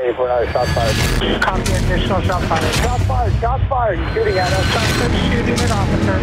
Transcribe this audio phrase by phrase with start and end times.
[0.00, 0.96] K for another shot fired.
[1.42, 2.74] Copy additional shot fired.
[2.76, 3.98] Shot fired, shot fired.
[3.98, 4.64] He's shooting at us.
[4.72, 6.20] Suspect shooting at officer.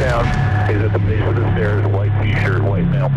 [0.00, 0.24] Down.
[0.68, 1.86] He's at the base of the stairs.
[1.88, 3.10] White t-shirt, white male.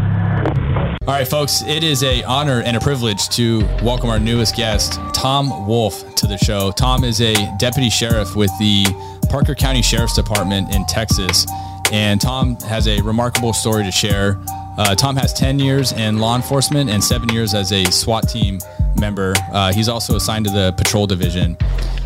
[1.07, 4.99] All right, folks, it is a honor and a privilege to welcome our newest guest,
[5.13, 6.71] Tom Wolf, to the show.
[6.71, 8.85] Tom is a deputy sheriff with the
[9.29, 11.45] Parker County Sheriff's Department in Texas,
[11.91, 14.39] and Tom has a remarkable story to share.
[14.77, 18.59] Uh, Tom has 10 years in law enforcement and seven years as a SWAT team
[18.97, 19.33] member.
[19.51, 21.57] Uh, he's also assigned to the patrol division.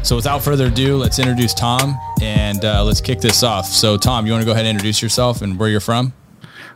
[0.03, 3.67] So, without further ado, let's introduce Tom and uh, let's kick this off.
[3.67, 6.13] So, Tom, you want to go ahead and introduce yourself and where you're from?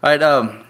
[0.03, 0.21] All right.
[0.21, 0.65] Um,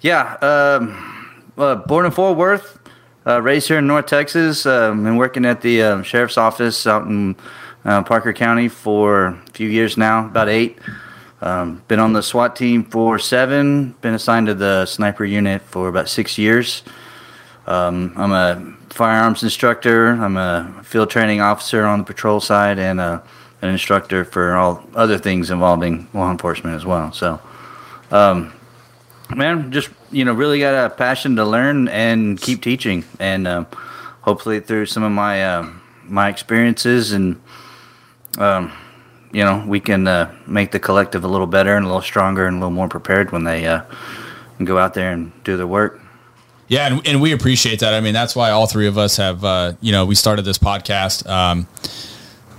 [0.00, 0.34] yeah.
[0.36, 2.78] Um, uh, born in Fort Worth,
[3.26, 4.66] uh, raised here in North Texas.
[4.66, 7.36] Um, been working at the um, sheriff's office out in
[7.84, 10.78] uh, Parker County for a few years now, about eight.
[11.42, 13.96] Um, been on the SWAT team for seven.
[14.00, 16.84] Been assigned to the sniper unit for about six years.
[17.66, 20.10] Um, I'm a firearms instructor.
[20.10, 23.20] I'm a field training officer on the patrol side, and uh,
[23.60, 27.12] an instructor for all other things involving law enforcement as well.
[27.12, 27.40] So,
[28.12, 28.52] um,
[29.34, 33.66] man, just you know, really got a passion to learn and keep teaching, and um,
[34.20, 35.68] hopefully through some of my uh,
[36.04, 37.40] my experiences and
[38.38, 38.72] um,
[39.32, 42.46] you know, we can uh, make the collective a little better and a little stronger
[42.46, 43.82] and a little more prepared when they uh,
[44.62, 46.00] go out there and do their work.
[46.68, 47.92] Yeah, and, and we appreciate that.
[47.92, 50.58] I mean, that's why all three of us have, uh, you know, we started this
[50.58, 51.66] podcast um,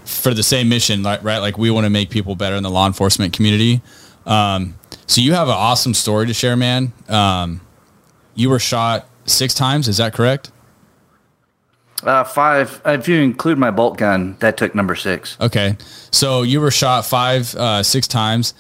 [0.06, 1.40] for the same mission, right?
[1.40, 3.82] Like we want to make people better in the law enforcement community.
[4.26, 4.76] Um,
[5.08, 6.94] so you have an awesome story to share, man.
[7.10, 7.62] Um,
[8.36, 9.88] you were shot six times.
[9.88, 10.52] Is that correct?
[12.04, 15.38] Uh, five, if you include my bolt gun, that took number six.
[15.40, 15.78] Okay.
[16.12, 18.54] So you were shot five, uh, six times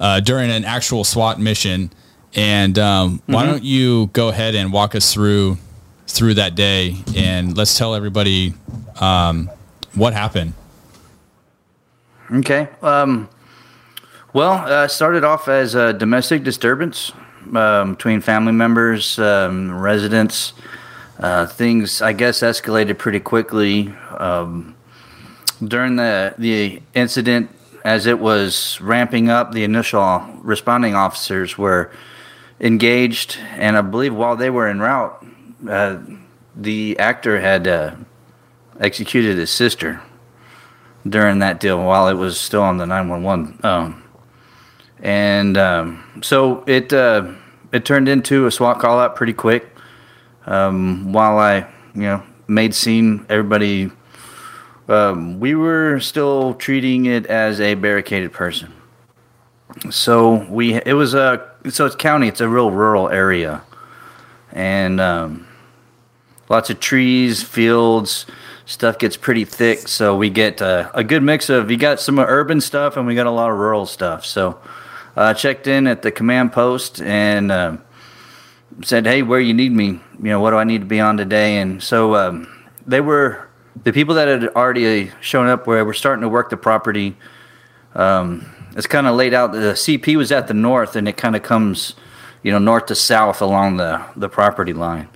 [0.00, 1.92] uh, during an actual SWAT mission.
[2.34, 5.58] And um, why don't you go ahead and walk us through
[6.08, 8.54] through that day and let's tell everybody
[9.00, 9.50] um,
[9.94, 10.52] what happened.
[12.30, 12.68] Okay.
[12.82, 13.28] Um,
[14.32, 17.12] well, uh, started off as a domestic disturbance
[17.54, 20.52] um, between family members, um, residents.
[21.18, 24.76] Uh, things, I guess, escalated pretty quickly um,
[25.62, 27.50] during the the incident.
[27.84, 31.92] As it was ramping up, the initial responding officers were
[32.60, 35.24] engaged, and I believe while they were en route,
[35.68, 35.98] uh,
[36.56, 37.94] the actor had uh,
[38.80, 40.02] executed his sister
[41.08, 43.60] during that deal while it was still on the 911.
[43.62, 44.02] Um,
[45.00, 47.32] and um, so it uh,
[47.72, 49.75] it turned into a SWAT call out pretty quick.
[50.46, 53.90] Um, while I, you know, made scene, everybody,
[54.88, 58.72] um, we were still treating it as a barricaded person.
[59.90, 63.62] So we, it was a, so it's county, it's a real rural area,
[64.52, 65.46] and um,
[66.48, 68.26] lots of trees, fields,
[68.66, 69.88] stuff gets pretty thick.
[69.88, 73.14] So we get uh, a good mix of, you got some urban stuff and we
[73.14, 74.24] got a lot of rural stuff.
[74.24, 74.60] So
[75.16, 77.76] uh, checked in at the command post and uh,
[78.82, 79.86] said, "Hey, where you need me?
[79.86, 80.00] You
[80.30, 82.48] know, what do I need to be on today?" And so um,
[82.86, 83.48] they were
[83.82, 87.16] the people that had already shown up where we're starting to work the property.
[87.94, 89.52] Um, it's kind of laid out.
[89.52, 91.94] The CP was at the north, and it kind of comes,
[92.42, 95.08] you know, north to south along the the property line.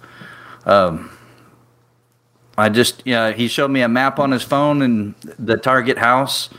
[0.64, 1.10] Um,
[2.58, 6.50] I just, yeah, he showed me a map on his phone and the target house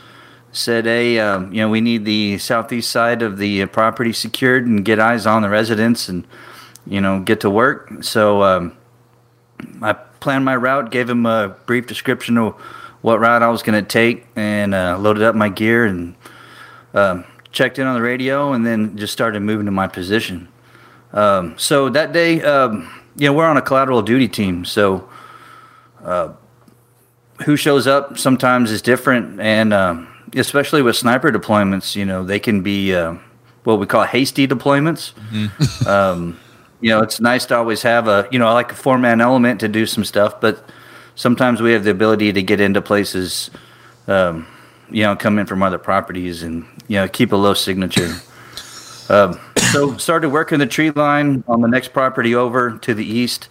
[0.50, 4.84] said, "Hey, um, you know, we need the southeast side of the property secured and
[4.84, 6.26] get eyes on the residents and
[6.86, 8.76] you know get to work." So um,
[9.80, 12.54] I planned my route, gave him a brief description of
[13.02, 16.14] what route I was going to take, and uh, loaded up my gear and
[16.94, 20.48] um, checked in on the radio, and then just started moving to my position.
[21.12, 25.08] Um, so that day, um, you know, we're on a collateral duty team, so
[27.44, 32.38] who shows up sometimes is different, and um, especially with sniper deployments, you know, they
[32.38, 33.16] can be uh,
[33.64, 35.12] what we call hasty deployments.
[35.86, 36.38] um,
[36.82, 39.20] you know, it's nice to always have a, you know, I like a four man
[39.20, 40.68] element to do some stuff, but
[41.14, 43.50] sometimes we have the ability to get into places,
[44.08, 44.46] um,
[44.90, 48.12] you know, come in from other properties and, you know, keep a low signature.
[49.08, 49.40] um,
[49.70, 53.48] so started working the tree line on the next property over to the east,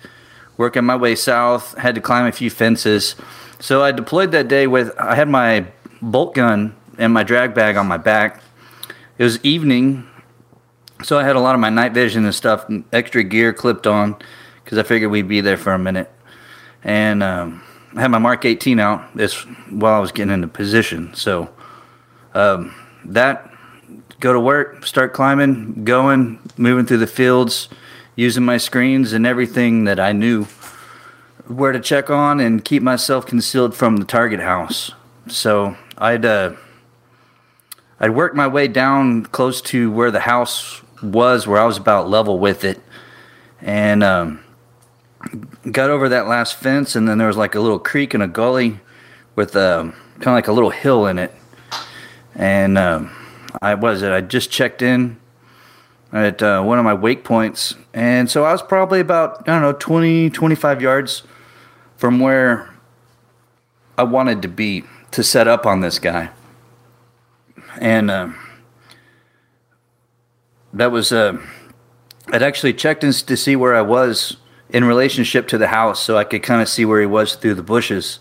[0.57, 3.15] working my way south, had to climb a few fences.
[3.59, 5.67] So I deployed that day with, I had my
[6.01, 8.43] bolt gun and my drag bag on my back.
[9.17, 10.05] It was evening,
[11.03, 13.87] so I had a lot of my night vision and stuff, and extra gear clipped
[13.87, 14.15] on
[14.63, 16.11] because I figured we'd be there for a minute.
[16.83, 17.63] And um,
[17.95, 19.35] I had my Mark 18 out this
[19.69, 21.13] while I was getting into position.
[21.13, 21.49] So
[22.33, 22.73] um,
[23.05, 23.51] that
[24.19, 27.69] go to work, start climbing, going, moving through the fields,
[28.15, 30.45] using my screens and everything that I knew
[31.47, 34.91] where to check on and keep myself concealed from the target house.
[35.27, 36.53] So I'd uh,
[37.99, 42.09] I'd work my way down close to where the house was, where I was about
[42.09, 42.81] level with it,
[43.61, 44.43] and um,
[45.71, 46.95] got over that last fence.
[46.95, 48.79] And then there was like a little creek and a gully
[49.35, 51.33] with um, kind of like a little hill in it.
[52.35, 53.11] And um,
[53.61, 54.11] I was it.
[54.11, 55.17] I just checked in
[56.13, 59.73] at uh, one of my waypoints, and so I was probably about I don't know
[59.73, 61.23] 20, 25 yards
[61.97, 62.73] from where
[63.97, 66.31] I wanted to be to set up on this guy.
[67.79, 68.29] And uh,
[70.73, 71.37] that was, uh,
[72.27, 74.37] I'd actually checked in to see where I was
[74.69, 77.55] in relationship to the house so I could kind of see where he was through
[77.55, 78.19] the bushes.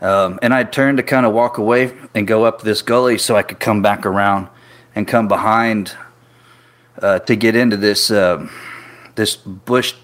[0.00, 3.36] Um, and I turned to kind of walk away and go up this gully so
[3.36, 4.48] I could come back around
[4.94, 5.96] and come behind
[7.00, 8.48] uh, to get into this uh,
[9.14, 9.94] this bush,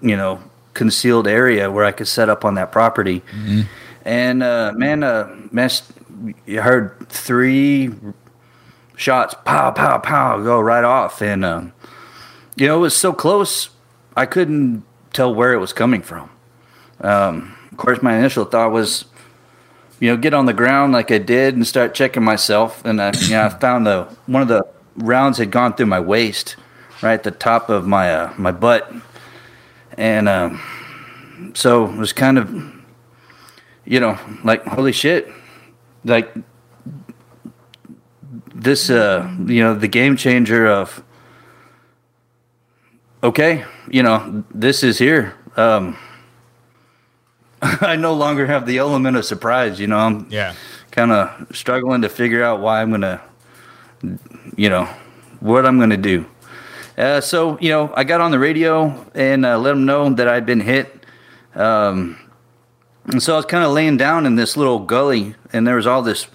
[0.00, 0.42] you know,
[0.72, 3.20] concealed area where I could set up on that property.
[3.20, 3.60] Mm-hmm.
[4.04, 5.70] And uh, man, uh, man,
[6.46, 7.90] you heard three
[9.00, 11.62] shots, pow, pow, pow, go right off, and uh,
[12.56, 13.70] you know it was so close,
[14.14, 16.30] I couldn't tell where it was coming from.
[17.00, 19.06] Um, of course, my initial thought was,
[20.00, 23.12] you know, get on the ground like I did and start checking myself, and I,
[23.22, 24.66] you know, I found the one of the
[24.96, 26.56] rounds had gone through my waist,
[27.00, 28.92] right at the top of my uh, my butt,
[29.96, 30.60] and um,
[31.54, 32.50] so it was kind of,
[33.86, 35.32] you know, like holy shit,
[36.04, 36.34] like
[38.60, 41.02] this, uh, you know, the game changer of,
[43.22, 45.34] okay, you know, this is here.
[45.56, 45.96] Um,
[47.62, 49.80] I no longer have the element of surprise.
[49.80, 50.54] You know, I'm yeah,
[50.90, 53.20] kind of struggling to figure out why I'm gonna,
[54.56, 54.84] you know,
[55.40, 56.26] what I'm gonna do.
[56.96, 60.28] Uh, so you know, I got on the radio and uh, let them know that
[60.28, 61.04] I'd been hit.
[61.54, 62.18] Um,
[63.06, 65.86] and so I was kind of laying down in this little gully, and there was
[65.86, 66.26] all this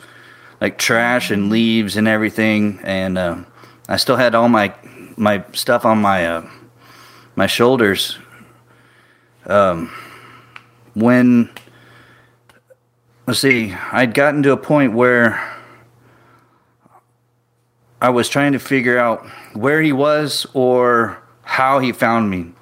[0.66, 3.38] like trash and leaves and everything, and uh,
[3.88, 4.74] I still had all my
[5.16, 6.50] my stuff on my uh,
[7.36, 8.18] my shoulders.
[9.46, 9.94] Um,
[10.96, 11.52] when
[13.28, 15.40] let's see, I'd gotten to a point where
[18.02, 19.24] I was trying to figure out
[19.54, 22.54] where he was or how he found me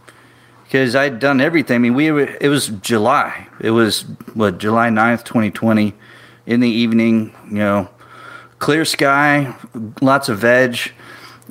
[0.65, 1.75] because I'd done everything.
[1.75, 3.47] I mean, we were, it was July.
[3.61, 4.01] It was
[4.33, 5.93] what July 9th, 2020
[6.45, 7.89] in the evening, you know,
[8.63, 9.53] clear sky,
[10.01, 10.93] lots of veg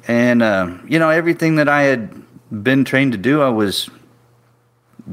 [0.08, 2.10] and uh, you know everything that I had
[2.50, 3.90] been trained to do I was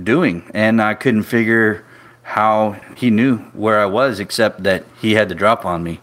[0.02, 1.86] doing and I couldn't figure
[2.24, 6.00] how he knew where I was except that he had to drop on me.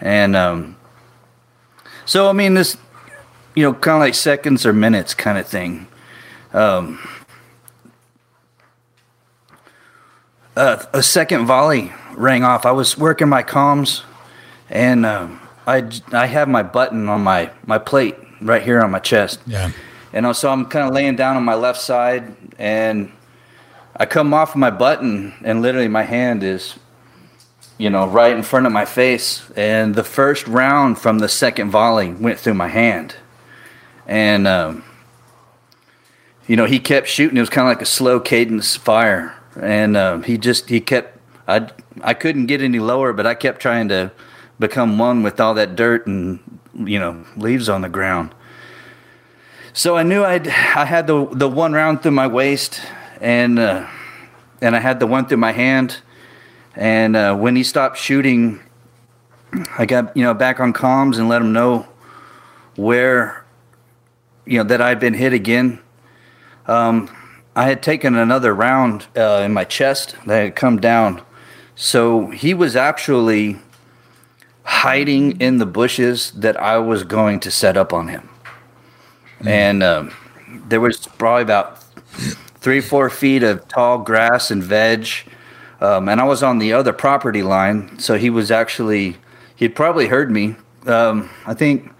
[0.00, 0.78] And um,
[2.06, 2.78] so I mean this
[3.54, 5.88] you know kind of like seconds or minutes kind of thing.
[6.54, 7.06] Um,
[10.56, 12.64] uh, a second volley rang off.
[12.64, 14.04] I was working my comms,
[14.70, 18.98] and um, I I have my button on my my plate right here on my
[18.98, 19.40] chest.
[19.46, 19.70] Yeah.
[20.12, 23.12] And so I'm kind of laying down on my left side, and
[23.96, 26.76] I come off of my button, and literally my hand is,
[27.76, 29.42] you know, right in front of my face.
[29.54, 33.16] And the first round from the second volley went through my hand,
[34.06, 34.84] and um,
[36.46, 37.36] you know he kept shooting.
[37.36, 41.18] It was kind of like a slow cadence fire and uh, he just he kept
[41.46, 41.68] I
[42.02, 44.12] I couldn't get any lower, but I kept trying to
[44.58, 46.40] become one with all that dirt and
[46.74, 48.34] you know leaves on the ground.
[49.72, 52.80] So I knew I'd I had the the one round through my waist,
[53.20, 53.86] and uh,
[54.60, 55.98] and I had the one through my hand,
[56.74, 58.60] and uh, when he stopped shooting,
[59.78, 61.86] I got you know back on comms and let him know
[62.76, 63.44] where
[64.46, 65.80] you know that I'd been hit again.
[66.66, 67.10] Um,
[67.54, 71.22] I had taken another round uh, in my chest that had come down.
[71.74, 73.58] So he was actually
[74.68, 78.28] hiding in the bushes that I was going to set up on him.
[79.40, 79.46] Mm.
[79.46, 80.14] And um,
[80.68, 81.82] there was probably about
[82.60, 85.08] three, four feet of tall grass and veg.
[85.80, 87.98] Um, and I was on the other property line.
[87.98, 89.16] So he was actually,
[89.56, 90.56] he'd probably heard me.
[90.86, 91.90] Um, I think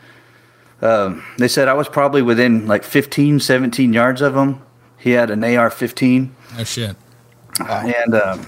[0.82, 4.62] um, they said I was probably within like 15, 17 yards of him
[4.98, 6.30] he had an AR-15.
[6.58, 6.96] Oh shit!
[7.60, 7.86] Wow.
[7.86, 8.46] And um,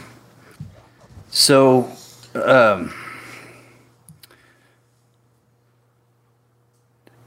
[1.30, 1.90] so,
[2.34, 2.92] um,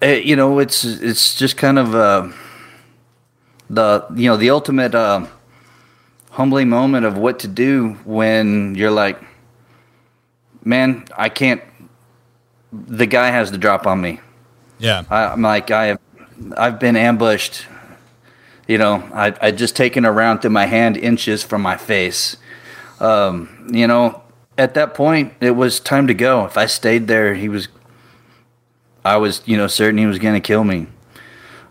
[0.04, 2.30] it, eh, you know, it's it's just kind of uh,
[3.70, 5.26] the you know the ultimate uh,
[6.32, 9.20] humbling moment of what to do when you're like,
[10.64, 11.62] man, I can't
[12.72, 14.20] the guy has the drop on me.
[14.80, 15.04] Yeah.
[15.10, 16.00] I, I'm like I have,
[16.58, 17.66] I've been ambushed.
[18.68, 22.38] You know, I I just taken a round through my hand inches from my face.
[23.00, 24.24] Um, you know,
[24.58, 26.46] at that point, it was time to go.
[26.46, 27.68] If I stayed there, he was.
[29.06, 30.88] I was, you know, certain he was going to kill me.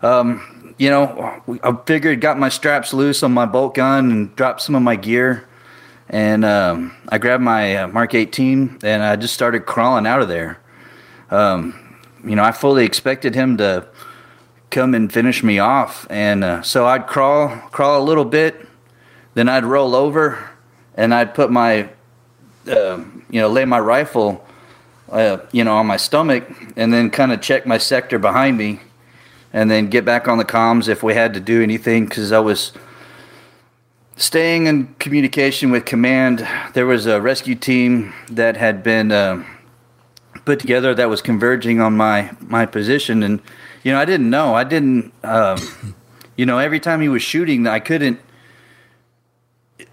[0.01, 4.61] Um, you know, I figured, got my straps loose on my bolt gun and dropped
[4.61, 5.47] some of my gear,
[6.09, 10.27] and um, I grabbed my uh, Mark 18 and I just started crawling out of
[10.27, 10.59] there.
[11.31, 13.87] Um, you know, I fully expected him to
[14.69, 18.67] come and finish me off, and uh, so I'd crawl, crawl a little bit,
[19.35, 20.51] then I'd roll over,
[20.95, 21.89] and I'd put my
[22.67, 24.45] uh, you know, lay my rifle,
[25.13, 26.43] uh, you know, on my stomach,
[26.75, 28.79] and then kind of check my sector behind me,
[29.53, 32.39] and then get back on the comms if we had to do anything because I
[32.39, 32.73] was
[34.15, 36.47] staying in communication with command.
[36.73, 39.45] There was a rescue team that had been uh,
[40.45, 43.39] put together that was converging on my my position, and
[43.83, 44.55] you know, I didn't know.
[44.55, 45.13] I didn't.
[45.23, 45.95] Um,
[46.35, 48.19] you know, every time he was shooting, I couldn't.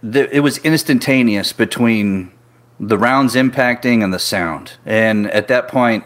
[0.03, 2.33] It was instantaneous between
[2.81, 4.73] the rounds impacting and the sound.
[4.87, 6.05] And at that point,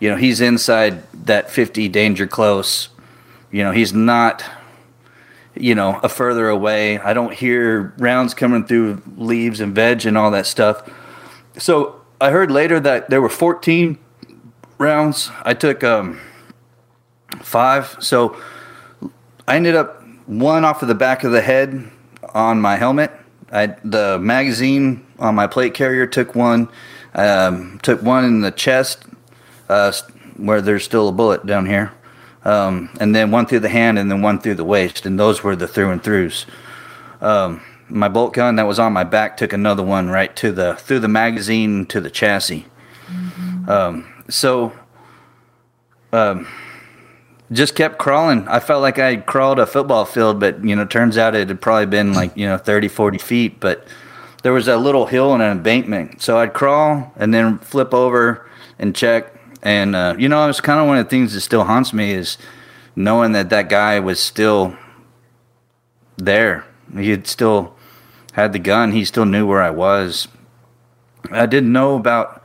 [0.00, 2.88] you know, he's inside that 50 danger close.
[3.52, 4.44] You know, he's not,
[5.54, 6.98] you know, a further away.
[6.98, 10.90] I don't hear rounds coming through leaves and veg and all that stuff.
[11.56, 13.96] So I heard later that there were 14
[14.78, 15.30] rounds.
[15.44, 16.20] I took um,
[17.42, 17.96] five.
[18.00, 18.36] So
[19.46, 21.88] I ended up one off of the back of the head
[22.34, 23.12] on my helmet.
[23.52, 26.68] I, the magazine on my plate carrier took one,
[27.14, 29.04] um, took one in the chest,
[29.68, 29.92] uh,
[30.36, 31.92] where there's still a bullet down here,
[32.44, 35.42] um, and then one through the hand, and then one through the waist, and those
[35.42, 36.44] were the through and throughs.
[37.20, 40.74] Um, my bolt gun that was on my back took another one right to the
[40.76, 42.66] through the magazine to the chassis.
[43.06, 44.00] Mm-hmm.
[44.28, 44.72] so,
[46.12, 46.48] um,
[47.52, 48.48] just kept crawling.
[48.48, 51.48] I felt like I had crawled a football field, but you know, turns out it
[51.48, 53.86] had probably been like you know 30, 40 feet, but
[54.42, 56.20] there was a little hill and an embankment.
[56.20, 59.34] So I'd crawl and then flip over and check.
[59.62, 62.12] And, uh, you know, it's kind of one of the things that still haunts me
[62.12, 62.36] is
[62.96, 64.76] knowing that that guy was still
[66.16, 66.64] there.
[66.96, 67.76] He had still
[68.32, 68.92] had the gun.
[68.92, 70.28] He still knew where I was.
[71.30, 72.44] I didn't know about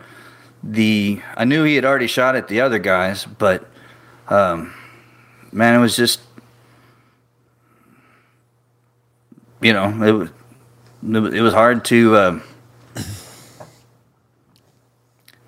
[0.61, 3.67] the, I knew he had already shot at the other guys, but,
[4.27, 4.73] um,
[5.51, 6.21] man, it was just,
[9.61, 10.29] you know, it was,
[11.03, 12.39] it was hard to uh,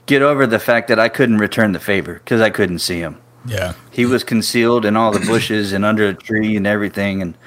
[0.05, 3.17] get over the fact that I couldn't return the favor because I couldn't see him.
[3.45, 7.37] Yeah, he was concealed in all the bushes and under a tree and everything, and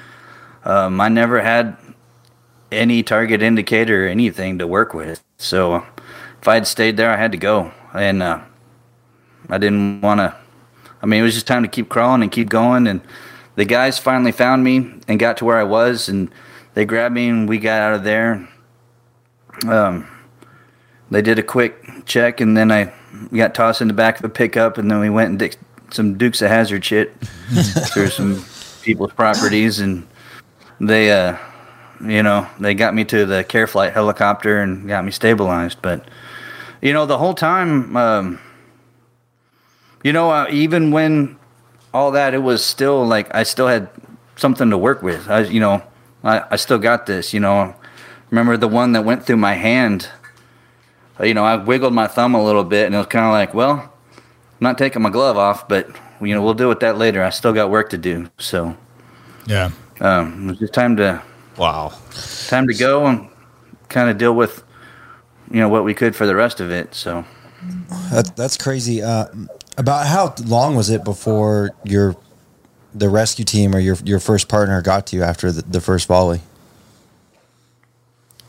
[0.65, 1.77] um, I never had
[2.71, 5.23] any target indicator or anything to work with.
[5.37, 5.85] So
[6.41, 8.41] if I had stayed there, I had to go, and uh,
[9.49, 10.35] I didn't want to.
[11.01, 13.01] I mean, it was just time to keep crawling and keep going, and
[13.55, 16.31] the guys finally found me and got to where I was, and
[16.73, 18.47] they grabbed me and we got out of there.
[19.67, 20.07] Um,
[21.11, 22.93] they did a quick check and then I
[23.33, 25.55] got tossed in the back of a pickup and then we went and did
[25.91, 27.15] some Dukes of Hazzard shit
[27.93, 28.43] through some
[28.81, 30.07] people's properties and
[30.79, 31.37] they, uh,
[32.03, 35.77] you know, they got me to the care flight helicopter and got me stabilized.
[35.81, 36.07] But,
[36.81, 38.39] you know, the whole time, um,
[40.03, 41.37] you know, uh, even when
[41.93, 43.89] all that, it was still like I still had
[44.35, 45.29] something to work with.
[45.29, 45.83] I, you know,
[46.23, 47.75] I, I still got this, you know.
[48.29, 50.09] Remember the one that went through my hand?
[51.19, 53.31] Uh, you know, I wiggled my thumb a little bit, and it was kind of
[53.31, 55.89] like, well, I'm not taking my glove off, but
[56.21, 57.23] you know, we'll deal with that later.
[57.23, 58.75] I still got work to do, so
[59.45, 61.21] yeah, um, it was just time to
[61.57, 61.93] wow,
[62.47, 63.29] time to go and
[63.89, 64.63] kind of deal with
[65.51, 66.95] you know what we could for the rest of it.
[66.95, 67.25] So
[68.11, 69.01] that's that's crazy.
[69.01, 69.27] Uh,
[69.77, 72.15] about how long was it before your
[72.93, 76.07] the rescue team or your your first partner got to you after the, the first
[76.07, 76.41] volley?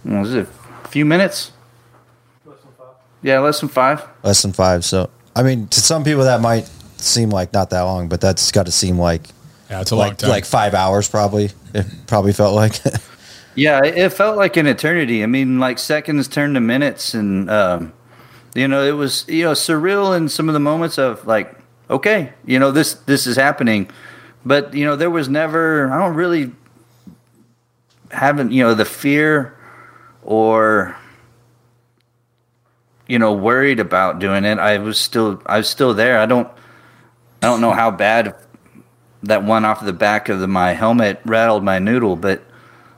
[0.05, 0.47] Was it
[0.85, 1.53] a few minutes?
[2.45, 2.95] Less than five.
[3.23, 4.05] Yeah, less than five.
[4.23, 4.85] Less than five.
[4.85, 6.67] So, I mean, to some people that might
[6.99, 9.23] seem like not that long, but that's got to seem like
[9.71, 10.31] yeah, it's a like, long time.
[10.31, 11.51] Like five hours, probably.
[11.73, 12.75] It probably felt like.
[13.55, 15.23] yeah, it felt like an eternity.
[15.23, 17.93] I mean, like seconds turned to minutes, and um,
[18.55, 21.57] you know, it was you know surreal in some of the moments of like,
[21.89, 23.91] okay, you know, this this is happening
[24.45, 25.91] but you know, there was never.
[25.91, 26.53] I don't really
[28.15, 29.57] haven't you know the fear
[30.23, 30.97] or
[33.07, 34.59] you know worried about doing it.
[34.59, 36.19] I was still I was still there.
[36.19, 36.49] I don't
[37.43, 38.35] I don't know how bad
[39.23, 42.43] that one off the back of the, my helmet rattled my noodle, but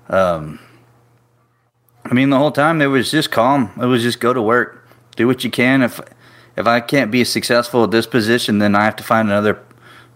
[0.09, 0.59] um,
[2.05, 3.73] I mean the whole time it was just calm.
[3.81, 4.87] It was just go to work,
[5.17, 5.83] do what you can.
[5.83, 6.01] If
[6.57, 9.63] if I can't be successful at this position, then I have to find another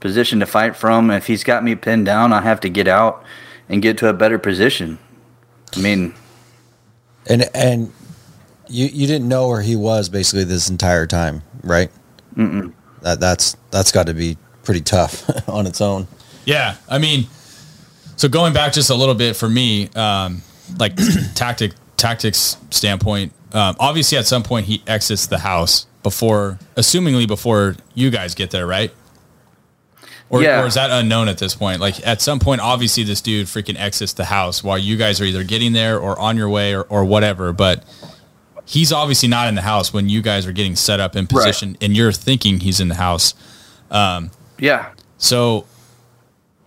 [0.00, 1.10] position to fight from.
[1.10, 3.22] If he's got me pinned down, I have to get out
[3.68, 4.98] and get to a better position.
[5.76, 6.14] I mean,
[7.26, 7.92] And and
[8.68, 11.90] you you didn't know where he was basically this entire time, right?
[12.36, 12.72] Mm-mm.
[13.02, 16.08] That that's that's got to be pretty tough on its own.
[16.44, 17.26] Yeah, I mean,
[18.16, 20.42] so going back just a little bit for me, um,
[20.78, 20.96] like
[21.34, 23.32] tactic tactics standpoint.
[23.52, 28.50] Um, obviously, at some point he exits the house before, assumingly before you guys get
[28.50, 28.92] there, right?
[30.30, 30.62] Or, Yeah.
[30.62, 31.80] or is that unknown at this point?
[31.80, 35.24] Like at some point, obviously this dude freaking exits the house while you guys are
[35.24, 37.52] either getting there or on your way or, or whatever.
[37.52, 37.84] But
[38.64, 41.76] he's obviously not in the house when you guys are getting set up in position
[41.80, 43.34] and you're thinking he's in the house.
[44.58, 45.66] yeah, So,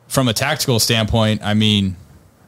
[0.08, 1.96] from a tactical standpoint, I mean,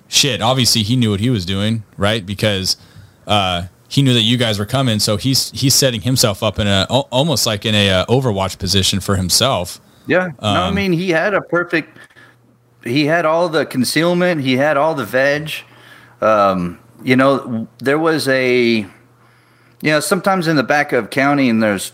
[0.08, 0.42] shit.
[0.42, 2.26] Obviously, he knew what he was doing, right?
[2.26, 2.78] Because
[3.26, 5.00] uh, he knew that you guys were coming.
[5.00, 9.00] So he's he's setting himself up in a almost like in a uh, Overwatch position
[9.00, 9.80] for himself.
[10.08, 10.30] Yeah.
[10.42, 11.98] no, I Um, mean he had a perfect.
[12.84, 14.42] He had all the concealment.
[14.42, 15.52] He had all the veg.
[16.22, 18.86] Um, you know, there was a.
[19.82, 21.92] You know, sometimes in the back of county, and there's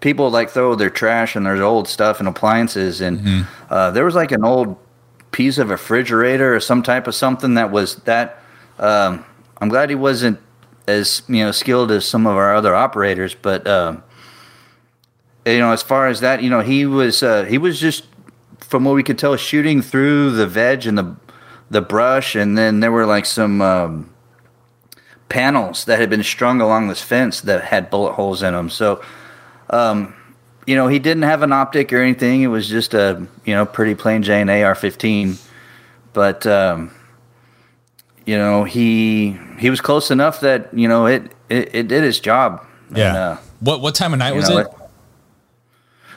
[0.00, 4.14] people like throw their trash and there's old stuff and appliances, and uh, there was
[4.14, 4.76] like an old
[5.32, 8.38] piece of refrigerator or some type of something that was that.
[8.78, 9.24] Um,
[9.60, 10.38] I'm glad he wasn't
[10.86, 14.02] as you know skilled as some of our other operators, but um,
[15.46, 18.06] you know, as far as that, you know, he was uh, he was just
[18.60, 21.16] from what we could tell shooting through the veg and the
[21.70, 24.14] the brush, and then there were like some um,
[25.28, 28.70] panels that had been strung along this fence that had bullet holes in them.
[28.70, 29.02] So,
[29.70, 30.14] um,
[30.66, 32.42] you know, he didn't have an optic or anything.
[32.42, 35.40] It was just a you know pretty plain Jane AR-15,
[36.12, 36.90] but um,
[38.24, 42.18] you know he he was close enough that you know it it, it did its
[42.18, 42.66] job.
[42.88, 44.68] And, uh, what what time of night was know, it?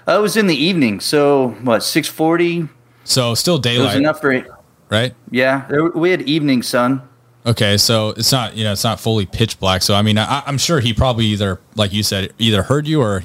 [0.07, 1.83] Uh, it was in the evening, so what?
[1.83, 2.67] Six forty.
[3.03, 3.81] So still daylight.
[3.81, 4.45] It was enough for
[4.89, 5.13] right?
[5.31, 5.69] yeah.
[5.95, 7.01] We had evening sun.
[7.45, 9.81] Okay, so it's not you know it's not fully pitch black.
[9.81, 13.01] So I mean, I, I'm sure he probably either like you said either heard you
[13.01, 13.23] or,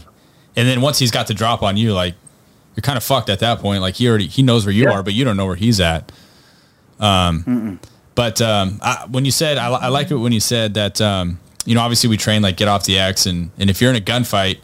[0.57, 2.15] and then once he's got the drop on you, like
[2.77, 3.81] you're kind of fucked at that point.
[3.83, 4.93] Like he already he knows where you Yeah.
[4.93, 6.13] are, but you don't know where he's at.
[7.01, 7.81] Um,
[8.15, 11.41] but um, I, when you said I, I like it when you said that um,
[11.65, 13.97] you know obviously we train like get off the X and and if you're in
[13.97, 14.59] a gunfight,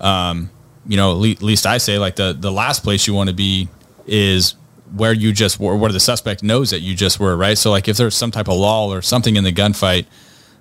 [0.00, 0.50] um,
[0.86, 3.28] you know at le- at least I say like the the last place you want
[3.28, 3.68] to be
[4.06, 4.54] is
[4.94, 7.58] where you just were, where the suspect knows that you just were, right?
[7.58, 10.06] So like if there's some type of lull or something in the gunfight,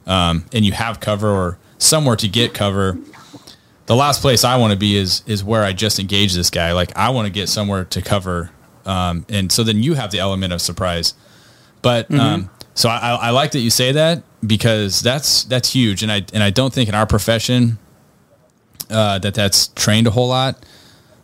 [0.07, 2.97] um, and you have cover or somewhere to get cover,
[3.86, 6.71] the last place I want to be is is where I just engage this guy.
[6.73, 8.51] Like I want to get somewhere to cover,
[8.86, 11.13] um, and so then you have the element of surprise.
[11.81, 16.01] But um, so I, I I like that you say that because that's that's huge,
[16.01, 17.77] and I and I don't think in our profession
[18.89, 20.63] uh, that that's trained a whole lot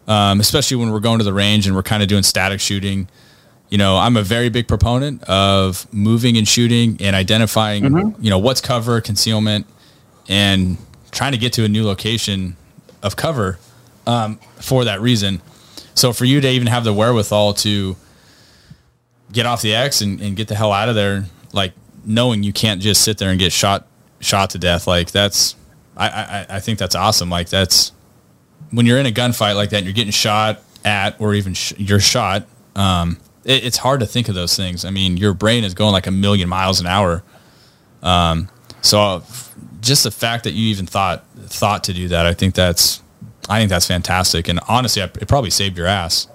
[0.09, 3.07] um, especially when we're going to the range and we're kind of doing static shooting.
[3.69, 8.39] You know, I'm a very big proponent of moving and shooting and identifying, you know,
[8.39, 9.67] what's cover, concealment,
[10.27, 10.77] and
[11.11, 12.57] trying to get to a new location
[13.03, 13.59] of cover
[14.07, 15.41] um, for that reason.
[15.93, 17.95] So for you to even have the wherewithal to
[19.31, 22.51] get off the X and, and get the hell out of there, like knowing you
[22.51, 23.85] can't just sit there and get shot
[24.21, 25.55] shot to death, like that's
[25.99, 27.29] I, I, I think that's awesome.
[27.29, 27.91] Like that's
[28.71, 31.73] when you're in a gunfight like that and you're getting shot at or even sh-
[31.77, 34.85] you're shot um, it, it's hard to think of those things.
[34.85, 37.23] I mean your brain is going like a million miles an hour.
[38.01, 38.49] Um,
[38.81, 39.23] so
[39.81, 43.01] just the fact that you even thought thought to do that i think that's
[43.49, 44.47] i think that's fantastic.
[44.47, 46.27] And honestly it probably saved your ass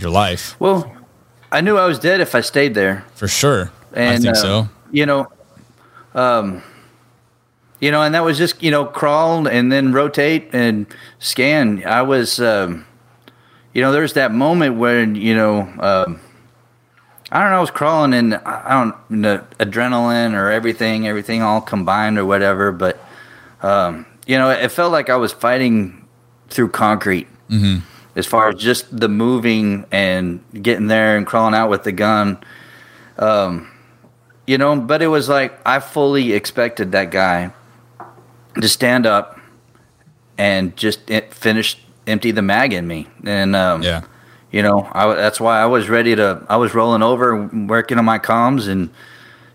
[0.00, 0.58] your life.
[0.58, 0.92] Well,
[1.52, 3.70] I knew I was dead if I stayed there, for sure.
[3.92, 4.68] I think uh, so.
[4.90, 5.32] You know,
[6.14, 6.62] um,
[7.80, 10.86] you know, and that was just you know crawl and then rotate and
[11.18, 11.82] scan.
[11.84, 12.86] I was, um,
[13.72, 15.60] you know, there's that moment when you know.
[15.78, 16.20] Um,
[17.32, 17.58] I don't know.
[17.58, 18.34] I was crawling in.
[18.34, 22.72] I don't the adrenaline or everything, everything all combined or whatever.
[22.72, 22.98] But
[23.62, 26.06] um, you know, it felt like I was fighting
[26.48, 27.28] through concrete.
[27.48, 27.86] Mm-hmm.
[28.16, 32.38] As far as just the moving and getting there and crawling out with the gun,
[33.16, 33.70] um,
[34.48, 34.80] you know.
[34.80, 37.52] But it was like I fully expected that guy
[38.60, 39.38] to stand up
[40.38, 44.02] and just finish empty the mag in me, and um, yeah
[44.50, 46.44] you know, I, that's why I was ready to.
[46.48, 48.90] I was rolling over, working on my comms, and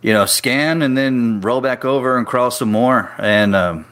[0.02, 3.14] you know, scan and then roll back over and crawl some more.
[3.18, 3.86] And um,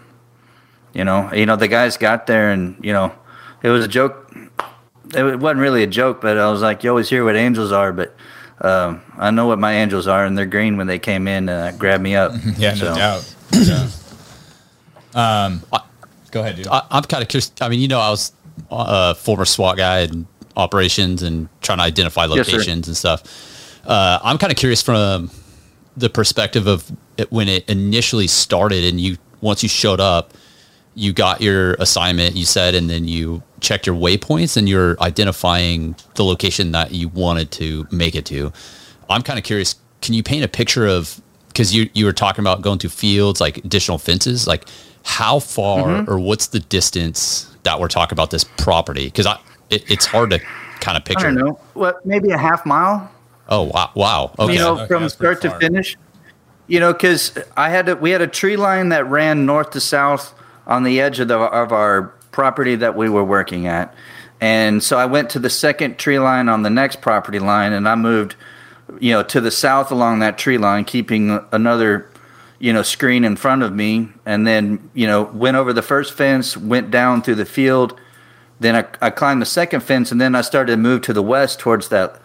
[0.93, 3.13] you know, you know, the guys got there, and you know,
[3.61, 4.33] it was a joke.
[5.13, 7.91] It wasn't really a joke, but I was like, "You always hear what angels are,"
[7.91, 8.15] but
[8.61, 11.75] um, I know what my angels are, and they're green when they came in and
[11.75, 12.31] uh, grabbed me up.
[12.57, 13.89] yeah no doubt yeah.
[15.15, 15.61] Um,
[16.31, 16.67] go ahead, dude.
[16.67, 17.51] I, I'm kind of curious.
[17.61, 18.31] I mean, you know, I was
[18.71, 23.23] uh, a former SWAT guy and operations and trying to identify Yes, locations and stuff.
[23.85, 25.31] Uh, I'm kind of curious from um,
[25.97, 30.33] the perspective of it, when it initially started and you once you showed up,
[30.95, 35.95] you got your assignment, you said, and then you checked your waypoints and you're identifying
[36.15, 38.53] the location that you wanted to make it to.
[39.09, 39.75] I'm kind of curious.
[40.01, 43.39] Can you paint a picture of because you you were talking about going to fields
[43.41, 44.65] like additional fences, like
[45.03, 46.11] how far Mm-hmm.
[46.11, 49.05] or what's the distance that we're talking about this property?
[49.05, 49.39] Because I
[49.69, 50.39] it, it's hard to
[50.79, 51.27] kind of picture.
[51.27, 51.59] I don't know.
[51.73, 53.11] What maybe a half mile?
[53.49, 54.35] Oh wow, wow.
[54.39, 54.53] Okay.
[54.53, 55.97] you know, okay, from start to finish.
[56.67, 59.81] You know, because I had a, we had a tree line that ran north to
[59.81, 60.33] south
[60.65, 63.93] on the edge of the of our property that we were working at,
[64.39, 67.87] and so I went to the second tree line on the next property line, and
[67.87, 68.35] I moved,
[68.99, 72.09] you know, to the south along that tree line, keeping another,
[72.63, 76.13] you know, screen in front of me, and then you know went over the first
[76.13, 77.99] fence, went down through the field,
[78.61, 81.21] then I, I climbed the second fence, and then I started to move to the
[81.21, 82.21] west towards that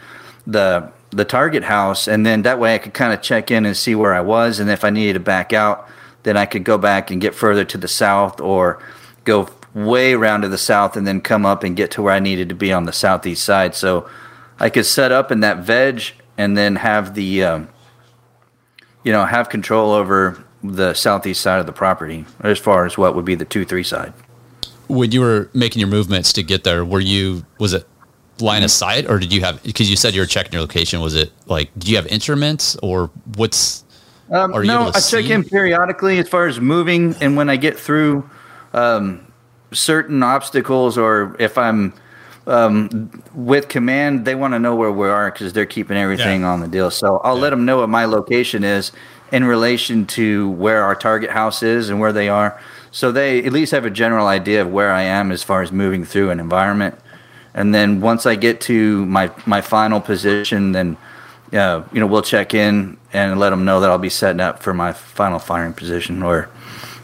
[0.46, 3.76] the the target house, and then that way I could kind of check in and
[3.76, 5.88] see where I was, and if I needed to back out,
[6.22, 8.80] then I could go back and get further to the south, or
[9.24, 12.20] go way around to the south, and then come up and get to where I
[12.20, 13.74] needed to be on the southeast side.
[13.74, 14.08] So
[14.60, 17.68] I could set up in that veg, and then have the um,
[19.04, 23.14] you know have control over the southeast side of the property as far as what
[23.14, 24.12] would be the two three side.
[24.88, 27.86] when you were making your movements to get there, were you was it
[28.40, 31.00] line of sight or did you have because you said you were checking your location?
[31.00, 33.84] Was it like do you have instruments or what's
[34.30, 37.56] Um, Are you no, I check in periodically as far as moving, and when I
[37.56, 38.28] get through
[38.74, 39.26] um,
[39.72, 41.94] certain obstacles, or if I'm
[42.48, 46.48] um, with command, they want to know where we are because they're keeping everything Yeah.
[46.52, 46.90] on the deal.
[46.90, 48.92] So I'll let them know what my location is
[49.30, 52.58] in relation to where our target house is and where they are,
[52.90, 55.70] so they at least have a general idea of where I am as far as
[55.70, 56.94] moving through an environment.
[57.54, 60.96] And then once I get to my my final position, then
[61.52, 64.62] uh, you know we'll check in and let them know that I'll be setting up
[64.62, 66.48] for my final firing position or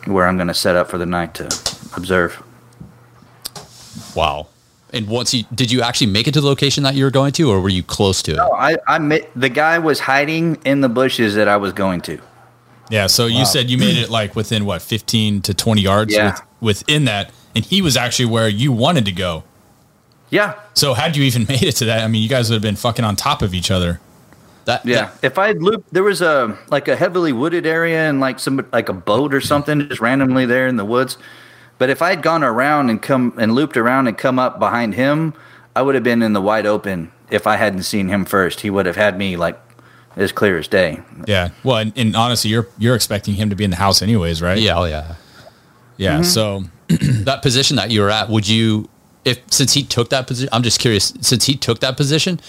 [0.07, 1.45] where I'm going to set up for the night to
[1.97, 2.43] observe.
[4.15, 4.47] wow.
[4.95, 7.33] And once you did you actually make it to the location that you were going
[7.33, 8.39] to or were you close to it?
[8.39, 12.01] Oh, I, I met, the guy was hiding in the bushes that I was going
[12.03, 12.19] to.
[12.91, 13.07] Yeah.
[13.09, 16.33] So you said you made it like within what, 15 to 20 yards Yeah.
[16.61, 17.33] with, within that.
[17.57, 19.45] And he was actually where you wanted to go.
[20.31, 22.03] Yeah, So had you even made it to that?
[22.03, 24.01] I mean, you guys would have been fucking on top of each other.
[24.65, 25.11] That yeah.
[25.23, 28.67] If I had looped, there was a like a heavily wooded area and like some
[28.73, 31.19] like a boat or something just randomly there in the woods.
[31.85, 34.95] But if I had gone around and come and looped around and come up behind
[34.95, 35.35] him,
[35.77, 37.13] I would have been in the wide open.
[37.29, 39.61] If I hadn't seen him first, he would have had me like
[40.17, 41.03] as clear as day.
[41.27, 41.51] Yeah.
[41.63, 44.59] Well, and, and honestly, you're you're expecting him to be in the house anyways, right?
[44.59, 45.17] Yeah, oh yeah.
[45.99, 46.21] Yeah.
[46.21, 46.23] Mm-hmm.
[46.23, 46.63] So
[47.25, 48.89] That position that you were at, would you
[49.27, 52.41] if since he took that position I'm just curious, since he took that position,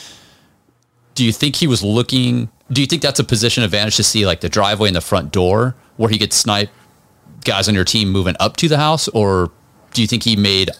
[1.15, 4.25] do you think he was looking do you think that's a position advantage to see
[4.25, 6.69] like the driveway and the front door where he could snipe
[7.45, 9.51] guys on your team moving up to the house or
[9.93, 10.71] do you think he made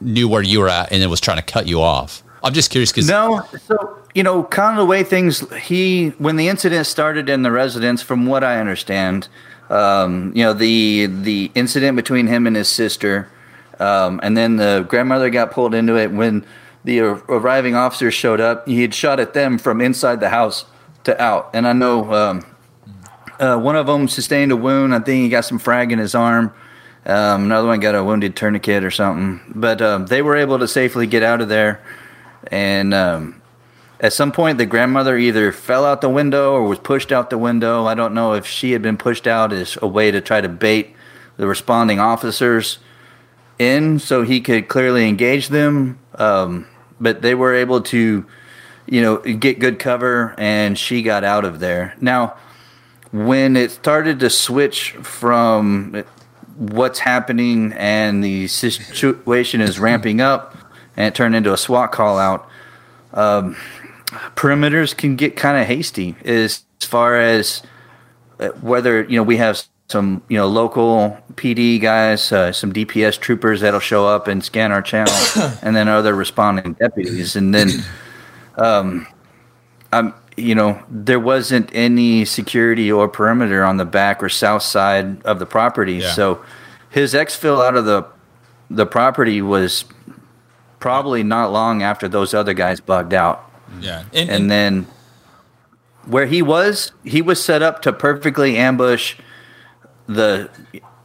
[0.00, 2.70] knew where you were at and then was trying to cut you off i'm just
[2.70, 6.86] curious because No, so you know, kind of the way things he when the incident
[6.86, 9.28] started in the residence, from what I understand,
[9.70, 13.28] um, you know, the the incident between him and his sister,
[13.80, 16.44] um, and then the grandmother got pulled into it when
[16.84, 18.66] the arriving officers showed up.
[18.68, 20.66] He had shot at them from inside the house
[21.04, 22.44] to out, and I know um,
[23.38, 24.94] uh, one of them sustained a wound.
[24.94, 26.52] I think he got some frag in his arm.
[27.04, 29.52] Um, another one got a wounded tourniquet or something.
[29.54, 31.82] But um, they were able to safely get out of there.
[32.50, 33.42] And um,
[34.00, 37.38] at some point, the grandmother either fell out the window or was pushed out the
[37.38, 37.86] window.
[37.86, 40.48] I don't know if she had been pushed out as a way to try to
[40.48, 40.94] bait
[41.36, 42.78] the responding officers
[43.58, 45.98] in so he could clearly engage them.
[46.16, 46.66] Um,
[47.00, 48.26] but they were able to,
[48.86, 51.96] you know, get good cover and she got out of there.
[52.00, 52.36] Now,
[53.12, 56.04] when it started to switch from
[56.56, 60.56] what's happening and the situation is ramping up
[60.96, 62.48] and it turned into a SWAT call out,
[63.12, 63.54] um,
[64.34, 67.62] perimeters can get kind of hasty as far as
[68.40, 73.20] uh, whether, you know, we have some, you know, local PD guys, uh, some DPS
[73.20, 75.14] troopers that'll show up and scan our channel,
[75.62, 77.36] and then other responding deputies.
[77.36, 77.68] And then,
[78.56, 79.06] um,
[79.92, 85.22] um, you know, there wasn't any security or perimeter on the back or south side
[85.24, 85.94] of the property.
[85.94, 86.12] Yeah.
[86.12, 86.44] So
[86.90, 88.06] his exfil out of the
[88.70, 89.84] the property was
[90.80, 93.50] probably not long after those other guys bugged out.
[93.80, 94.04] Yeah.
[94.12, 94.86] And, And then
[96.06, 99.16] where he was, he was set up to perfectly ambush
[100.06, 100.50] the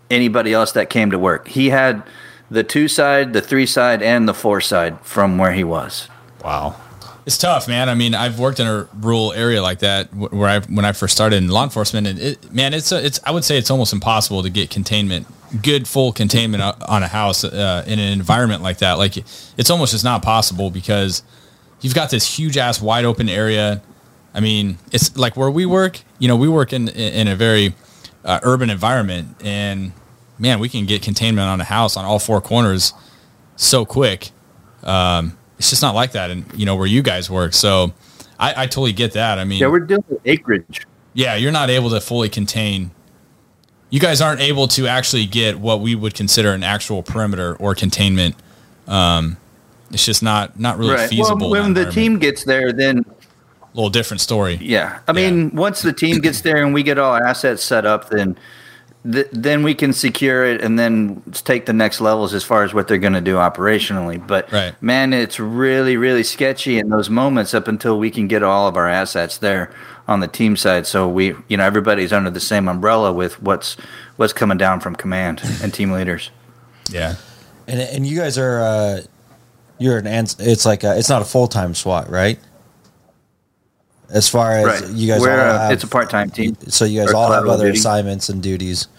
[0.09, 1.49] anybody else that came to work.
[1.49, 2.03] He had
[2.49, 6.07] the two side, the three side, and the four side from where he was.
[6.43, 6.79] Wow.
[7.27, 7.89] It's tough, man.
[7.89, 11.13] I mean, I've worked in a rural area like that where I when I first
[11.13, 13.91] started in law enforcement, and it, man, it's a, it's I would say it's almost
[13.91, 15.27] impossible to get containment,
[15.61, 18.93] good full containment on a house uh, in an environment like that.
[18.93, 21.21] Like it's almost just not possible because
[21.81, 23.81] you've got this huge ass wide open area.
[24.33, 25.99] I mean, it's like where we work.
[26.19, 27.75] You know, we work in in a very
[28.23, 29.91] uh, urban environment, and
[30.39, 32.93] man, we can get containment on a house on all four corners
[33.57, 34.31] so quick.
[34.83, 37.53] Um, it's just not like that, and you know where you guys work.
[37.53, 37.93] So
[38.39, 39.39] I, I totally get that.
[39.39, 40.85] I mean, Yeah, we're dealing with acreage.
[41.13, 42.91] yeah, you're not able to fully contain.
[43.89, 47.73] You guys aren't able to actually get what we would consider an actual perimeter or
[47.73, 48.35] containment.
[48.87, 49.37] Um,
[49.91, 51.09] it's just not not really right.
[51.09, 51.49] feasible.
[51.49, 54.55] Well, when the team gets there, then a little different story.
[54.61, 58.09] Yeah, I mean, once the team gets there and we get all assets set up,
[58.09, 58.37] then
[59.09, 62.73] th- then we can secure it and then take the next levels as far as
[62.73, 64.25] what they're going to do operationally.
[64.25, 64.73] But Right.
[64.81, 68.75] man, it's really really sketchy in those moments up until we can get all of
[68.77, 69.71] our assets there
[70.07, 70.87] on the team side.
[70.87, 73.75] So we, you know, everybody's under the same umbrella with what's
[74.17, 76.31] what's coming down from command and team leaders.
[76.89, 77.15] Yeah,
[77.67, 79.01] And and you guys are uh,
[79.79, 82.39] you're an ans- it's like a, it's not a full time SWAT, right?
[84.09, 84.91] As far as Right.
[84.91, 86.55] you guys, We're, all uh, have, it's a part-time team.
[86.69, 87.77] So you guys all have other duty.
[87.79, 88.87] assignments and duties.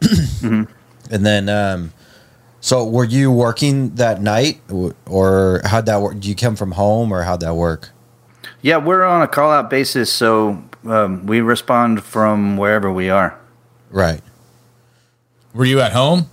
[0.00, 0.64] Mm-hmm.
[1.10, 1.92] And then, um,
[2.60, 6.18] so were you working that night, or- or how'd that work?
[6.20, 7.90] Do you come from home, or how'd that work?
[8.62, 13.38] Yeah, we're on a call out basis, so um, we respond from wherever we are.
[13.90, 14.20] Right.
[15.54, 16.28] were you at home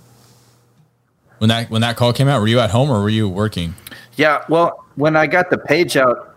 [1.38, 2.40] when that when that call came out?
[2.40, 3.74] Were you at home or were you working?
[4.16, 6.33] Yeah, well, when I got the page out,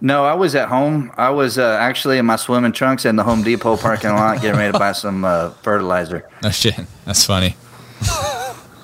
[0.00, 1.12] no, I was at home.
[1.16, 4.58] I was uh, actually in my swimming trunks in the Home Depot parking lot getting
[4.58, 6.28] ready to buy some uh, fertilizer.
[6.42, 6.74] No shit.
[7.04, 7.54] That's funny.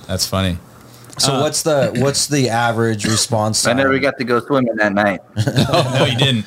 [0.06, 0.58] That's funny.
[1.18, 3.78] So what's the what's the average response time?
[3.78, 5.20] I never got to go swimming that night.
[5.38, 6.44] Oh no, you didn't.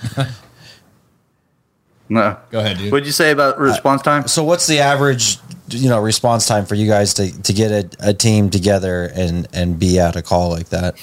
[2.10, 2.38] No.
[2.52, 2.92] Go ahead, dude.
[2.92, 4.28] What'd you say about response time?
[4.28, 5.38] So what's the average,
[5.70, 9.48] you know, response time for you guys to, to get a, a team together and
[9.54, 10.96] and be at a call like that?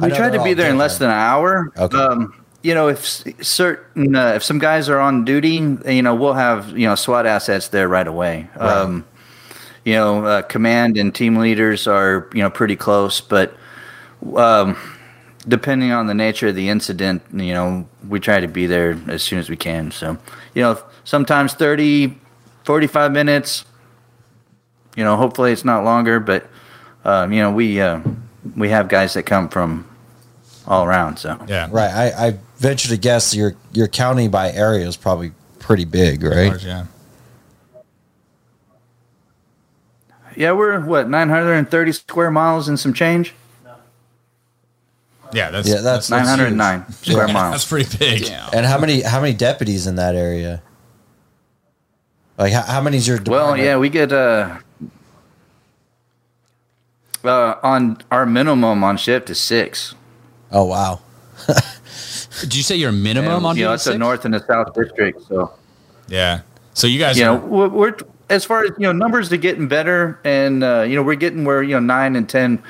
[0.00, 1.72] We tried to be there in less than an hour.
[1.76, 1.96] Okay.
[1.96, 3.06] Um, you know, if
[3.44, 7.26] certain, uh, if some guys are on duty, you know, we'll have you know SWAT
[7.26, 8.48] assets there right away.
[8.56, 9.04] Um,
[9.84, 13.56] you know, uh, command and team leaders are you know pretty close, but
[14.34, 14.76] um,
[15.46, 19.22] depending on the nature of the incident, you know, we try to be there as
[19.22, 19.90] soon as we can.
[19.90, 20.18] So,
[20.54, 22.18] you know, sometimes 30,
[22.64, 23.64] 45 minutes.
[24.96, 26.50] You know, hopefully it's not longer, but
[27.04, 28.00] um, you know, we uh,
[28.56, 29.86] we have guys that come from
[30.66, 31.18] all around.
[31.18, 31.68] So yeah.
[31.70, 31.90] Right.
[31.90, 36.62] I, I venture to guess your your county by area is probably pretty big, right?
[36.62, 36.86] Yeah.
[40.36, 43.34] yeah, we're what 930 square miles and some change.
[45.32, 47.52] Yeah, that's Yeah, that's- Nine hundred nine square yeah, miles.
[47.52, 48.28] that's pretty big.
[48.28, 48.48] Yeah.
[48.52, 50.62] And how many how many deputies in that area?
[52.38, 54.56] Like how, how many's your Well, yeah, we get uh,
[57.24, 59.94] uh on our minimum on shift is six.
[60.52, 61.00] Oh wow.
[62.40, 63.98] Did you say your minimum And, on you know, duty it's a six?
[63.98, 65.52] north and a south district, so
[66.08, 66.40] Yeah.
[66.74, 67.96] So you guys you know we're, we're
[68.30, 71.44] as far as you know numbers are getting better, and uh, you know we're getting
[71.44, 72.62] where you know nine and ten,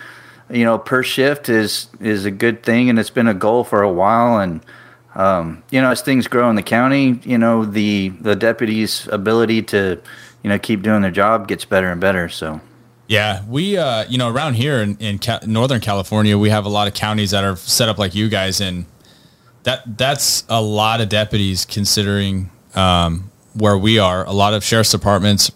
[0.50, 3.82] you know per shift is is a good thing, and it's been a goal for
[3.82, 4.64] a while, and
[5.14, 9.62] um, you know as things grow in the county, you know the the deputies' ability
[9.64, 10.00] to
[10.42, 12.28] you know keep doing their job gets better and better.
[12.28, 12.60] So
[13.08, 16.68] Yeah, we uh, you know around here in, in Ca- Northern California, we have a
[16.68, 18.84] lot of counties that are set up like you guys, and
[19.62, 24.26] that that's a lot of deputies considering um, where we are.
[24.26, 25.50] A lot of sheriff's departments,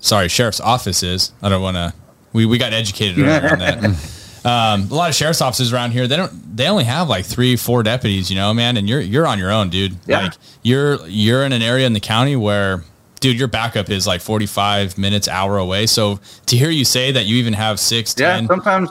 [0.00, 1.32] sorry, sheriff's offices.
[1.42, 1.92] I don't want to.
[2.32, 4.08] We we got educated on that.
[4.44, 6.56] Um, a lot of sheriff's offices around here, they don't.
[6.56, 8.76] They only have like three, four deputies, you know, man.
[8.76, 9.96] And you're you're on your own, dude.
[10.04, 10.22] Yeah.
[10.22, 10.32] Like
[10.64, 12.82] you're you're in an area in the county where,
[13.22, 15.86] dude, your backup is like 45 minutes, hour away.
[15.86, 18.90] So to hear you say that you even have six, yeah, 10, sometimes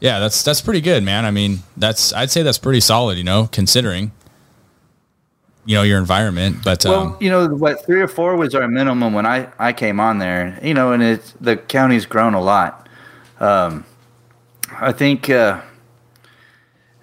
[0.00, 1.24] yeah, that's that's pretty good, man.
[1.24, 4.12] I mean, that's I'd say that's pretty solid, you know, considering
[5.64, 6.58] you know your environment.
[6.62, 9.72] But Well, um, you know, what three or four was our minimum when I, I
[9.72, 10.58] came on there.
[10.62, 12.88] You know, and it's the county's grown a lot.
[13.40, 13.84] Um,
[14.80, 15.62] I think uh,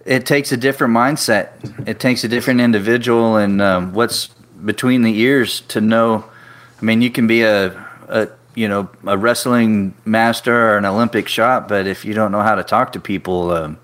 [0.06, 1.88] it takes a different mindset.
[1.88, 4.28] It takes a different individual, and um, what's
[4.64, 6.26] between the ears to know.
[6.82, 7.68] I mean, you can be a,
[8.08, 12.42] a you know a wrestling master or an Olympic shot, but if you don't know
[12.42, 13.78] how to talk to people, um,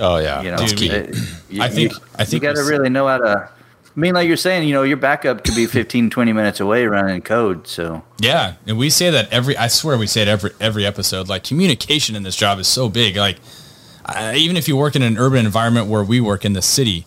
[0.00, 0.88] Oh yeah, you know, that's Dude, key.
[0.90, 1.16] it-
[1.48, 3.50] you, I think- you, I think you got to really know how to
[3.94, 6.86] I mean, like you're saying, you know, your backup could be 15, 20 minutes away
[6.86, 7.66] running code.
[7.68, 9.54] So Yeah, and we say that every.
[9.54, 11.28] I swear we say it every every episode.
[11.28, 13.16] Like communication in this job is so big.
[13.16, 13.36] Like
[14.06, 17.04] uh, even if you work in an urban environment where we work in the city,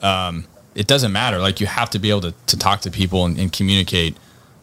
[0.00, 0.44] um,
[0.76, 1.40] it doesn't matter.
[1.40, 4.16] Like you have to be able to, to talk to people and, and communicate.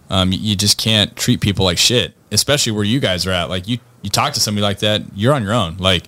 [0.10, 3.50] Um, you, you just can't treat people like shit, especially where you guys are at.
[3.50, 5.78] Like you you talk to somebody like that, you're on your own.
[5.78, 6.04] Like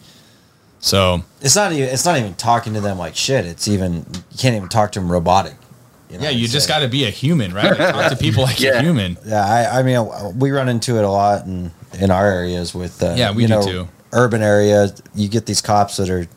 [0.79, 1.23] so.
[1.41, 1.89] It's not even.
[1.89, 3.45] It's not even talking to them like shit.
[3.45, 4.05] It's even.
[4.31, 5.53] You can't even talk to them robotic.
[6.11, 7.77] know, Yeah, you it's just got to be a human, right?
[7.77, 8.79] Like, talk to people like Yeah.
[8.79, 9.17] a human.
[9.25, 10.07] Yeah, I, I mean,
[10.37, 13.01] we run into it a lot in in our areas with.
[13.01, 13.87] Uh, Yeah, we you do know, too.
[14.13, 16.27] Urban areas, you get these cops that are, you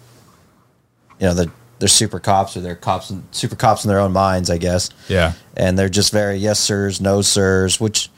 [1.20, 4.48] know, they're, they're super cops or they're cops, and super cops in their own minds,
[4.50, 4.90] I guess.
[5.08, 5.32] Yeah.
[5.56, 8.08] and they're just very yes sirs, no sirs, which,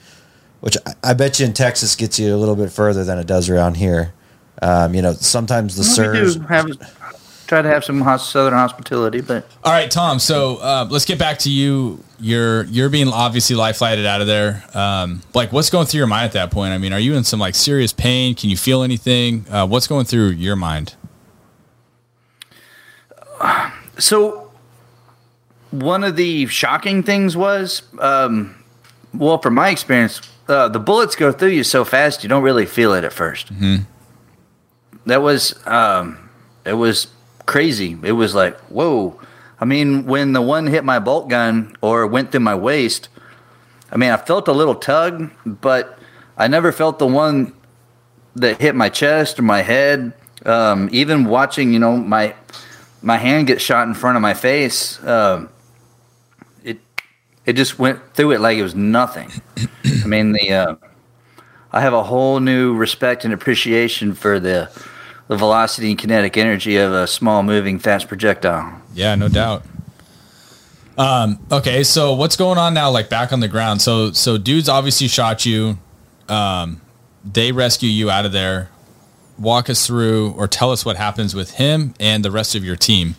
[0.60, 3.26] which I- I bet you in Texas gets you a little bit further than it
[3.26, 4.12] does around here.
[4.60, 6.36] Um, you know, sometimes the we sirs.
[6.36, 6.66] do have
[7.48, 10.18] try to have some hos- southern hospitality, but All right, Tom.
[10.18, 12.02] So uh, let's get back to you.
[12.20, 14.62] You're you're being obviously life flighted out of there.
[14.74, 16.72] Um, like, what's going through your mind at that point?
[16.72, 18.34] I mean, are you in some like serious pain?
[18.36, 19.44] Can you feel anything?
[19.50, 20.94] Uh, what's going through your mind?
[23.98, 24.50] So,
[25.70, 28.54] one of the shocking things was, um,
[29.14, 32.66] well, from my experience, uh, the bullets go through you so fast you don't really
[32.66, 33.84] feel it at 1st
[35.06, 36.30] That was, um,
[36.64, 37.08] it was
[37.46, 37.96] crazy.
[38.02, 39.20] It was like, whoa.
[39.60, 43.08] I mean, when the one hit my bolt gun or went through my waist,
[43.90, 45.98] I mean, I felt a little tug, but
[46.36, 47.52] I never felt the one
[48.36, 50.12] that hit my chest or my head.
[50.46, 52.34] Um, even watching, you know, my
[53.02, 55.50] my hand gets shot in front of my face, um,
[56.62, 56.78] it
[57.44, 59.30] it just went through it like it was nothing.
[59.84, 60.74] I mean, the uh,
[61.72, 64.70] I have a whole new respect and appreciation for the
[65.28, 68.80] the velocity and kinetic energy of a small moving fast projectile.
[68.94, 69.64] Yeah, no doubt.
[70.98, 72.90] Um, okay, so what's going on now?
[72.90, 73.82] Like back on the ground.
[73.82, 75.78] So so dudes obviously shot you.
[76.28, 76.80] Um,
[77.24, 78.68] they rescue you out of there.
[79.38, 82.76] Walk us through or tell us what happens with him and the rest of your
[82.76, 83.16] team.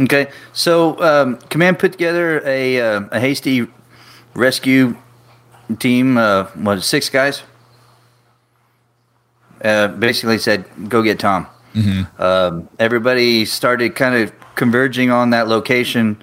[0.00, 3.68] Okay, so um, command put together a uh, a hasty
[4.34, 4.96] rescue
[5.78, 6.18] team.
[6.18, 7.42] Uh, what six guys?
[9.62, 11.46] Uh, basically said, "Go get Tom."
[12.18, 16.20] Um, everybody started kind of converging on that location.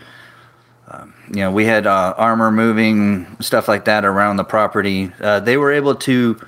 [0.89, 5.11] Um, you know, we had uh, armor moving stuff like that around the property.
[5.21, 6.39] Uh, they were able to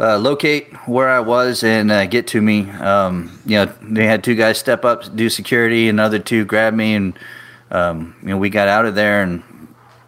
[0.00, 2.68] uh, locate where I was and uh, get to me.
[2.70, 6.74] Um, you know, they had two guys step up, do security, and other two grab
[6.74, 7.18] me, and
[7.70, 9.42] um, you know, we got out of there, and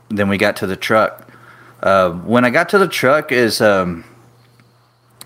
[0.08, 1.28] then we got to the truck.
[1.82, 4.04] Uh, when I got to the truck, is um,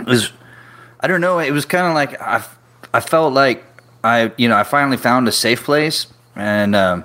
[0.07, 0.33] was
[1.01, 1.39] I don't know.
[1.39, 2.45] It was kind of like I,
[2.93, 3.65] I felt like
[4.03, 7.05] I, you know, I finally found a safe place, and um,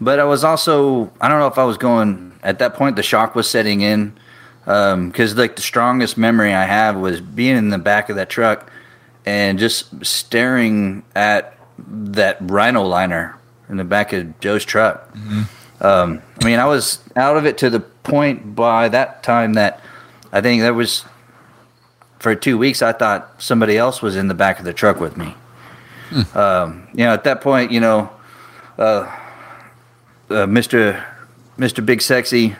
[0.00, 2.94] but I was also I don't know if I was going at that point.
[2.94, 4.16] The shock was setting in
[4.64, 8.70] because like the strongest memory I have was being in the back of that truck
[9.26, 13.36] and just staring at that Rhino liner
[13.68, 15.08] in the back of Joe's truck.
[15.80, 19.80] Um, I mean, I was out of it to the point by that time that
[20.32, 21.04] I think there was
[22.20, 22.82] for two weeks.
[22.82, 25.34] I thought somebody else was in the back of the truck with me.
[26.34, 28.10] Um, you know, at that point, you know,
[28.78, 29.10] uh,
[30.30, 31.04] uh, Mister
[31.56, 32.54] Mister Big Sexy,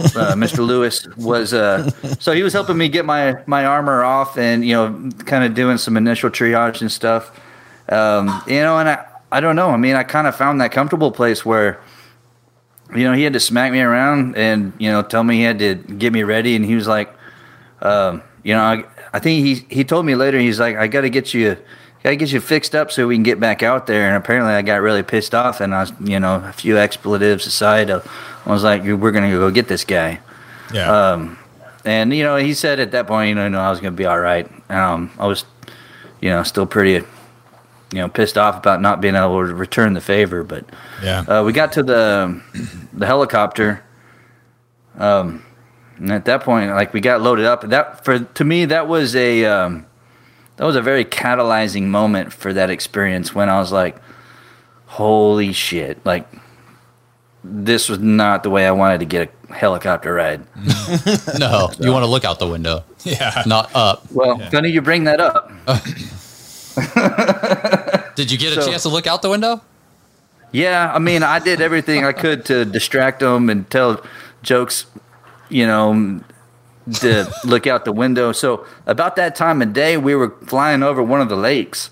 [0.00, 0.66] uh, Mr.
[0.66, 4.74] Lewis was uh, so he was helping me get my my armor off and you
[4.74, 7.38] know, kind of doing some initial triage and stuff.
[7.88, 9.70] Um, you know, and I I don't know.
[9.70, 11.80] I mean, I kind of found that comfortable place where
[12.94, 15.58] you know, he had to smack me around and, you know, tell me he had
[15.60, 16.56] to get me ready.
[16.56, 17.12] And he was like,
[17.82, 21.02] um, you know, I, I think he, he told me later, he's like, I got
[21.02, 21.56] to get you,
[22.02, 24.08] got to get you fixed up so we can get back out there.
[24.08, 27.46] And apparently I got really pissed off and I was, you know, a few expletives
[27.46, 28.00] aside, uh,
[28.46, 30.20] I was like, we're going to go get this guy.
[30.72, 30.90] Yeah.
[30.90, 31.38] Um,
[31.84, 34.06] and, you know, he said at that point, you know, I was going to be
[34.06, 34.50] all right.
[34.70, 35.44] Um, I was,
[36.20, 37.06] you know, still pretty,
[37.92, 40.64] you know, pissed off about not being able to return the favor, but,
[41.02, 41.20] yeah.
[41.20, 42.40] uh, we got to the
[42.92, 43.82] the helicopter.
[44.98, 45.44] Um,
[46.00, 47.62] and at that point, like we got loaded up.
[47.62, 49.86] That for to me, that was a um,
[50.56, 53.96] that was a very catalyzing moment for that experience when I was like,
[54.86, 56.26] "Holy shit!" Like
[57.44, 60.42] this was not the way I wanted to get a helicopter ride.
[61.38, 63.42] No, you want to look out the window, yeah.
[63.46, 64.10] not up.
[64.12, 65.50] Well, funny you bring that up.
[68.16, 69.62] Did you get a So- chance to look out the window?
[70.52, 74.04] Yeah, I mean, I did everything I could to distract them and tell
[74.42, 74.84] jokes,
[75.48, 76.20] you know,
[76.94, 78.32] to look out the window.
[78.32, 81.90] So about that time of day, we were flying over one of the lakes,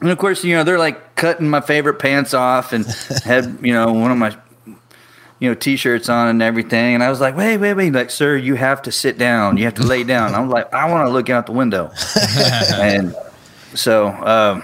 [0.00, 2.86] And of course, you know, they're like cutting my favorite pants off and
[3.24, 4.36] had, you know, one of my,
[5.38, 6.94] you know, t-shirts on and everything.
[6.94, 7.92] And I was like, wait, wait, wait.
[7.92, 9.56] Like, sir, you have to sit down.
[9.56, 10.34] You have to lay down.
[10.34, 11.90] I'm like, I want to look out the window.
[12.74, 13.14] and
[13.74, 14.62] so, um,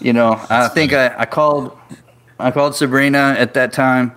[0.00, 1.76] you know, I think I, I called,
[2.38, 4.12] I called Sabrina at that time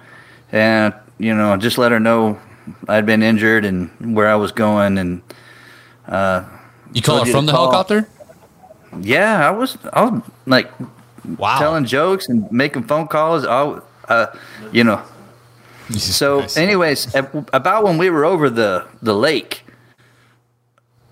[0.51, 2.39] and, you know, just let her know
[2.87, 4.97] I'd been injured and where I was going.
[4.97, 5.21] And,
[6.07, 6.43] uh,
[6.93, 7.71] You call her from the call.
[7.71, 8.07] helicopter?
[8.99, 10.71] Yeah, I was, I was like,
[11.37, 11.59] Wow.
[11.59, 13.45] telling jokes and making phone calls.
[13.45, 13.79] I,
[14.09, 14.35] uh,
[14.71, 15.01] you know.
[15.91, 16.57] Jesus So, Christ.
[16.57, 19.63] anyways, ab- about when we were over the the lake,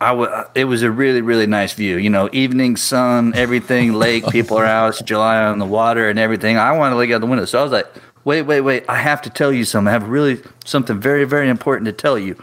[0.02, 1.98] I w- it was a really really nice view.
[1.98, 6.18] You know, evening sun, everything, lake, people are out, it's July on the water and
[6.18, 6.58] everything.
[6.58, 7.88] I wanted to look out the window, so I was like,
[8.24, 8.86] "Wait, wait, wait!
[8.90, 9.90] I have to tell you something.
[9.90, 12.36] I have really something very very important to tell you."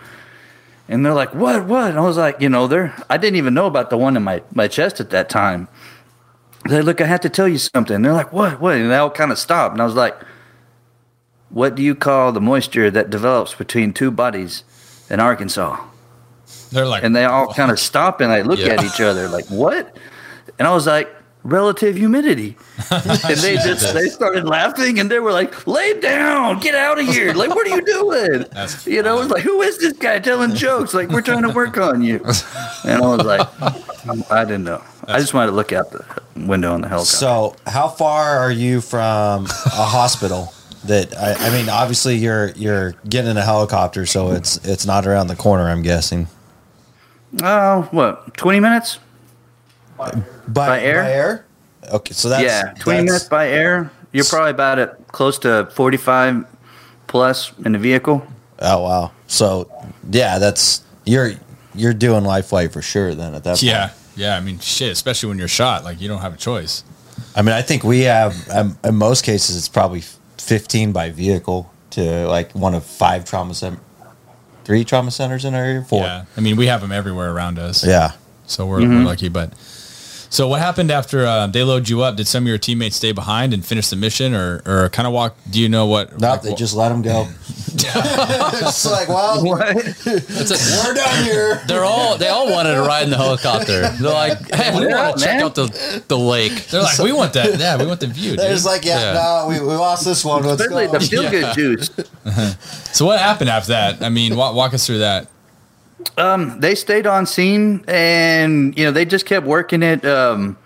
[0.89, 1.67] And they're like, "What?
[1.67, 4.17] What?" And I was like, "You know, they're I didn't even know about the one
[4.17, 5.69] in my my chest at that time."
[6.69, 7.95] They look, I have to tell you something.
[7.95, 8.61] And they're like, what?
[8.61, 8.75] What?
[8.75, 9.75] And they all kind of stopped.
[9.75, 10.17] And I was like,
[11.51, 14.65] what do you call the moisture that develops between two bodies
[15.09, 15.79] in Arkansas?
[16.73, 18.73] they're like, And they all kind of stop and I look Yeah.
[18.73, 19.97] at each other like, what?
[20.59, 21.09] And I was like,
[21.47, 22.57] relative humidity.
[22.91, 27.07] and they just they started laughing and they were like, lay down, get out of
[27.07, 27.33] here.
[27.33, 28.45] Like, what are you doing?
[28.53, 30.93] That's you know, it's like, who is this guy telling jokes?
[30.93, 32.25] Like, we're trying to work on you.
[32.85, 34.81] And I was like, I didn't know.
[35.09, 36.05] I just wanted to look out the
[36.37, 37.17] window on the helicopter.
[37.17, 40.53] So, how far are you from a hospital?
[40.85, 45.05] That I, I mean, obviously you're you're getting in a helicopter, so it's it's not
[45.05, 45.69] around the corner.
[45.69, 46.29] I'm guessing.
[47.43, 48.37] Oh, what?
[48.37, 49.01] Twenty minutes?
[49.97, 51.03] By, By air?
[51.03, 51.45] By air.
[51.93, 53.91] Okay, so that's yeah, twenty that's- minutes by air.
[54.13, 56.47] You're probably about at close to forty-five
[57.07, 58.27] plus in the vehicle.
[58.61, 59.13] Oh wow.
[59.27, 59.71] So
[60.11, 61.33] yeah, that's you're
[61.75, 63.15] you're doing life flight for sure.
[63.15, 63.63] Then at that point.
[63.65, 64.37] yeah, yeah.
[64.37, 64.91] I mean, shit.
[64.93, 66.83] Especially when you're shot, like you don't have a choice.
[67.35, 70.03] I mean, I think we have um, in most cases it's probably
[70.39, 73.79] 15 by vehicle to like one of five trauma center,
[74.65, 75.83] three trauma centers in our area.
[75.83, 76.01] Four.
[76.03, 77.87] Yeah, I mean, we have them everywhere around us.
[77.87, 78.13] Yeah.
[78.47, 79.29] So we're, we're lucky.
[79.29, 79.53] But
[80.29, 82.17] so what happened after uh, they load you up?
[82.17, 85.13] Did some of your teammates stay behind and finish the mission, or or kind of
[85.13, 85.37] walk?
[85.51, 86.19] Do you know what?
[86.21, 87.29] No, like, they just let them go.
[87.79, 89.45] it's like, well,
[89.77, 91.61] It's a- we're done here.
[91.67, 93.89] they're all they all wanted to ride in the helicopter.
[93.89, 96.67] They're like, hey, we Yeah, want to check out the, the lake.
[96.69, 97.59] They're like, we want that.
[97.59, 98.37] Yeah, we want the view.
[98.37, 98.55] They're Dude.
[98.57, 99.13] just like, yeah, Yeah.
[99.15, 100.43] no, we, we lost this one.
[100.45, 100.93] Let's Especially go.
[100.93, 101.91] the feel-good juice.
[102.97, 104.03] So what happened after that?
[104.03, 105.29] I mean, walk, walk us through that.
[106.17, 110.05] They stayed on scene, and you know they just kept working it.
[110.05, 110.57] Um,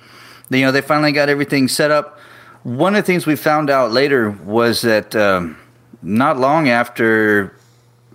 [0.50, 2.18] you know they finally got everything set up.
[2.62, 5.56] One of the things we found out later was that um,
[6.02, 7.56] not long after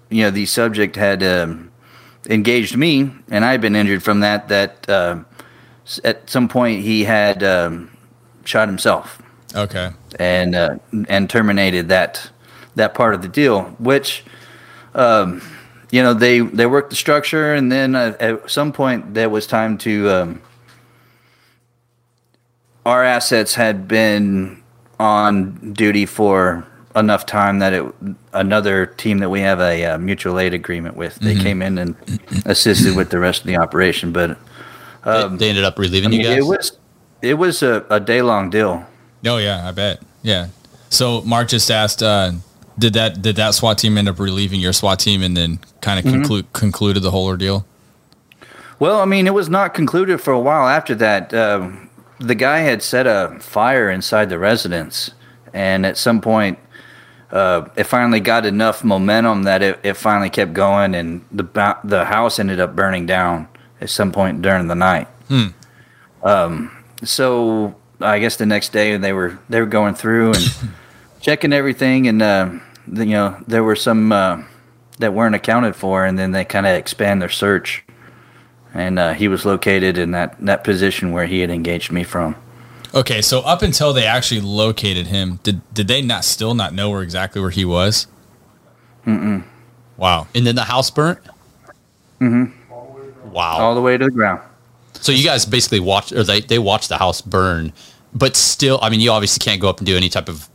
[0.09, 1.71] you know the subject had um,
[2.30, 4.47] engaged me, and I had been injured from that.
[4.49, 5.19] That uh,
[6.03, 7.91] at some point he had um,
[8.43, 9.21] shot himself
[9.55, 9.91] Okay.
[10.19, 10.76] and uh,
[11.07, 12.30] and terminated that
[12.76, 14.23] that part of the deal, which
[14.93, 15.41] um,
[15.95, 19.47] you know they they worked the structure, and then uh, at some point there was
[19.47, 20.41] time to um,
[22.85, 24.61] our assets had been
[24.99, 26.67] on duty for
[26.97, 27.85] enough time that it
[28.33, 31.95] another team that we have a uh, mutual aid agreement with they came in and
[32.45, 34.37] assisted with the rest of the operation but
[35.03, 36.37] They, they ended up relieving I mean, you guys.
[36.37, 36.77] it was
[37.21, 38.85] it was a, a day long deal
[39.27, 40.01] Oh yeah, I bet.
[40.21, 40.49] Yeah.
[40.89, 42.33] So Mark just asked, uh,
[42.78, 45.99] did that did that SWAT team end up relieving your SWAT team and then kind
[45.99, 47.65] of conclude concluded the whole ordeal?
[48.80, 51.34] Well, I mean, it was not concluded for a while after that.
[51.34, 55.11] Um, the guy had set a fire inside the residence,
[55.53, 56.59] and at some point,
[57.32, 62.05] uh, it finally got enough momentum that it, it finally kept going, and the the
[62.05, 63.47] house ended up burning down
[63.80, 65.07] at some point during the night.
[66.23, 66.71] Um,
[67.03, 70.53] so I guess the next day they were they were going through and
[71.26, 72.51] checking everything, and uh,
[72.93, 74.41] you know there were some uh,
[74.99, 77.84] that weren't accounted for, and then they kind of expand their search
[78.76, 82.36] and uh, he was located in that, that position where he had engaged me from.
[82.93, 86.89] Okay, so up until they actually located him, did did they not still not know
[86.89, 88.07] where exactly where he was?
[89.05, 89.43] Mm-mm.
[89.97, 90.28] Wow.
[90.36, 91.19] and then the house burnt.
[92.21, 93.32] Mm-hmm.
[93.32, 93.57] Wow.
[93.57, 94.41] All the way to the ground.
[94.93, 97.73] So you guys basically watched, or they they watched the house burn,
[98.13, 100.47] but still, I mean, you obviously can't go up and do any type of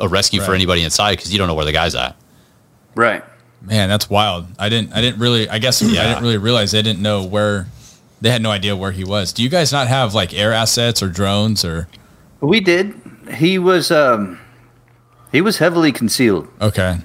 [0.00, 2.16] a rescue for anybody inside because you don't know where the guy's at.
[2.94, 3.22] Right.
[3.62, 4.46] Man, that's wild.
[4.58, 7.66] I didn't I didn't really I guess I didn't really realize they didn't know where
[8.20, 9.32] they had no idea where he was.
[9.32, 11.88] Do you guys not have like air assets or drones or
[12.40, 12.94] We did.
[13.34, 14.38] He was um,
[15.30, 16.98] he was heavily concealed Okay.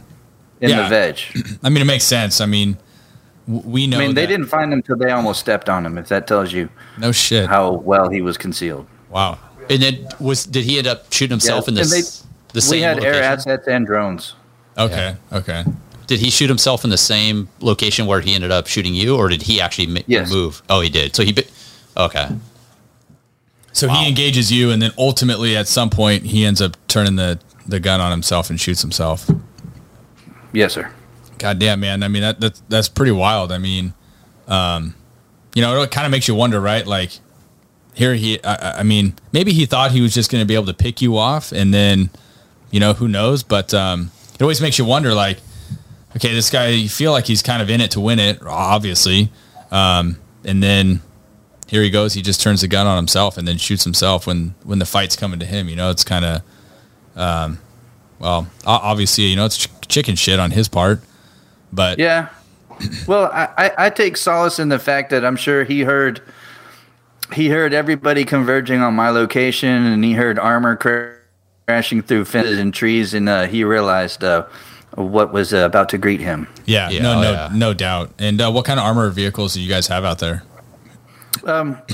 [0.61, 0.83] in Yeah.
[0.83, 1.19] the veg.
[1.63, 2.39] I mean it makes sense.
[2.41, 2.77] I mean
[3.47, 5.97] we know I mean, they didn't find him until they almost stepped on him.
[5.97, 7.47] If that tells you No shit.
[7.47, 8.87] how well he was concealed.
[9.09, 9.37] Wow.
[9.69, 12.24] And then was did he end up shooting himself Yeah, in and this they-
[12.55, 14.33] the same we had air assets and drones.
[14.77, 15.15] Okay.
[15.31, 15.63] Okay.
[16.07, 19.27] Did he shoot himself in the same location where he ended up shooting you, or
[19.29, 20.29] did he actually ma- Yes.
[20.31, 20.61] move?
[20.69, 21.15] Oh, he did.
[21.15, 21.31] So he.
[21.33, 21.45] bi-
[21.97, 22.27] Okay.
[23.71, 27.39] So he engages you, and then ultimately, at some point, he ends up turning the
[27.67, 29.29] the gun on himself and shoots himself.
[30.53, 30.91] Yes, sir.
[31.39, 32.03] God damn, man.
[32.03, 33.51] I mean, that, that that's pretty wild.
[33.51, 33.93] I mean,
[34.47, 34.93] um,
[35.53, 36.85] you know, it kind of makes you wonder, right?
[36.87, 37.11] Like,
[37.93, 40.53] here he, I, I- I mean, maybe he thought he was just going to be
[40.55, 42.09] able to pick you off, and then,
[42.75, 43.41] you know, who knows?
[43.41, 45.37] But um, it always makes you wonder, like,
[46.17, 49.29] okay, this guy, you feel like he's kind of in it to win it, obviously,
[49.71, 50.99] um, and then
[51.67, 52.15] here he goes.
[52.15, 55.15] He just turns the gun on himself and then shoots himself when when the fight's
[55.15, 55.69] coming to him.
[55.69, 56.41] You know, it's kind of,
[57.15, 57.59] um,
[58.19, 60.99] well, obviously, you know, it's ch- chicken shit on his part,
[61.71, 62.27] but Yeah.
[63.07, 66.21] Well, I, I, take solace in the fact that I'm sure he heard
[67.31, 70.75] he heard everybody converging on my location, and he heard armor
[71.67, 74.45] crashing through fences and trees, and uh, he realized uh,
[74.95, 76.47] what was uh, about to greet him.
[76.65, 77.49] Yeah, Yeah, no, oh, no, yeah.
[77.53, 78.11] no doubt.
[78.19, 80.43] And uh, what kind of armored vehicles do you guys have out there?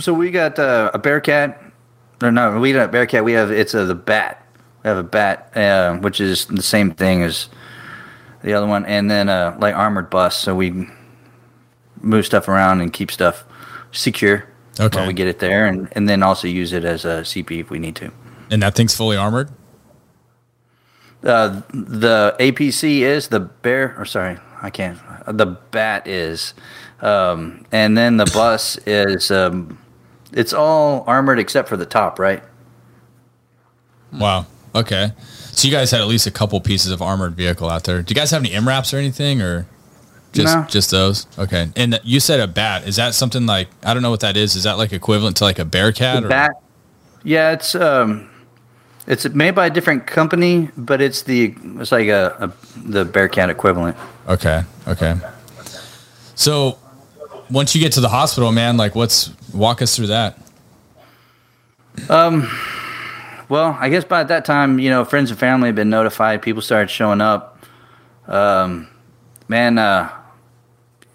[0.02, 1.62] So we got uh, a Bearcat.
[2.24, 3.24] Or no, we don't have Bearcat.
[3.24, 4.46] We have it's a the Bat.
[4.84, 7.50] We have a Bat, uh, which is the same thing as
[8.44, 10.38] the other one, and then uh, light armored bus.
[10.38, 10.88] So we
[12.02, 13.44] move stuff around and keep stuff
[13.92, 14.46] secure
[14.80, 14.98] Okay.
[15.00, 17.70] when we get it there, and, and then also use it as a CP if
[17.70, 18.12] we need to.
[18.50, 19.50] And that thing's fully armored.
[21.24, 25.00] Uh, the APC is the bear, or sorry, I can't.
[25.28, 26.54] The bat is,
[27.02, 29.30] um, and then the bus is.
[29.32, 29.78] Um,
[30.34, 32.42] it's all armored except for the top, right?
[34.14, 34.46] Wow.
[34.74, 35.12] Okay.
[35.52, 38.02] So you guys had at least a couple pieces of armored vehicle out there.
[38.02, 39.68] Do you guys have any MRAPs or anything, or
[40.34, 40.66] just No.
[40.70, 41.28] just those?
[41.38, 41.70] Okay.
[41.76, 42.88] And you said a bat.
[42.88, 44.56] Is that something like I don't know what that is?
[44.56, 46.22] Is that like equivalent to like a Bearcat?
[46.22, 46.30] The or?
[46.30, 46.52] bat.
[47.24, 48.30] Yeah, it's um,
[49.08, 53.50] it's made by a different company, but it's the it's like a, a the Bearcat
[53.50, 53.98] equivalent.
[54.28, 54.64] Okay.
[54.88, 55.16] Okay.
[56.36, 56.78] So
[57.50, 60.38] once you get to the hospital, man, like what's walk us through that?
[62.10, 62.50] Um
[63.50, 66.42] Well, I guess by that time, you know, friends and family had been notified.
[66.42, 67.60] People started showing up.
[68.28, 68.88] Um,
[69.50, 70.10] man, uh,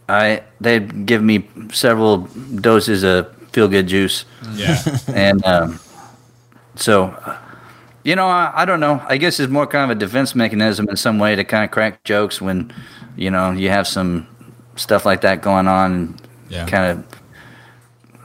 [0.09, 2.29] I they'd give me several
[2.61, 4.77] doses of feel good juice, Yeah.
[5.15, 5.81] and um,
[6.75, 7.15] so
[8.07, 9.03] you know, I, I don't know.
[9.09, 11.73] I guess it's more kind of a defense mechanism in some way to kind of
[11.73, 12.73] crack jokes when
[13.17, 14.29] you know you have some
[14.77, 16.17] stuff like that going on.
[16.49, 16.67] Yeah.
[16.67, 17.21] kind of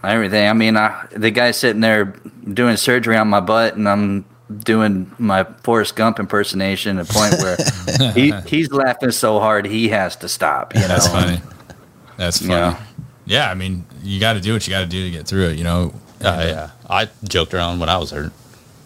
[0.03, 0.47] everything.
[0.47, 2.13] I mean, I, the guy's sitting there
[2.53, 4.23] doing surgery on my butt, and I'm
[4.55, 6.99] doing my Forrest Gump impersonation.
[6.99, 7.57] At a point where
[8.13, 10.75] he he's laughing so hard he has to stop.
[10.75, 11.41] You know, That's funny.
[12.17, 12.51] That's funny.
[12.51, 12.83] Yeah.
[13.25, 13.49] Yeah.
[13.49, 15.57] I mean, you got to do what you got to do to get through it.
[15.57, 15.95] You know.
[16.23, 16.69] Uh, yeah.
[16.87, 18.31] I joked around when I was hurt.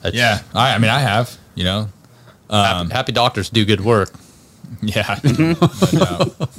[0.02, 0.42] That's- Yeah.
[0.54, 1.38] I, I mean, I have.
[1.56, 1.90] You know.
[2.50, 4.12] Happy, happy doctors do good work.
[4.82, 5.20] Yeah.
[5.24, 5.54] No
[5.92, 6.50] doubt.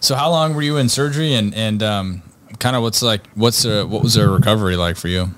[0.00, 2.22] so how long were you in surgery and and um,
[2.60, 5.30] kind of what's like what's uh, what was their recovery like for you?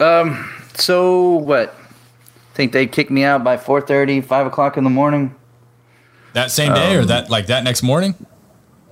[0.00, 0.50] Um.
[0.74, 1.74] So what?
[2.54, 5.34] Think they kicked me out by 4:30, 5 o'clock in the morning.
[6.34, 8.14] That same day Um, or that like that next morning?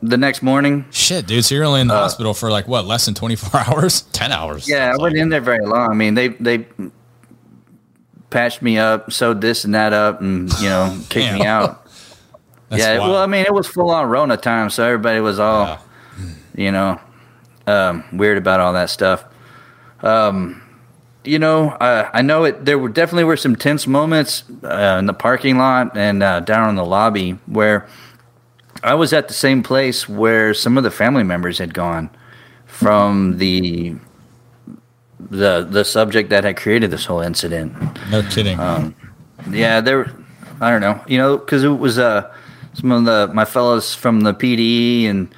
[0.00, 1.44] The next morning, Shit, dude.
[1.44, 4.02] So you're only in the hospital for like what, less than 24 hours?
[4.12, 4.68] Ten hours.
[4.68, 5.22] yeah, I sounds wasn't like.
[5.22, 5.90] in there very long.
[5.90, 6.66] I mean, they they
[8.32, 11.86] patched me up, sewed this and that up, and you know, kicked me out.
[12.68, 13.10] That's yeah, wild.
[13.12, 15.78] well, I mean, it was full on Rona time, so everybody was all, Yeah.
[16.56, 17.00] you know,
[17.66, 19.24] um, weird about all that stuff.
[20.00, 20.62] Um,
[21.24, 22.64] you know, uh, I know it.
[22.64, 26.70] There were definitely were some tense moments uh, in the parking lot and uh, down
[26.70, 27.86] in the lobby where
[28.82, 32.10] I was at the same place where some of the family members had gone
[32.66, 33.94] from the
[35.30, 37.72] the the subject that had created this whole incident.
[38.10, 38.58] no kidding.
[38.58, 38.94] Um,
[39.50, 40.10] Yeah, there.
[40.60, 41.02] I don't know.
[41.06, 42.32] You know, because it was uh
[42.74, 45.28] some of the my fellows from the PD and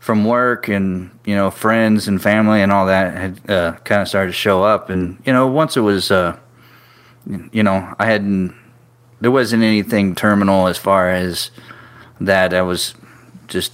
[0.00, 4.08] from work and you know friends and family and all that had uh, kind of
[4.08, 6.36] started to show up and you know once it was uh
[7.52, 8.54] you know I hadn't
[9.22, 11.50] there wasn't anything terminal as far as
[12.20, 12.94] that I was
[13.48, 13.72] just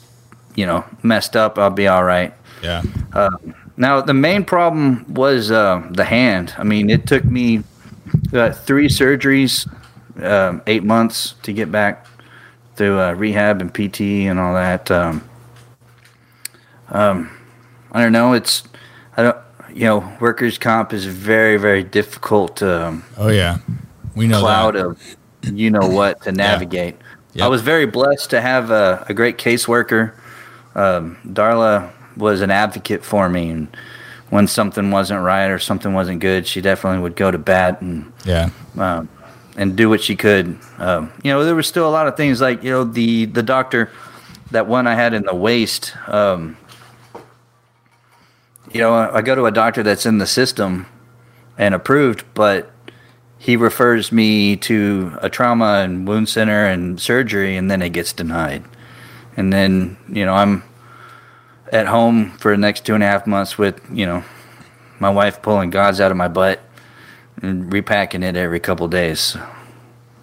[0.55, 2.33] you know messed up I'll be all right
[2.63, 2.83] yeah.
[3.81, 6.55] Now the main problem was uh, the hand.
[6.59, 7.65] I mean, it took me
[8.33, 9.67] uh, three surgeries,
[10.23, 12.07] um, eight months to get back
[12.77, 14.91] through uh, rehab and PT and all that.
[14.91, 15.29] Um,
[16.89, 17.31] um,
[17.91, 18.35] I don't know.
[18.35, 18.65] It's
[19.17, 19.37] I don't.
[19.73, 23.59] You know, workers' comp is very very difficult um, Oh yeah.
[24.15, 24.85] We know cloud that.
[24.85, 26.97] of you know what to navigate.
[27.33, 27.45] Yep.
[27.45, 30.13] I was very blessed to have a, a great caseworker.
[30.75, 33.69] Um, Darla was an advocate for me, and
[34.29, 38.13] when something wasn't right or something wasn't good, she definitely would go to bat and
[38.25, 38.51] Yeah.
[38.79, 39.09] um,
[39.57, 40.57] and do what she could.
[40.79, 43.43] Um, you know, there was still a lot of things like you know the the
[43.43, 43.91] doctor,
[44.53, 45.93] that one I had in the waist.
[46.07, 46.57] Um,
[48.73, 50.87] you know, I go to a doctor that's in the system
[51.59, 52.71] and approved, but
[53.39, 58.13] he refers me to a trauma and wound center and surgery, and then it gets
[58.13, 58.63] denied.
[59.37, 60.63] And then you know I'm
[61.73, 64.25] at home for the next two and a half months with you know
[64.99, 66.61] my wife pulling gods out of my butt
[67.43, 69.37] and repacking it every couple days.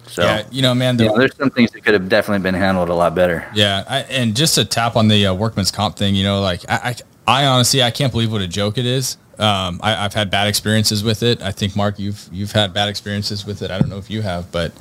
[0.06, 2.42] So Yeah, you know, man, the, you know, there's some things that could have definitely
[2.42, 3.46] been handled a lot better.
[3.54, 6.64] Yeah, I, and just to tap on the uh, workman's comp thing, you know, like
[6.68, 6.94] I,
[7.26, 9.18] I, I honestly, I can't believe what a joke it is.
[9.38, 11.42] Um, I, I've had bad experiences with it.
[11.42, 13.70] I think Mark, you've you've had bad experiences with it.
[13.70, 14.72] I don't know if you have, but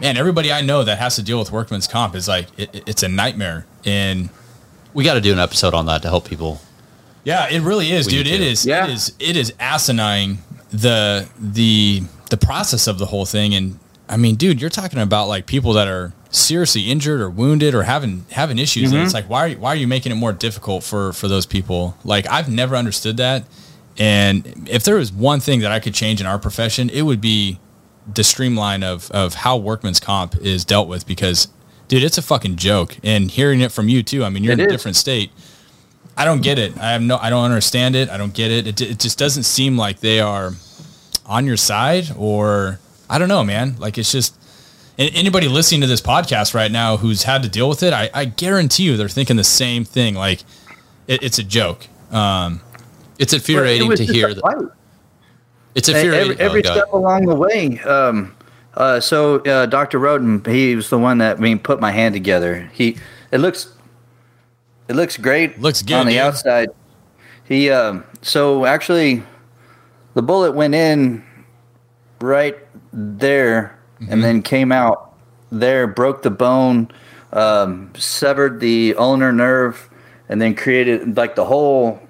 [0.00, 3.02] man, everybody I know that has to deal with workman's comp is like it, it's
[3.02, 3.66] a nightmare.
[3.84, 4.28] And
[4.94, 6.60] We got to do an episode on that to help people.
[7.24, 8.26] yeah, it really is, dude.
[8.26, 8.44] need It to.
[8.44, 8.64] is.
[8.66, 8.84] Yeah.
[8.84, 9.12] It is.
[9.18, 10.38] It is asinine
[10.70, 13.54] the the the process of the whole thing.
[13.54, 13.78] And
[14.08, 17.84] I mean, dude, you're talking about like people that are seriously injured or wounded or
[17.84, 18.90] having having issues.
[18.90, 19.04] And mm-hmm.
[19.04, 21.46] it's like, why are you, why are you making it more difficult for for those
[21.46, 21.96] people?
[22.04, 23.44] Like, I've never understood that.
[23.96, 27.20] And if there was one thing that I could change in our profession, it would
[27.20, 27.60] be
[28.12, 31.48] the streamline of of how workman's comp is dealt with because
[31.88, 34.60] dude it's a fucking joke and hearing it from you too i mean you're It
[34.60, 34.72] in a is.
[34.72, 35.30] different state
[36.16, 38.66] i don't get it i have no i don't understand it i don't get it
[38.66, 40.52] it, it just doesn't seem like they are
[41.26, 42.78] on your side or
[43.10, 44.36] i don't know man like it's just
[44.98, 48.24] anybody listening to this podcast right now who's had to deal with it i, I
[48.26, 50.44] guarantee you they're thinking the same thing like
[51.06, 52.60] it, it's a joke um
[53.18, 54.70] It's But it infuriating to hear that.
[55.74, 56.40] It's infuriating.
[56.40, 57.78] every oh, step along the way.
[57.80, 58.34] Um,
[58.76, 59.98] uh, so uh, Dr.
[59.98, 62.70] Roden, he was the one that I mean put my hand together.
[62.72, 62.96] He
[63.30, 63.72] it looks
[64.88, 65.60] it looks great.
[65.60, 66.20] Looks good, on the dude.
[66.20, 66.68] outside.
[67.44, 69.22] He um, so actually
[70.14, 71.24] the bullet went in
[72.20, 72.56] right
[72.92, 74.12] there Mm-hmm.
[74.12, 75.14] and then came out
[75.52, 76.90] there, broke the bone,
[77.32, 79.88] um, severed the ulnar nerve,
[80.28, 82.00] and then created like the whole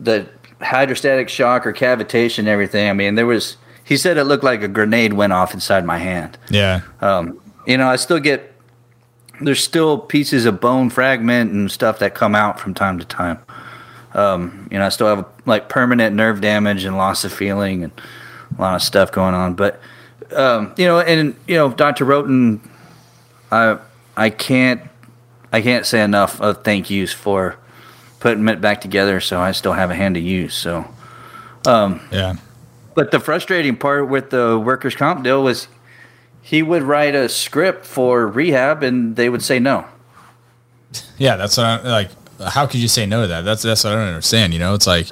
[0.00, 0.26] the
[0.62, 2.88] hydrostatic shock or cavitation and everything.
[2.88, 3.58] I mean, there was.
[3.88, 6.36] He said it looked like a grenade went off inside my hand.
[6.50, 8.52] yeah Um, you know, I still get.
[9.40, 13.38] There's still pieces of bone fragment and stuff that come out from time to time.
[14.12, 17.92] Um, you know, I still have like permanent nerve damage and loss of feeling and
[18.58, 19.54] a lot of stuff going on.
[19.54, 19.80] But
[20.36, 22.04] um, you know, and you know, Dr.
[22.04, 22.60] Roten,
[23.50, 23.78] I
[24.18, 24.82] I can't
[25.50, 27.56] I can't say enough of thank yous for
[28.20, 29.18] putting it back together.
[29.20, 30.52] So I still have a hand to use.
[30.52, 30.84] So.
[32.12, 32.36] yeah
[32.98, 35.68] But the frustrating part with the workers' comp deal was
[36.42, 39.86] he would write a script for rehab and they would say no.
[41.16, 42.10] Yeah, that's what I like.
[42.44, 43.42] How could you say no to that?
[43.42, 44.52] That's that's what I don't understand.
[44.52, 45.06] You know, it's like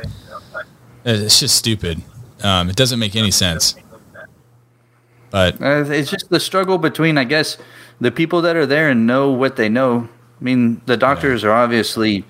[1.05, 2.03] it's just stupid.
[2.43, 3.77] Um, it doesn't make any sense.
[5.31, 7.57] But Uh, it's just the struggle between, I guess,
[8.01, 10.09] the people that are there and know what they know.
[10.41, 12.25] I mean, the doctors are obviously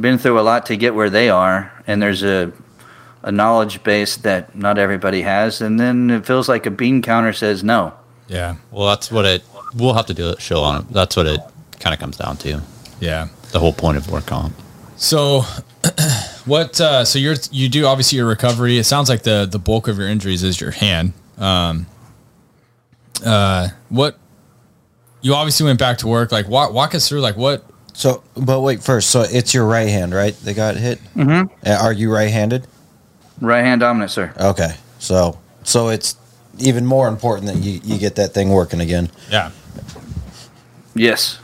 [0.00, 2.54] been through a lot to get where they are, and there's a
[3.24, 5.60] a knowledge base that not everybody has.
[5.60, 7.92] And then it feels like a bean counter says no.
[8.28, 9.42] yeah, Well, that's what it.
[9.74, 10.88] We'll have to do a show on it.
[10.92, 11.40] That's what it
[11.80, 12.60] kind of comes down to.
[13.00, 13.28] yeah.
[13.52, 14.54] The whole point of work comp.
[14.96, 15.40] So,
[16.44, 16.80] what?
[16.80, 18.78] Uh, so you're you do obviously your recovery.
[18.78, 21.12] It sounds like the the bulk of your injuries is your hand.
[21.38, 21.86] Um,
[23.24, 24.18] uh, what?
[25.22, 26.32] You obviously went back to work.
[26.32, 27.20] Like, walk walk us through.
[27.20, 27.64] Like, what?
[27.92, 30.34] So, but wait, first, so it's your right hand, right?
[30.42, 30.98] They got hit.
[31.14, 31.68] Mm-hmm.
[31.84, 32.66] Are you right-handed?
[33.44, 34.32] Right hand dominant, sir.
[34.40, 36.16] Okay, so so it's
[36.58, 39.10] even more important that you you get that thing working again.
[39.30, 39.50] Yeah.
[40.94, 41.36] Yes.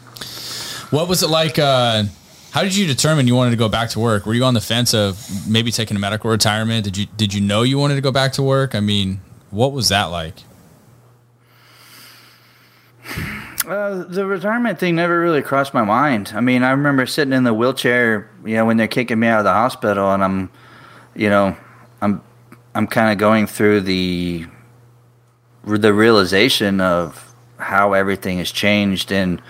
[0.91, 1.59] What was it like?
[1.59, 2.05] Uh,
[2.53, 4.27] how did you determine you wanted to go back to work?
[4.27, 6.85] Were you on the fence of maybe taking a medical retirement?
[6.85, 8.75] Did you did you know you wanted to go back to work?
[8.75, 9.21] I mean,
[9.51, 10.35] what was that like?
[13.67, 16.33] Uh, the retirement thing never really crossed my mind.
[16.35, 19.39] I mean, I remember sitting in the wheelchair, you know, when they're kicking me out
[19.39, 20.51] of the hospital, and I'm,
[21.15, 21.57] you know,
[22.01, 22.23] I'm,
[22.75, 24.47] I'm kind of going through the,
[25.65, 29.41] the realization of how everything has changed, and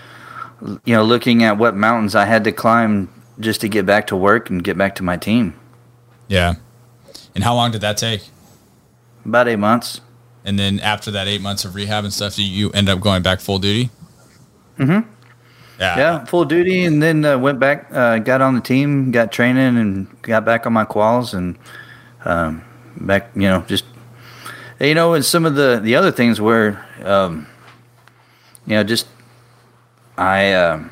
[0.85, 4.17] you know, looking at what mountains I had to climb just to get back to
[4.17, 5.55] work and get back to my team.
[6.29, 6.55] Yeah.
[7.35, 8.23] And how long did that take?
[9.25, 10.01] About eight months.
[10.45, 13.41] And then after that eight months of rehab and stuff, you end up going back
[13.41, 13.91] full duty?
[14.79, 15.09] Mm-hmm.
[15.79, 15.99] Yeah.
[15.99, 19.79] Yeah, full duty, and then uh, went back, uh, got on the team, got training,
[19.79, 21.57] and got back on my quals, and
[22.25, 22.65] um,
[22.97, 23.85] back, you know, just
[24.81, 27.47] you know, and some of the the other things were, um,
[28.67, 29.07] you know, just
[30.17, 30.91] I um,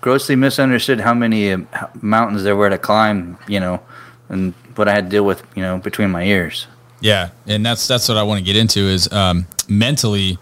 [0.00, 1.64] grossly misunderstood how many uh,
[2.00, 3.82] mountains there were to climb, you know,
[4.28, 6.66] and what I had to deal with, you know, between my ears.
[7.00, 10.38] Yeah, and that's that's what I want to get into is um, mentally,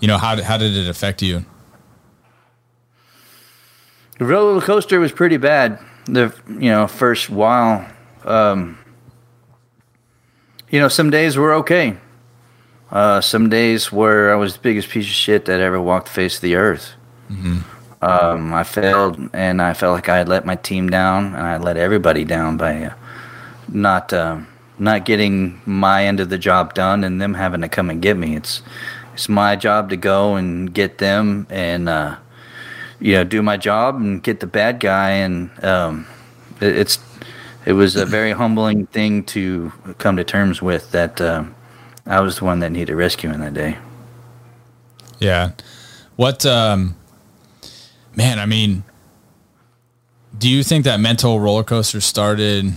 [0.00, 1.44] you know, how how did it affect you?
[4.18, 5.78] The roller coaster was pretty bad.
[6.06, 7.86] The you know first while,
[8.24, 8.78] um,
[10.70, 11.96] you know, some days were okay.
[12.90, 16.12] Uh, some days where I was the biggest piece of shit that ever walked the
[16.12, 16.94] face of the earth.
[18.02, 21.58] Um, I failed, and I felt like I had let my team down, and I
[21.58, 22.94] let everybody down by uh,
[23.68, 24.46] not um
[24.78, 28.16] not getting my end of the job done, and them having to come and get
[28.16, 28.34] me.
[28.36, 28.62] It's
[29.12, 32.16] it's my job to go and get them, and uh,
[33.00, 36.06] you know, do my job and get the bad guy, and um,
[36.60, 36.98] it, it's
[37.66, 41.54] it was a very humbling thing to come to terms with that um
[42.06, 43.76] I was the one that needed rescuing that day.
[45.18, 45.50] Yeah.
[46.16, 46.96] What um
[48.16, 48.84] man, I mean
[50.38, 52.72] do you think that mental roller coaster started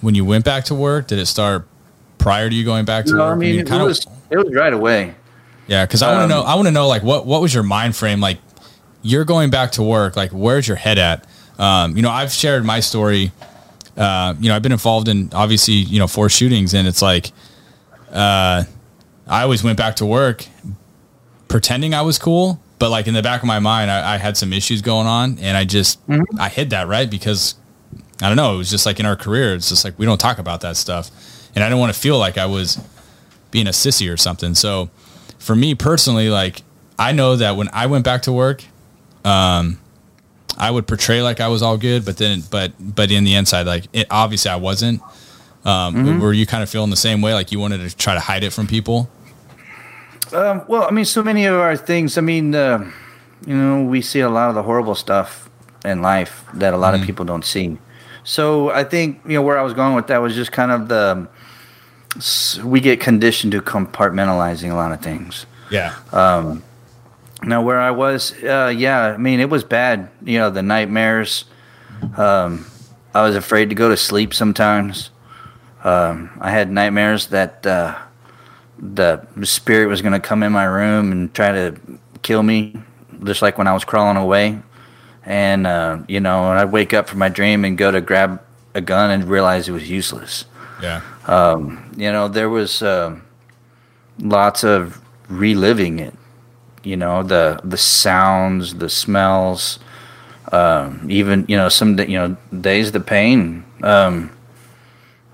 [0.00, 1.06] when you went back to work?
[1.08, 1.66] Did it start
[2.18, 3.32] prior to you going back to No, work?
[3.32, 5.14] I mean, you it kinda- was it was right away.
[5.68, 6.48] Yeah, because I want to Um, know.
[6.48, 8.38] I want to know like what what was your mind frame like?
[9.02, 10.16] You're going back to work.
[10.16, 11.24] Like, where's your head at?
[11.60, 13.30] Um, you know, I've shared my story.
[13.96, 17.32] Uh, you know, I've been involved in obviously you know four shootings, and it's like,
[18.12, 18.64] uh,
[19.26, 20.46] I always went back to work
[21.48, 24.36] pretending I was cool, but like in the back of my mind, I, I had
[24.36, 25.98] some issues going on, and I just
[26.38, 27.54] I hid that right because
[28.20, 28.54] I don't know.
[28.54, 30.76] It was just like in our career, it's just like we don't talk about that
[30.76, 31.10] stuff,
[31.54, 32.78] and I didn't want to feel like I was
[33.50, 34.54] being a sissy or something.
[34.54, 34.90] So
[35.38, 36.62] for me personally, like
[36.98, 38.64] I know that when I went back to work,
[39.24, 39.78] um,
[40.56, 43.66] I would portray like I was all good, but then, but, but in the inside,
[43.66, 45.02] like it, obviously I wasn't.
[45.64, 47.34] Um, Were you kind of feeling the same way?
[47.34, 49.10] Like you wanted to try to hide it from people?
[50.32, 52.16] Um, well, I mean, so many of our things.
[52.16, 52.90] I mean, uh,
[53.46, 55.50] you know, we see a lot of the horrible stuff
[55.84, 57.78] in life that a lot of people don't see.
[58.24, 60.88] So I think you know where I was going with that was just kind of
[60.88, 61.28] the
[62.64, 65.46] we get conditioned to compartmentalizing a lot of things.
[65.70, 65.94] Yeah.
[67.46, 70.10] Now, where I was, uh, yeah, I mean, it was bad.
[70.22, 71.44] You know, the nightmares.
[72.16, 72.66] Um,
[73.14, 75.10] I was afraid to go to sleep sometimes.
[75.84, 77.96] Um, I had nightmares that uh,
[78.78, 81.76] the spirit was going to come in my room and try to
[82.22, 82.76] kill me,
[83.24, 84.60] just like when I was crawling away.
[85.24, 88.42] And, uh, you know, and I'd wake up from my dream and go to grab
[88.74, 90.44] a gun and realize it was useless
[90.82, 91.00] yeah.
[91.96, 93.22] you know there was um
[94.18, 96.14] lots of reliving it
[96.86, 99.78] you know the the sounds the smells
[100.52, 104.30] um, even you know some you know days the pain um,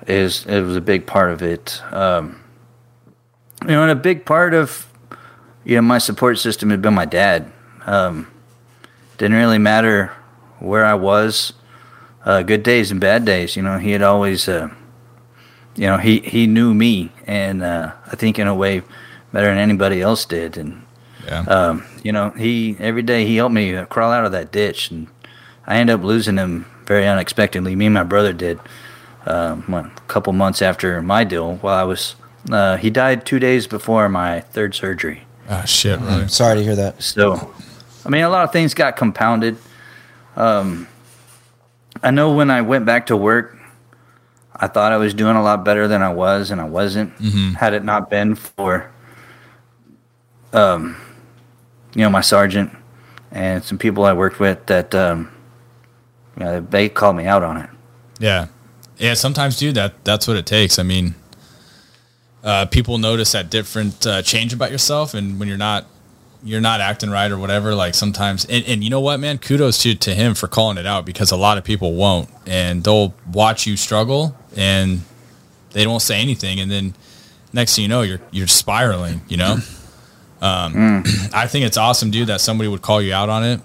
[0.06, 2.40] is it was a big part of it um,
[3.62, 4.86] you know and a big part of
[5.64, 7.52] you know my support system had been my dad
[7.86, 8.26] um,
[9.18, 10.12] didn't really matter
[10.58, 11.52] where I was
[12.24, 14.70] uh, good days and bad days you know he had always uh,
[15.76, 18.82] you know, he, he knew me, and uh, I think in a way
[19.32, 20.56] better than anybody else did.
[20.56, 20.81] And
[21.26, 21.40] Yeah.
[21.42, 24.90] um, you know, he every day he helped me uh, crawl out of that ditch,
[24.90, 25.06] and
[25.66, 27.76] I ended up losing him very unexpectedly.
[27.76, 28.58] Me and my brother did.
[29.24, 32.16] Um, what, a couple months after my deal, while I was,
[32.50, 35.22] uh, he died two days before my third surgery.
[35.48, 36.00] Ah, shit.
[36.00, 36.26] Really?
[36.26, 37.00] Sorry to hear that.
[37.00, 37.54] So,
[38.04, 39.56] I mean, a lot of things got compounded.
[40.34, 40.88] Um,
[42.02, 43.56] I know when I went back to work,
[44.56, 47.12] I thought I was doing a lot better than I was, and I wasn't.
[47.54, 48.90] Had it not been for,
[50.52, 50.96] um,
[51.94, 52.70] you know, my sergeant
[53.30, 55.30] and some people I worked with that, um,
[56.36, 57.70] you know, they called me out on it.
[58.18, 58.46] Yeah.
[58.98, 59.14] Yeah.
[59.14, 60.78] Sometimes, dude, that that's what it takes.
[60.78, 61.14] I mean,
[62.44, 65.86] uh, people notice that different uh, change about yourself, and when you're not,
[66.42, 67.74] you're not acting right or whatever.
[67.74, 69.38] Like sometimes, and, and you know what, man?
[69.38, 72.82] Kudos to to him for calling it out because a lot of people won't, and
[72.82, 75.02] they'll watch you struggle, and
[75.70, 76.94] they won't say anything, and then
[77.52, 79.22] next thing you know, you're you're spiraling.
[79.28, 79.56] You know.
[80.42, 83.60] Um, I think it's awesome, dude, that somebody would call you out on it.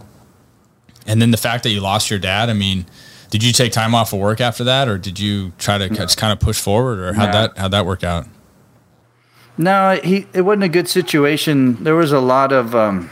[1.05, 2.85] And then the fact that you lost your dad, I mean,
[3.29, 6.17] did you take time off of work after that, or did you try to just
[6.17, 7.41] kind of push forward, or how'd No.
[7.41, 8.25] that how'd that work out?
[9.57, 11.83] No, he it wasn't a good situation.
[11.83, 13.09] There was a lot of um,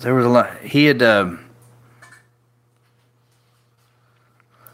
[0.00, 0.56] there was a lot.
[0.58, 1.40] He had um,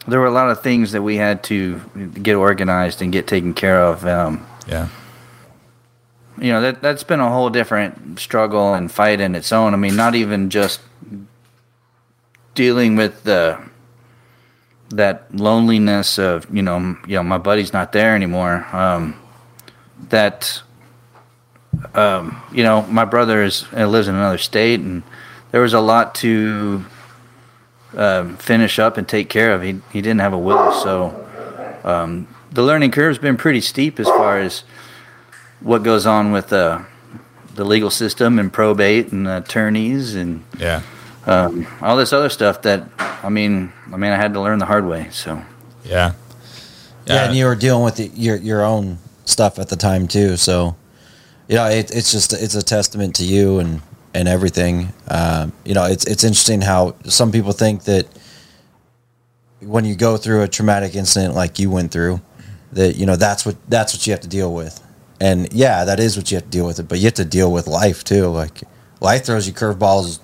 [0.06, 1.78] there were a lot of things that we had to
[2.22, 4.04] get organized and get taken care of.
[4.06, 4.88] Um, Yeah,
[6.38, 9.74] you know that that's been a whole different struggle and fight in its own.
[9.74, 10.80] I mean, not even just
[12.54, 13.60] dealing with the
[14.90, 18.66] that loneliness of you know you know my buddy's not there anymore.
[18.72, 19.20] Um,
[20.08, 20.62] that
[21.94, 25.02] um, you know my brother is uh, lives in another state, and
[25.52, 26.84] there was a lot to
[27.96, 29.62] um, finish up and take care of.
[29.62, 34.08] He he didn't have a will, so um, the learning curve's been pretty steep as
[34.08, 34.64] far as
[35.64, 36.80] what goes on with uh,
[37.56, 40.82] the legal system and probate and attorneys and Yeah.
[41.26, 44.66] um, all this other stuff that I mean, I mean, I had to learn the
[44.66, 45.08] hard way.
[45.10, 45.42] So
[45.84, 46.12] Yeah.
[47.06, 50.36] Yeah, and you were dealing with the, your your own stuff at the time too.
[50.38, 50.74] So,
[51.48, 53.82] you know, it, it's just it's a testament to you and
[54.14, 54.92] and everything.
[55.08, 58.06] Um, you know, it's it's interesting how some people think that
[59.60, 62.20] when you go through a traumatic incident like you went through,
[62.72, 64.80] that you know that's what that's what you have to deal with.
[65.24, 66.86] And yeah, that is what you have to deal with it.
[66.86, 68.26] But you have to deal with life too.
[68.26, 68.60] Like
[69.00, 70.18] life throws you curveballs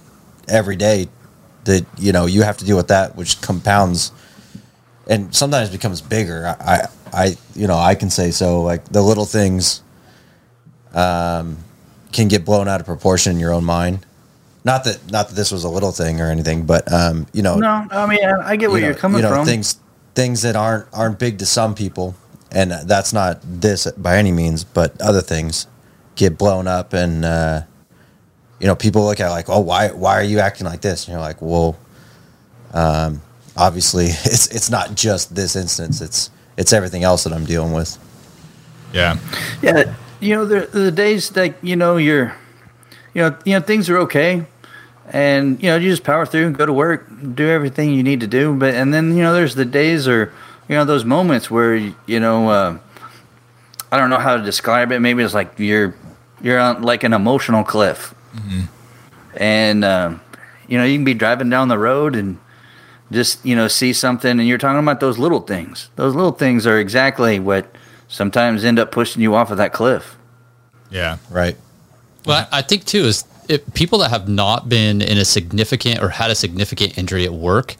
[0.47, 1.09] every day.
[1.65, 4.13] That you know you have to deal with that, which compounds
[5.07, 6.47] and sometimes becomes bigger.
[6.47, 8.61] I, I, I, you know, I can say so.
[8.61, 9.83] Like the little things,
[10.93, 11.57] um,
[12.13, 14.05] can get blown out of proportion in your own mind.
[14.65, 17.57] Not that, not that this was a little thing or anything, but um, you know,
[17.57, 19.47] no, I mean, I get where you you know, are coming you know, from.
[19.47, 19.81] Things,
[20.15, 22.15] things that aren't aren't big to some people,
[22.53, 25.67] and that's not this by any means, but other things
[26.17, 27.63] get blown up, and uh,
[28.61, 31.07] you know, people look at like, oh, why why are you acting like this?
[31.07, 31.79] And you're like, well,
[32.75, 33.23] um,
[33.57, 37.99] obviously, it's it's not just this instance; it's it's everything else that I'm dealing with.
[38.93, 39.19] Yeah.
[39.63, 42.37] Yeah, you know the the days that you know you're,
[43.15, 44.45] you know you know things are okay,
[45.11, 48.21] and you know you just power through and go to work, do everything you need
[48.21, 48.55] to do.
[48.55, 50.33] But and then you know there's the days or
[50.71, 52.79] you know those moments where you know uh,
[53.91, 55.01] I don't know how to describe it.
[55.01, 55.97] Maybe it's like you're
[56.41, 58.15] you're on like an emotional cliff,
[59.35, 60.15] and uh,
[60.69, 62.39] you know you can be driving down the road and
[63.11, 66.65] just you know see something and you're talking about those little things those little things
[66.65, 67.75] are exactly what
[68.07, 70.17] sometimes end up pushing you off of that cliff
[70.91, 71.19] Yeah.
[71.29, 71.57] Right.
[72.25, 76.01] Well, I I think too is if people that have not been in a significant
[76.01, 77.75] or had a significant injury at work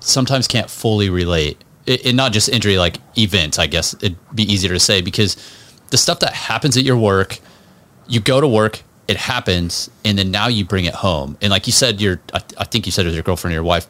[0.00, 1.63] sometimes can't fully relate.
[1.86, 5.36] It not just injury like events, I guess it'd be easier to say because
[5.90, 7.38] the stuff that happens at your work,
[8.08, 11.36] you go to work, it happens, and then now you bring it home.
[11.42, 13.56] And like you said, your I, I think you said it was your girlfriend or
[13.56, 13.86] your wife,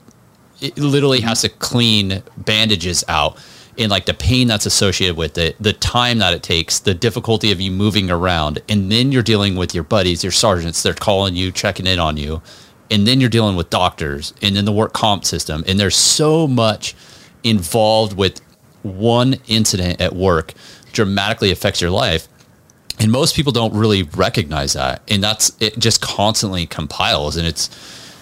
[0.60, 3.38] it literally has to clean bandages out.
[3.76, 7.50] And like the pain that's associated with it, the time that it takes, the difficulty
[7.50, 11.34] of you moving around, and then you're dealing with your buddies, your sergeants, they're calling
[11.34, 12.40] you, checking in on you,
[12.90, 16.46] and then you're dealing with doctors, and then the work comp system, and there's so
[16.46, 16.94] much
[17.44, 18.40] involved with
[18.82, 20.54] one incident at work
[20.92, 22.28] dramatically affects your life.
[22.98, 25.02] And most people don't really recognize that.
[25.08, 27.36] And that's it just constantly compiles.
[27.36, 27.70] And it's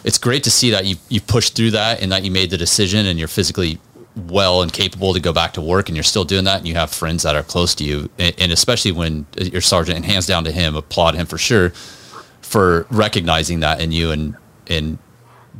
[0.04, 2.56] it's great to see that you you pushed through that and that you made the
[2.56, 3.78] decision and you're physically
[4.16, 6.74] well and capable to go back to work and you're still doing that and you
[6.74, 8.10] have friends that are close to you.
[8.18, 11.70] And, and especially when your sergeant and hands down to him applaud him for sure
[12.40, 14.36] for recognizing that in you and
[14.68, 14.98] and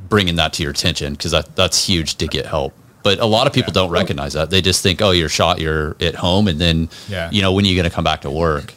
[0.08, 3.46] bringing that to your attention because that, that's huge to get help but a lot
[3.46, 6.60] of people don't recognize that they just think oh you're shot you're at home and
[6.60, 7.30] then Yeah.
[7.30, 8.72] you know when are you going to come back to work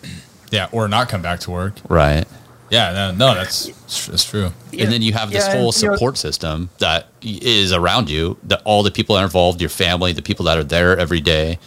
[0.51, 0.67] Yeah.
[0.71, 1.73] Or not come back to work.
[1.89, 2.25] right
[2.69, 2.91] Yeah.
[2.93, 3.67] No, no that's,
[4.07, 4.51] that's true.
[4.77, 8.09] and then you have this Yeah, whole and, you know- support system that is around
[8.09, 10.97] you that all the people that are involved your family the people that are there
[10.97, 11.57] every day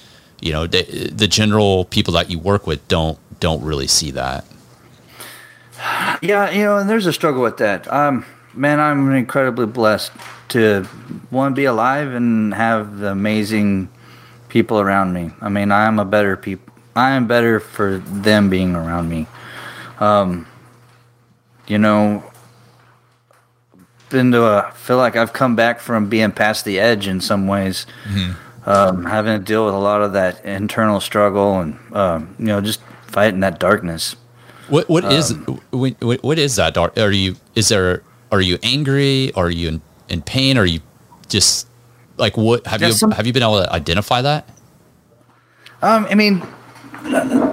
[0.40, 0.82] you know the,
[1.14, 4.44] the general people that you work with don't don't really see that
[6.22, 7.90] Yeah, you know, and there's a struggle with that.
[7.92, 8.24] Um,
[8.58, 10.12] man, I'm incredibly blessed
[10.50, 10.84] to
[11.30, 13.88] one be alive and have the amazing
[14.48, 15.30] people around me.
[15.40, 16.72] I mean, I am a better people.
[16.96, 19.26] I am better for them being around me.
[20.00, 20.46] Um,
[21.66, 22.24] you know,
[24.10, 27.46] been to a feel like I've come back from being past the edge in some
[27.46, 27.86] ways.
[28.66, 32.60] Um, having to deal with a lot of that internal struggle and um, you know
[32.60, 34.16] just fighting that darkness.
[34.68, 38.40] what what is Um, when- what, what is that Dar- are you is there are
[38.40, 40.80] you angry are you in, in pain are you
[41.28, 41.66] just
[42.16, 44.48] like what have you some- have you been able to identify that
[45.80, 46.42] Um, I mean,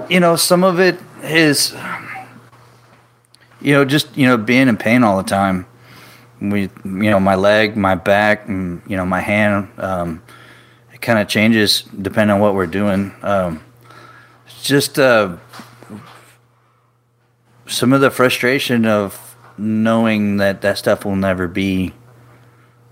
[0.09, 1.76] you know, some of it is,
[3.61, 5.67] you know, just you know, being in pain all the time.
[6.41, 9.69] We, you know, my leg, my back, and you know, my hand.
[9.78, 10.23] Um,
[10.91, 13.13] it kind of changes depending on what we're doing.
[13.21, 13.61] Um,
[14.47, 15.38] it's just uh,
[17.67, 19.24] some of the frustration of
[19.58, 21.93] knowing that that stuff will never be,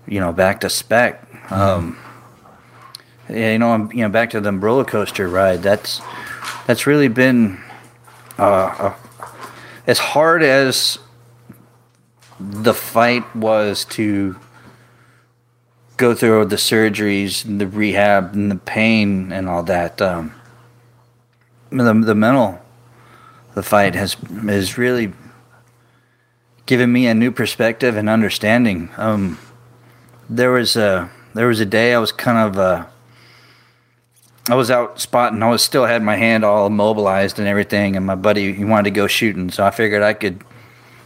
[0.06, 1.26] you know, back to spec.
[1.50, 1.98] Um,
[3.28, 5.62] yeah, you know, I'm you know back to the roller coaster ride.
[5.62, 6.00] That's
[6.66, 7.62] that's really been
[8.38, 8.94] uh, uh,
[9.86, 10.98] as hard as
[12.40, 14.36] the fight was to
[15.96, 20.02] go through the surgeries and the rehab and the pain and all that.
[20.02, 20.34] Um,
[21.70, 22.60] the the mental,
[23.54, 24.14] the fight has
[24.46, 25.12] has really
[26.66, 28.90] given me a new perspective and understanding.
[28.96, 29.38] Um,
[30.28, 32.86] there was a there was a day I was kind of uh,
[34.48, 35.42] I was out spotting.
[35.42, 38.84] I was still had my hand all immobilized and everything, and my buddy he wanted
[38.84, 40.42] to go shooting, so I figured I could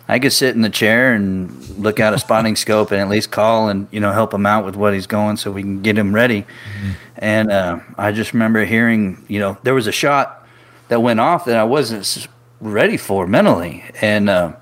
[0.06, 3.30] I could sit in the chair and look out a spotting scope and at least
[3.30, 5.98] call and you know help him out with what he's going so we can get
[5.98, 6.42] him ready.
[6.42, 6.90] Mm-hmm.
[7.18, 10.46] And uh, I just remember hearing you know there was a shot
[10.88, 12.28] that went off that I wasn't
[12.60, 14.52] ready for mentally, and uh,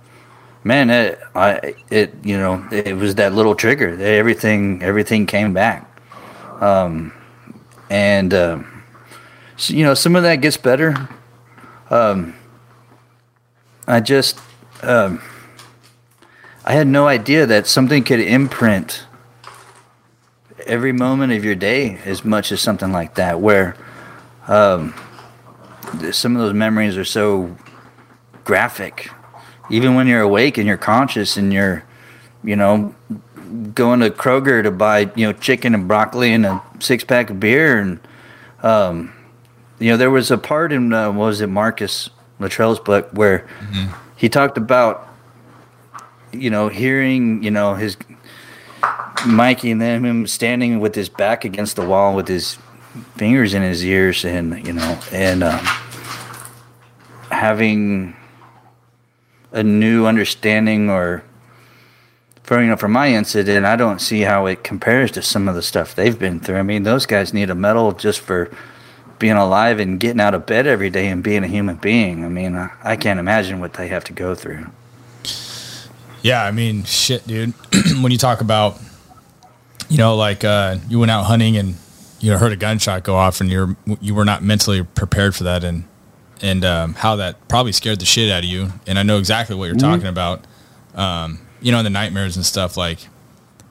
[0.67, 3.99] man, it, I it you know it was that little trigger.
[4.01, 5.89] Everything everything came back,
[6.61, 7.13] um,
[7.89, 8.63] and uh,
[9.57, 11.09] so, you know some of that gets better.
[11.89, 12.35] Um,
[13.87, 14.41] I just
[14.83, 15.23] um,
[16.65, 19.07] I had no idea that something could imprint
[20.67, 23.77] every moment of your day as much as something like that, where
[24.49, 24.95] um,
[26.11, 27.57] some of those memories are so
[28.43, 29.11] graphic.
[29.71, 31.85] Even when you're awake and you're conscious and you're,
[32.45, 32.95] you know,
[33.75, 37.41] going to Kroger to buy, you know, chicken and broccoli and a six pack of
[37.41, 37.79] beer.
[37.79, 38.01] And,
[38.63, 39.13] um,
[39.79, 43.41] you know, there was a part in, uh, what was it, Marcus Luttrell's book where
[43.61, 43.93] mm-hmm.
[44.17, 45.09] he talked about,
[46.33, 47.97] you know, hearing, you know, his
[49.27, 52.59] Mikey and then him standing with his back against the wall with his
[53.17, 55.65] fingers in his ears and, you know, and, um,
[57.31, 58.16] having
[59.57, 61.25] a new understanding or
[62.43, 65.55] for you know for my incident i don't see how it compares to some of
[65.55, 66.59] the stuff they've been through.
[66.59, 68.51] I mean those guys need a medal just for
[69.19, 72.23] being alive and getting out of bed every day and being a human being.
[72.23, 74.67] I mean i, I can't imagine what they have to go through.
[76.23, 77.55] Yeah i mean shit dude.
[78.03, 78.79] When you talk about
[79.89, 81.77] you know like uh, you went out hunting and
[82.21, 85.45] you know heard a gunshot go off and you're you were not mentally prepared for
[85.45, 85.85] that and
[86.43, 88.73] and um, how that probably scared the shit out of you.
[88.87, 89.91] And I know exactly what you're mm-hmm.
[89.91, 90.47] talking about.
[90.95, 92.99] Um, you know, the nightmares and stuff like,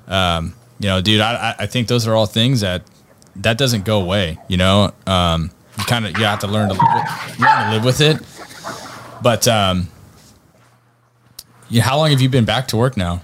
[0.07, 2.83] um, you know, dude, I, I think those are all things that
[3.37, 4.37] that doesn't go away.
[4.47, 7.71] You know, um, you kind of you have to learn to live with, learn to
[7.71, 8.21] live with it.
[9.21, 9.89] But um,
[11.69, 13.21] yeah, how long have you been back to work now?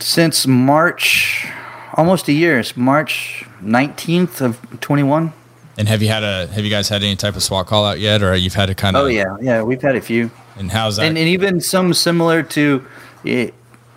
[0.00, 1.46] Since March,
[1.94, 2.58] almost a year.
[2.58, 5.32] It's March nineteenth of twenty one.
[5.78, 7.98] And have you had a have you guys had any type of SWAT call out
[7.98, 9.04] yet, or you've had a kind of?
[9.04, 10.30] Oh yeah, yeah, we've had a few.
[10.56, 11.06] And how's that?
[11.06, 12.86] And, and even some similar to,
[13.24, 13.52] you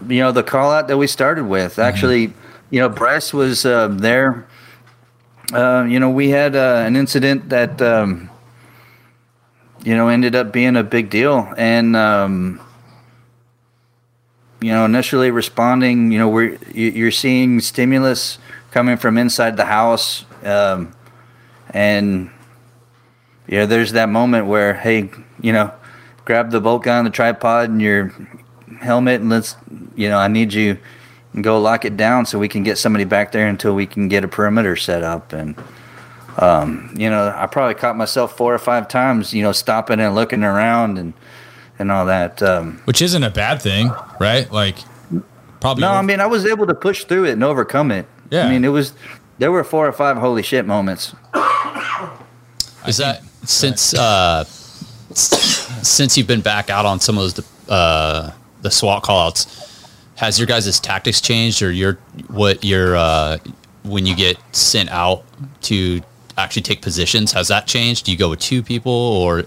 [0.07, 1.73] know, the call out that we started with.
[1.73, 1.81] Mm-hmm.
[1.81, 2.33] Actually,
[2.69, 4.47] you know, Bryce was uh, there.
[5.53, 8.29] Uh, you know, we had uh, an incident that um,
[9.83, 12.61] you know ended up being a big deal, and um,
[14.61, 18.39] you know, initially responding, you know, we're you're seeing stimulus
[18.71, 20.25] coming from inside the house.
[20.43, 20.94] Um,
[21.75, 22.31] and
[23.47, 25.09] know, there's that moment where, hey,
[25.41, 25.71] you know,
[26.23, 28.13] grab the bolt gun, the tripod, and your
[28.79, 29.55] helmet, and let's,
[29.95, 30.77] you know, I need you
[31.33, 34.07] and go lock it down so we can get somebody back there until we can
[34.07, 35.33] get a perimeter set up.
[35.33, 35.55] And,
[36.37, 40.15] um, you know, I probably caught myself four or five times, you know, stopping and
[40.15, 41.13] looking around and,
[41.77, 42.41] and all that.
[42.41, 44.49] Um, Which isn't a bad thing, right?
[44.49, 44.77] Like,
[45.59, 45.81] probably.
[45.81, 48.07] No, I mean, I was able to push through it and overcome it.
[48.31, 48.47] Yeah.
[48.47, 48.93] I mean, it was,
[49.37, 51.15] there were four or five holy shit moments.
[52.87, 54.43] Is that since uh,
[55.13, 58.31] since you've been back out on some of those uh,
[58.61, 59.61] the SWAT callouts?
[60.15, 61.93] Has your guys' tactics changed, or your
[62.27, 63.37] what your uh,
[63.83, 65.23] when you get sent out
[65.63, 66.01] to
[66.37, 67.31] actually take positions?
[67.33, 68.05] Has that changed?
[68.05, 69.43] Do you go with two people, or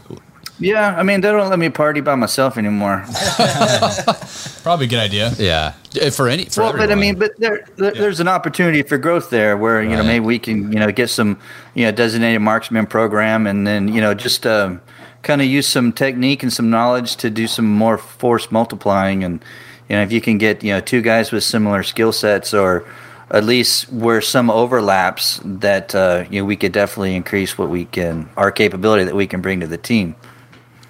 [0.60, 3.04] yeah, I mean they don't let me party by myself anymore.
[4.62, 5.32] Probably a good idea.
[5.38, 5.72] Yeah,
[6.10, 6.46] for any.
[6.46, 6.88] For well, everyone.
[6.88, 8.00] but I mean, but there, there yeah.
[8.00, 9.96] there's an opportunity for growth there, where you right.
[9.96, 11.38] know maybe we can you know get some
[11.74, 14.80] you know designated marksman program, and then you know just um,
[15.22, 19.44] kind of use some technique and some knowledge to do some more force multiplying, and
[19.88, 22.84] you know if you can get you know two guys with similar skill sets or
[23.30, 27.84] at least where some overlaps that uh, you know we could definitely increase what we
[27.84, 30.16] can our capability that we can bring to the team.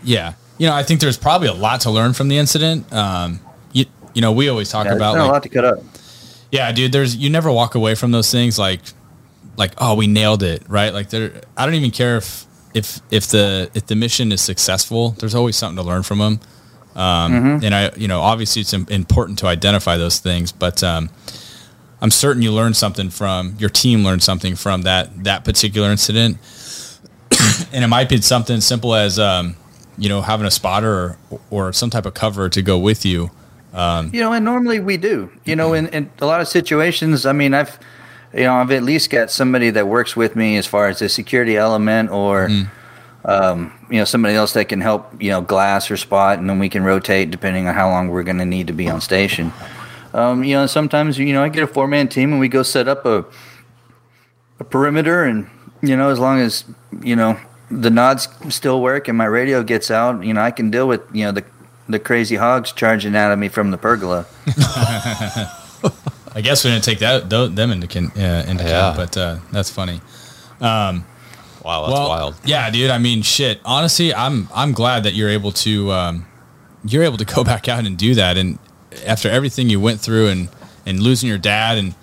[0.03, 0.35] Yeah.
[0.59, 2.93] You know, I think there's probably a lot to learn from the incident.
[2.93, 3.41] Um,
[3.73, 5.79] you, you know, we always talk yeah, about like, a lot to cut up.
[6.51, 6.93] Yeah, dude.
[6.93, 8.81] There's you never walk away from those things like,
[9.57, 10.93] like oh we nailed it right.
[10.93, 15.11] Like there, I don't even care if if if the if the mission is successful.
[15.11, 16.41] There's always something to learn from them.
[16.97, 17.65] Um, mm-hmm.
[17.65, 21.11] And I, you know, obviously it's important to identify those things, but um,
[22.01, 26.39] I'm certain you learned something from your team learned something from that that particular incident,
[27.73, 29.57] and it might be something simple as um,
[29.99, 33.31] you know, having a spotter or, or some type of cover to go with you.
[33.75, 35.31] Um, you know, and normally we do.
[35.45, 37.79] You know, in, in a lot of situations, I mean, I've,
[38.33, 41.09] you know, I've at least got somebody that works with me as far as the
[41.09, 42.69] security element or, mm.
[43.25, 46.59] um, you know, somebody else that can help, you know, glass or spot, and then
[46.59, 49.53] we can rotate depending on how long we're going to need to be on station.
[50.15, 52.63] Um, you know, sometimes, you know, I get a four man team and we go
[52.63, 53.25] set up a,
[54.59, 55.49] a perimeter, and
[55.83, 56.65] you know, as long as
[57.03, 57.39] you know
[57.71, 61.03] the nods still work and my radio gets out, you know, I can deal with
[61.12, 61.45] you know the
[61.89, 64.27] the crazy hogs charging out of me from the pergola.
[66.35, 68.91] I guess we didn't take that them into con, uh, into Yeah.
[68.93, 70.01] account, but uh, that's funny.
[70.61, 72.35] Wow, that's well, wild.
[72.45, 72.91] Yeah, dude.
[72.91, 73.61] I mean, shit.
[73.64, 76.27] Honestly, I'm I'm glad that you're able to um,
[76.85, 78.37] you're able to go back out and do that.
[78.37, 78.59] And
[79.07, 80.49] after everything you went through and
[80.87, 81.95] and losing your dad and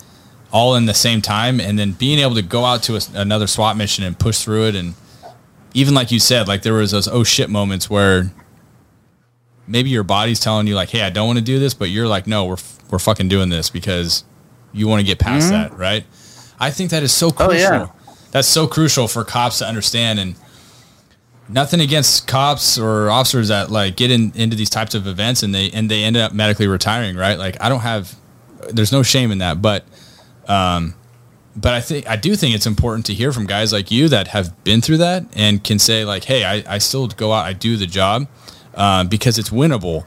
[0.51, 3.47] all in the same time, and then being able to go out to a, another
[3.47, 4.93] SWAT mission and push through it, and
[5.75, 8.31] even like you said, like there was those oh shit moments where
[9.67, 12.07] maybe your body's telling you like, hey, I don't want to do this, but you're
[12.07, 12.57] like, no, we're
[12.89, 14.23] we're fucking doing this because
[14.73, 16.05] you want to get past that, right?
[16.59, 17.57] I think that is so Oh, crucial.
[17.57, 17.87] yeah.
[18.31, 20.35] That's so crucial for cops to understand and
[21.47, 25.53] nothing against cops or officers that like get in, into these types of events and
[25.53, 27.37] they and they end up medically retiring, right?
[27.37, 28.15] Like I don't have
[28.71, 29.83] there's no shame in that, but
[30.47, 30.93] um
[31.55, 34.29] but I think I do think it's important to hear from guys like you that
[34.29, 37.53] have been through that and can say like, "Hey, I, I still go out, I
[37.53, 38.27] do the job
[38.73, 40.05] uh, because it's winnable."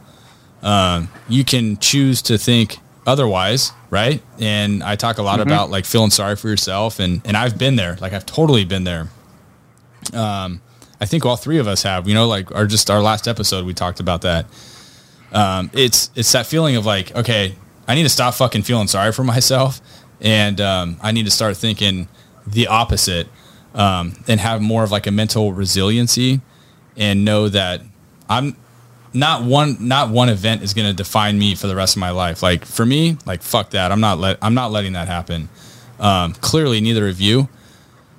[0.62, 4.22] Um, you can choose to think otherwise, right?
[4.38, 7.76] And I talk a lot about like feeling sorry for yourself, and and I've been
[7.76, 9.08] there, like I've totally been there.
[10.12, 10.60] Um,
[11.00, 13.64] I think all three of us have, you know, like our just our last episode
[13.64, 14.46] we talked about that.
[15.32, 17.54] Um, it's it's that feeling of like, okay,
[17.86, 19.80] I need to stop fucking feeling sorry for myself,
[20.20, 22.08] and um, I need to start thinking
[22.46, 23.28] the opposite,
[23.74, 26.40] um, and have more of like a mental resiliency,
[26.96, 27.82] and know that
[28.28, 28.56] I'm
[29.12, 32.10] not one not one event is going to define me for the rest of my
[32.10, 32.42] life.
[32.42, 33.92] Like for me, like fuck that.
[33.92, 35.48] I'm not let I'm not letting that happen.
[35.98, 37.48] Um, clearly, neither of you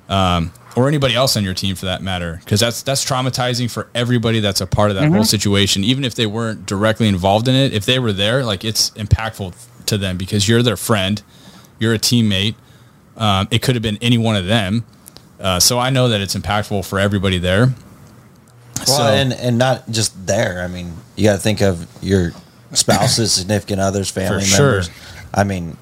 [0.10, 3.88] um, or anybody else on your team for that matter, because that's that's traumatizing for
[3.96, 5.84] everybody that's a part of that whole situation.
[5.84, 9.56] Even if they weren't directly involved in it, if they were there, like it's impactful
[9.86, 11.22] to them because you're their friend,
[11.80, 12.56] you're a teammate.
[13.18, 14.86] Um, it could have been any one of them.
[15.40, 17.74] Uh, so I know that it's impactful for everybody there.
[18.88, 20.62] Well, so, and and not just there.
[20.62, 22.32] I mean, you got to think of your
[22.74, 24.66] spouses, significant others, family sure.
[24.66, 24.90] members.
[25.34, 25.78] I mean,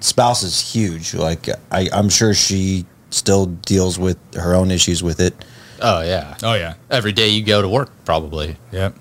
[0.00, 1.14] spouse is huge.
[1.14, 5.34] Like I, I'm sure she still deals with her own issues with it.
[5.80, 6.36] Oh yeah.
[6.42, 8.56] oh yeah, Every day you go to work, probably.
[8.70, 8.94] yep.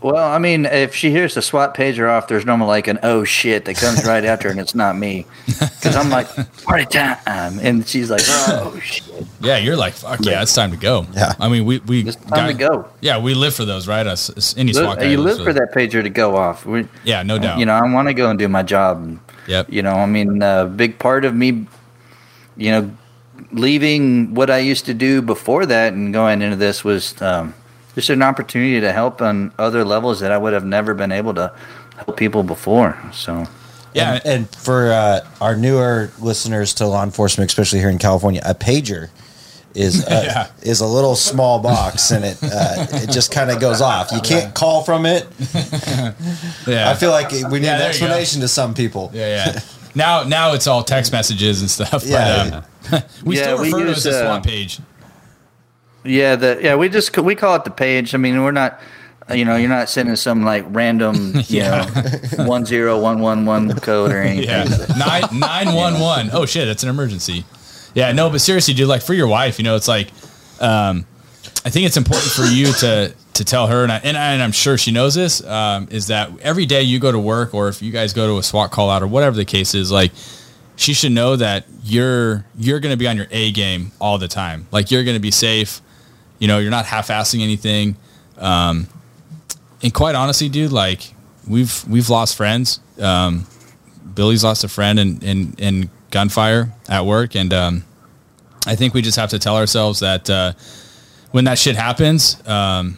[0.00, 3.24] Well, I mean, if she hears the SWAT pager off, there's normally like an oh
[3.24, 6.28] shit that comes right after, and it's not me, because I'm like
[6.62, 9.04] party time, and she's like oh shit,
[9.40, 11.04] Yeah, you're like fuck yeah, it's time to go.
[11.14, 11.32] Yeah.
[11.40, 12.88] I mean we we it's time to go.
[13.00, 14.06] Yeah, we live for those, right?
[14.06, 16.64] Us, us- any SWAT Live- guy you live for that pager to go off.
[16.64, 17.58] We, Yeah, no doubt.
[17.58, 18.98] You know, I want to go and do my job.
[18.98, 19.18] and,
[19.48, 19.72] Yep.
[19.72, 21.66] You know, I mean, a big part of me,
[22.56, 22.90] you know,
[23.50, 27.54] leaving what I used to do before that and going into this was um,
[27.98, 31.34] just an opportunity to help on other levels that I would have never been able
[31.34, 31.52] to
[31.96, 32.96] help people before.
[33.12, 33.46] So,
[33.92, 38.40] Yeah, And, and for uh, our newer listeners to law enforcement, especially here in California,
[38.44, 39.08] a pager
[39.74, 40.46] is a, Yeah.
[40.62, 44.12] is a little small box, and it uh, it just kind of goes off.
[44.12, 45.26] You can't call from it.
[46.66, 46.90] yeah.
[46.90, 47.88] I feel like we need Yeah, an there you go.
[47.88, 49.10] explanation to some people.
[49.12, 49.60] Yeah, yeah.
[49.94, 52.04] now, now it's all text messages and stuff.
[52.04, 52.62] Yeah.
[52.90, 54.80] But, um, we Yeah, still we refer to it use, as a uh, SWAT page.
[56.04, 58.14] Yeah, the yeah, we just we call it the page.
[58.14, 58.80] I mean, we're not.
[59.30, 61.84] You know, you're not sending some like random, you Yeah.
[62.38, 64.48] know, one zero one one one code or anything.
[64.48, 64.64] Yeah,
[64.98, 66.30] nine nine one one.
[66.32, 67.44] Oh shit, it's an emergency.
[67.94, 70.08] Yeah, no, but seriously, dude, like for your wife, you know, it's like,
[70.60, 71.04] um,
[71.62, 74.42] I think it's important for you to to tell her, and, I, and, I, and
[74.42, 77.68] I'm sure she knows this, um, is that every day you go to work, or
[77.68, 80.10] if you guys go to a SWAT call out, or whatever the case is, like
[80.76, 84.28] she should know that you're you're going to be on your A game all the
[84.28, 84.66] time.
[84.72, 85.82] Like you're going to be safe.
[86.38, 87.96] You know, you're not half-assing anything.
[88.36, 88.86] Um,
[89.82, 91.14] and quite honestly, dude, like
[91.46, 92.80] we've we've lost friends.
[93.00, 93.46] Um,
[94.18, 97.36] Billy's lost a friend in, in, in gunfire at work.
[97.36, 97.84] And um,
[98.66, 100.54] I think we just have to tell ourselves that uh,
[101.30, 102.96] when that shit happens, um,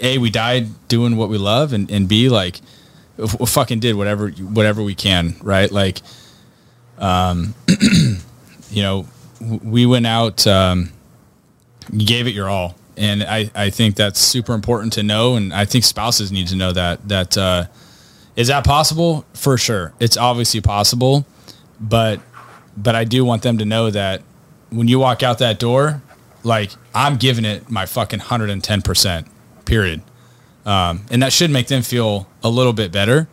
[0.00, 2.60] A, we died doing what we love, and, and B, like,
[3.16, 5.70] we fucking did whatever whatever we can, right?
[5.70, 6.02] Like,
[6.98, 7.54] um,
[8.70, 9.06] you know,
[9.40, 10.90] we went out, um,
[11.92, 12.76] you gave it your all.
[12.96, 15.36] And I, I think that's super important to know.
[15.36, 17.64] And I think spouses need to know that, that, uh,
[18.36, 19.24] is that possible?
[19.34, 19.92] For sure.
[20.00, 21.26] It's obviously possible,
[21.80, 22.20] but
[22.76, 24.22] but I do want them to know that
[24.70, 26.00] when you walk out that door,
[26.42, 29.28] like I'm giving it my fucking 110%.
[29.64, 30.02] Period.
[30.64, 33.28] Um, and that should make them feel a little bit better.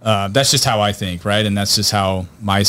[0.00, 1.44] Uh, that's just how I think, right?
[1.44, 2.64] And that's just how my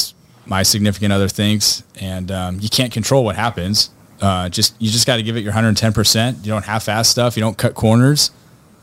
[0.45, 1.83] my significant other thinks.
[1.99, 3.89] And um, you can't control what happens.
[4.21, 6.37] Uh, just you just got to give it your 110%.
[6.45, 7.37] You don't half-ass stuff.
[7.37, 8.31] You don't cut corners.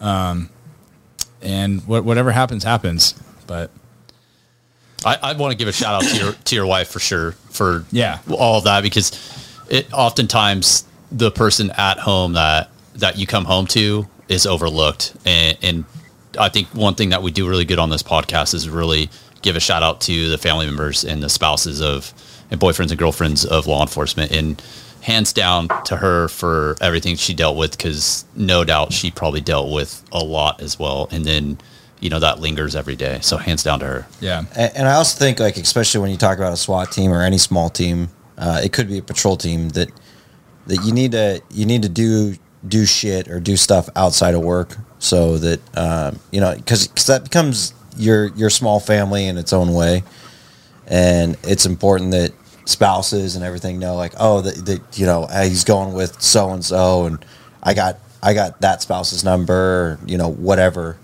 [0.01, 0.48] Um,
[1.43, 3.15] and what, whatever happens, happens.
[3.47, 3.70] But
[5.05, 7.32] I, I want to give a shout out to your to your wife for sure
[7.51, 8.20] for Yeah.
[8.31, 9.12] all of that because
[9.69, 15.59] it oftentimes the person at home that that you come home to is overlooked and,
[15.62, 15.85] and
[16.39, 19.11] I think one thing that we do really good on this podcast is really
[19.43, 22.12] give a shout out to the family members and the spouses of
[22.51, 24.62] and boyfriends and girlfriends of law enforcement and
[25.05, 29.70] hands down to her for everything she dealt with because no doubt she probably dealt
[29.70, 31.09] with a lot as well.
[31.10, 31.59] And then
[32.01, 33.18] you know that lingers every day.
[33.20, 34.06] So hands down to her.
[34.20, 34.44] Yeah.
[34.56, 37.22] And, and I also think, like, especially when you talk about a SWAT team or
[37.22, 38.09] any small team,
[38.39, 39.90] uh, it could be a patrol team that
[40.66, 42.36] that you need to you need to do
[42.66, 47.24] do shit or do stuff outside of work so that um, you know because that
[47.24, 50.02] becomes your your small family in its own way,
[50.86, 52.32] and it's important that
[52.66, 56.65] spouses and everything know like oh that, that you know he's going with so and
[56.65, 57.24] so and
[57.62, 60.97] I got I got that spouse's number you know whatever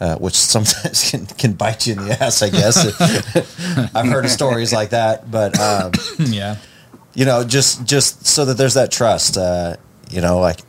[0.00, 2.76] uh, which sometimes can, can bite you in the ass, I guess.
[3.94, 6.56] I've heard of stories like that, but um, Yeah.
[7.14, 9.38] you know, just just so that there's that trust.
[9.38, 9.76] Uh,
[10.10, 10.60] you know, like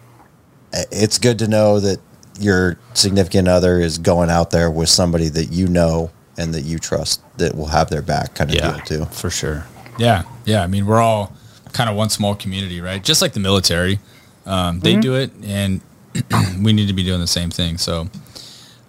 [0.73, 1.99] it's good to know that
[2.39, 6.79] your significant other is going out there with somebody that you know and that you
[6.79, 9.05] trust that will have their back, kind of yeah deal too.
[9.11, 9.65] for sure
[9.97, 10.63] Yeah, yeah.
[10.63, 11.33] I mean, we're all
[11.73, 13.03] kind of one small community, right?
[13.03, 13.99] Just like the military,
[14.45, 15.81] um, they do it, and
[16.61, 17.77] we need to be doing the same thing.
[17.77, 18.07] So,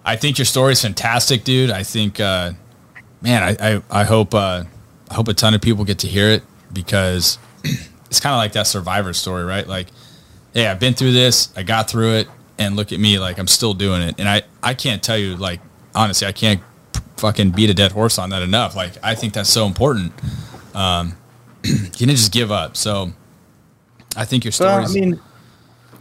[0.05, 1.69] I think your story is fantastic, dude.
[1.69, 2.53] I think, uh,
[3.21, 4.63] man, I, I, I hope uh,
[5.09, 7.37] I hope a ton of people get to hear it because
[8.05, 9.67] it's kind of like that survivor story, right?
[9.67, 9.87] Like,
[10.53, 12.27] hey, I've been through this, I got through it,
[12.57, 14.15] and look at me, like I'm still doing it.
[14.19, 15.59] And I, I can't tell you, like,
[15.93, 16.61] honestly, I can't
[17.17, 18.75] fucking beat a dead horse on that enough.
[18.75, 20.13] Like, I think that's so important
[20.79, 21.17] Um,
[21.63, 22.77] you didn't just give up.
[22.77, 23.11] So
[24.15, 24.69] I think your story.
[24.69, 24.95] Well, stories.
[25.03, 25.19] I mean,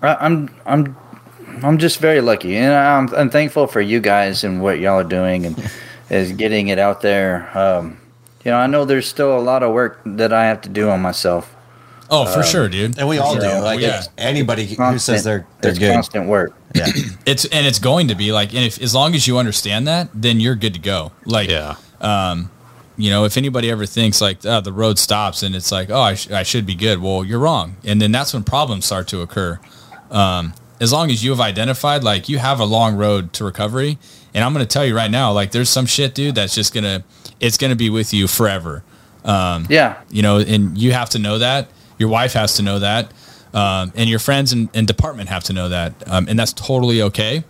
[0.02, 0.96] I, I'm I'm
[1.62, 5.04] I'm just very lucky, and I'm I'm thankful for you guys and what y'all are
[5.04, 5.70] doing, and
[6.10, 7.50] is getting it out there.
[7.58, 7.98] Um,
[8.44, 10.88] you know, I know there's still a lot of work that I have to do
[10.88, 11.54] on myself.
[12.08, 12.98] oh, for uh, sure, dude.
[12.98, 13.40] And we all do.
[13.40, 13.60] sure.
[13.60, 14.02] Like oh, Yeah.
[14.16, 15.92] anybody who says they're they're it's good.
[15.92, 16.54] constant work.
[16.74, 16.86] Yeah.
[17.26, 20.08] It's and it's going to be like, and if as long as you understand that,
[20.14, 21.12] then you're good to go.
[21.26, 22.50] Like, yeah um,
[22.98, 26.00] you know, if anybody ever thinks like oh, the road stops and it's like, oh,
[26.00, 27.00] I, sh- I should be good.
[27.00, 29.60] Well, you're wrong, and then that's when problems start to occur.
[30.10, 33.98] Um, as long as you have identified, like you have a long road to recovery,
[34.34, 36.74] and I'm going to tell you right now, like there's some shit, dude, that's just
[36.74, 37.04] gonna,
[37.40, 38.82] it's gonna be with you forever.
[39.68, 41.68] Yeah, you know, and you have to know that.
[41.98, 43.12] Your wife has to know that,
[43.54, 47.02] um, and your friends and, and department have to know that, um, and that's totally
[47.02, 47.44] okay.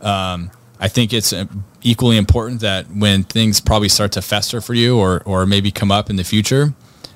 [0.00, 0.50] Um,
[0.82, 1.44] I think it's uh,
[1.80, 5.92] equally important that when things probably start to fester for you, or or maybe come
[5.92, 6.74] up in the future,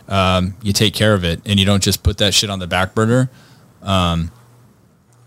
[0.09, 2.69] um, you take care of it, and you don't just put that shit on the
[2.69, 3.29] back burner,
[3.83, 4.31] um,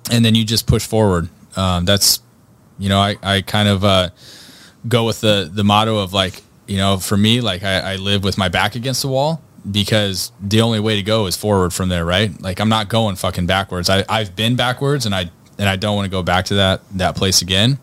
[0.09, 1.27] and then you just push forward.
[1.57, 2.21] Um, that's,
[2.77, 4.09] you know, I I kind of uh,
[4.87, 8.23] go with the the motto of like you know for me like I, I live
[8.23, 11.89] with my back against the wall because the only way to go is forward from
[11.89, 12.41] there right?
[12.41, 13.89] Like i'm not going fucking backwards.
[13.89, 16.81] I, i've been backwards and i and i don't want to go back to that
[16.97, 17.77] that place again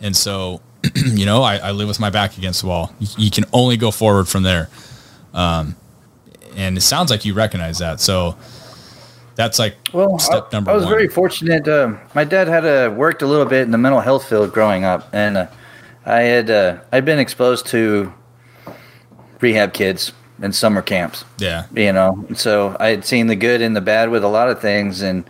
[0.00, 0.60] and so
[0.94, 2.92] you know I, I live with my back against the wall.
[2.98, 4.68] You, you can only go forward from there.
[5.34, 5.76] Um
[6.56, 8.00] and it sounds like you recognize that.
[8.00, 8.36] So
[9.36, 10.92] that's like Well, step I, number I was one.
[10.92, 11.68] very fortunate.
[11.68, 14.84] Um my dad had uh, worked a little bit in the mental health field growing
[14.84, 15.46] up, and uh,
[16.06, 18.12] I had uh, I'd been exposed to
[19.40, 21.24] rehab kids and summer camps.
[21.38, 21.66] yeah.
[21.74, 24.60] You know, so I had seen the good and the bad with a lot of
[24.60, 25.24] things, and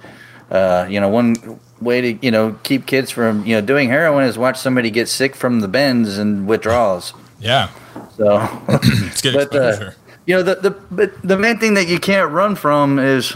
[0.50, 1.34] uh, you know, one
[1.80, 5.08] way to you know keep kids from you know doing heroin is watch somebody get
[5.08, 7.14] sick from the bends and withdrawals.
[7.40, 7.70] yeah.
[8.16, 8.48] So.
[8.68, 9.90] it's good But, uh,
[10.26, 13.34] you know the the but the main thing that you can't run from is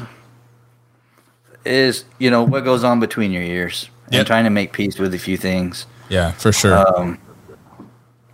[1.64, 5.14] is you know what goes on between your ears and trying to make peace with
[5.14, 5.86] a few things.
[6.10, 6.76] Yeah for sure.
[6.76, 7.18] Um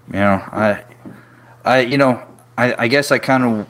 [0.08, 0.82] you know i
[1.64, 2.22] i you know
[2.56, 3.66] i i guess i kind of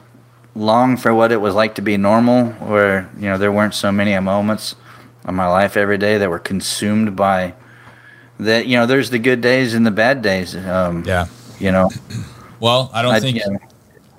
[0.55, 3.91] long for what it was like to be normal where you know there weren't so
[3.91, 4.75] many moments
[5.29, 7.53] of my life every day that were consumed by
[8.39, 11.27] that you know there's the good days and the bad days um yeah
[11.59, 11.89] you know
[12.59, 13.59] well i don't I, think know,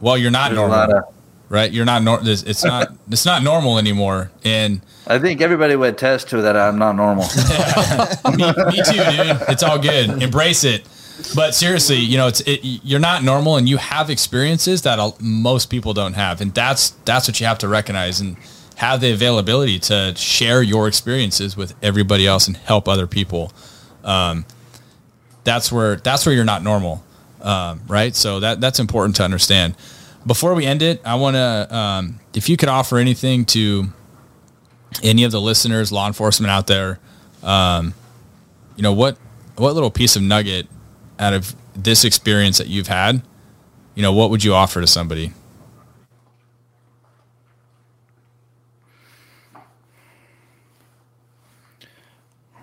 [0.00, 1.04] well you're not normal of
[1.50, 1.70] right?
[1.70, 4.30] You're not nor- it's it's not it's not normal anymore.
[4.42, 6.56] And I think everybody would attest to that.
[6.56, 7.24] I'm not normal.
[8.36, 9.48] me, me too, dude.
[9.50, 10.22] It's all good.
[10.22, 10.88] Embrace it.
[11.34, 15.66] But seriously, you know, it's it, you're not normal, and you have experiences that most
[15.66, 18.38] people don't have, and that's that's what you have to recognize and
[18.81, 23.52] have the availability to share your experiences with everybody else and help other people.
[24.02, 24.47] Um,
[25.44, 27.05] that's where that's where you're not normal,
[27.43, 28.15] um, right?
[28.16, 29.74] So that that's important to understand.
[30.27, 33.89] Before we end it, I want to, um, if you could offer anything to
[35.02, 36.98] any of the listeners, law enforcement out there,
[37.43, 37.94] um,
[38.77, 39.19] you know what
[39.57, 40.66] what little piece of nugget
[41.19, 43.23] out of this experience that you've had
[43.94, 45.32] you know, what would you offer to somebody?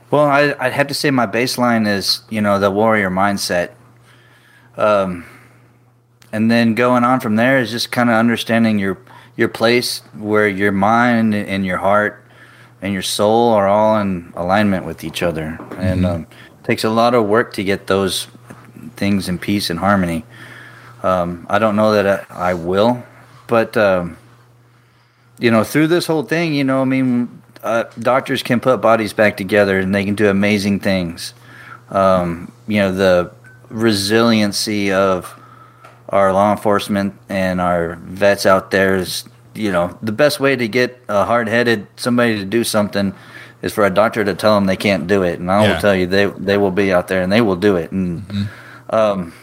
[0.09, 3.71] Well, I, I'd have to say my baseline is, you know, the warrior mindset.
[4.77, 5.25] Um,
[6.31, 8.97] and then going on from there is just kind of understanding your
[9.35, 12.23] your place where your mind and your heart
[12.81, 15.59] and your soul are all in alignment with each other.
[15.77, 18.27] And um, it takes a lot of work to get those
[18.95, 20.25] things in peace and harmony.
[21.03, 23.03] Um, I don't know that I, I will,
[23.45, 24.17] but um,
[25.37, 29.13] you know, through this whole thing, you know, I mean, uh, doctors can put bodies
[29.13, 31.33] back together and they can do amazing things.
[31.89, 33.31] Um, you know, the
[33.69, 35.33] resiliency of
[36.09, 40.67] our law enforcement and our vets out there is, you know, the best way to
[40.67, 43.13] get a hard-headed somebody to do something
[43.61, 45.73] is for a doctor to tell them they can't do it, and I Yeah.
[45.73, 47.91] will tell you they they will be out there and they will do it.
[47.91, 48.47] And
[48.91, 49.33] um,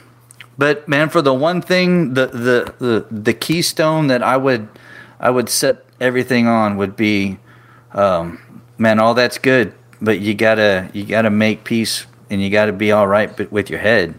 [0.56, 4.68] but man, for the one thing, the the the the keystone that I would
[5.18, 7.38] I would set everything on would be,
[7.94, 12.72] um, man, all that's good, but you gotta you gotta make peace and you gotta
[12.72, 14.14] be all right with your head.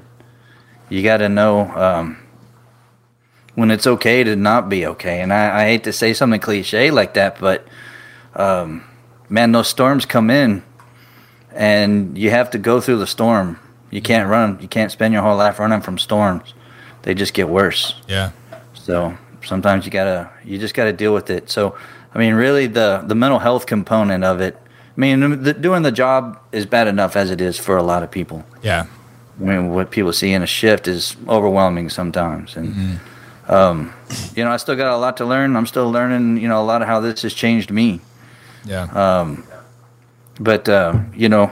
[0.89, 2.17] You gotta know um,
[3.55, 5.21] when it's okay to not be okay.
[5.21, 7.67] And I, I hate to say something cliche like that, but
[8.35, 8.83] um,
[9.29, 10.63] man, those storms come in,
[11.51, 13.59] and you have to go through the storm.
[13.91, 14.59] You can't run.
[14.61, 16.53] You can't spend your whole life running from storms.
[17.03, 18.01] They just get worse.
[18.07, 18.31] Yeah.
[18.73, 21.49] So sometimes you gotta, you just gotta deal with it.
[21.49, 21.77] So,
[22.15, 24.55] I mean, really, the the mental health component of it.
[24.97, 28.01] I mean, the, doing the job is bad enough as it is for a lot
[28.01, 28.45] of people.
[28.63, 28.85] Yeah.
[29.39, 32.99] I mean, what people see in a shift is overwhelming sometimes, and
[33.49, 33.93] um,
[34.35, 35.55] you know, I still got a lot to learn.
[35.57, 37.99] I'm still learning, you know, a lot of how this has changed me.
[38.63, 38.87] Yeah.
[38.93, 39.43] Um,
[40.39, 41.51] But uh, you know,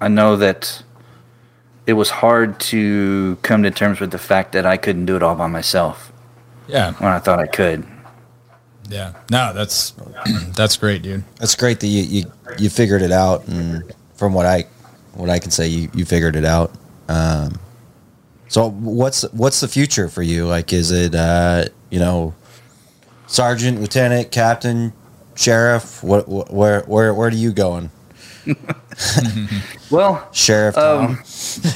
[0.00, 0.82] I know that
[1.86, 5.22] it was hard to come to terms with the fact that I couldn't do it
[5.22, 6.12] all by myself
[6.66, 6.92] yeah.
[6.94, 7.84] when I thought I could.
[8.92, 9.14] Yeah.
[9.30, 9.94] No, that's
[10.54, 11.24] that's great, dude.
[11.36, 14.66] That's great that you, you you figured it out, and from what I
[15.14, 16.72] what I can say, you you figured it out.
[17.08, 17.58] Um,
[18.48, 20.46] so what's what's the future for you?
[20.46, 22.34] Like, is it uh, you know,
[23.26, 24.92] sergeant, lieutenant, captain,
[25.34, 26.02] sheriff?
[26.02, 27.90] What, where where where are you going?
[29.92, 30.78] Well, Sheriff.
[30.78, 31.18] Um,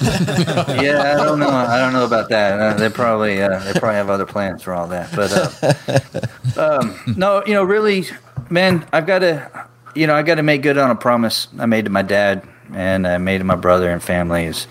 [0.00, 1.50] yeah, I don't know.
[1.50, 2.58] I don't know about that.
[2.58, 5.14] Uh, they probably uh, they probably have other plans for all that.
[5.14, 8.06] But uh, um, no, you know, really,
[8.48, 11.66] man, I've got to, you know, I got to make good on a promise I
[11.66, 14.66] made to my dad and I made to my brother and family is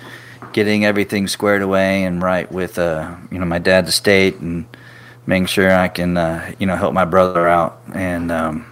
[0.52, 4.66] getting everything squared away and right with, uh, you know, my dad's estate and
[5.28, 8.32] making sure I can, uh, you know, help my brother out and.
[8.32, 8.66] Um,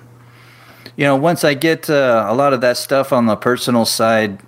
[0.95, 4.41] you know, once I get uh, a lot of that stuff on the personal side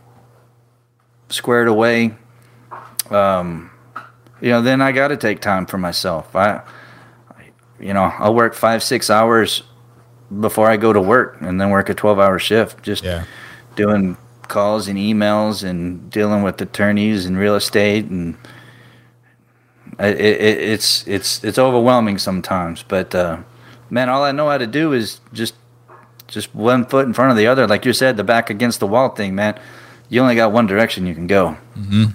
[1.30, 2.16] squared away,
[3.10, 3.72] um,
[4.42, 6.36] you know, then I got to take time for myself.
[6.36, 6.62] I,
[7.80, 9.64] you know, I'll work five, six hours
[10.40, 13.26] before I go to work and then work a 12 hour shift, just Yeah.
[13.76, 14.18] doing
[14.48, 18.06] calls and emails and dealing with attorneys and real estate.
[18.06, 18.38] And
[20.00, 23.38] it, it, it's, it's, it's overwhelming sometimes, but, uh,
[23.90, 25.56] man, all I know how to do is just
[26.28, 27.68] just one foot in front of the other.
[27.68, 29.60] Like you said, the back against the wall thing, man.
[30.10, 32.06] You only got one direction you can go, mm-hmm.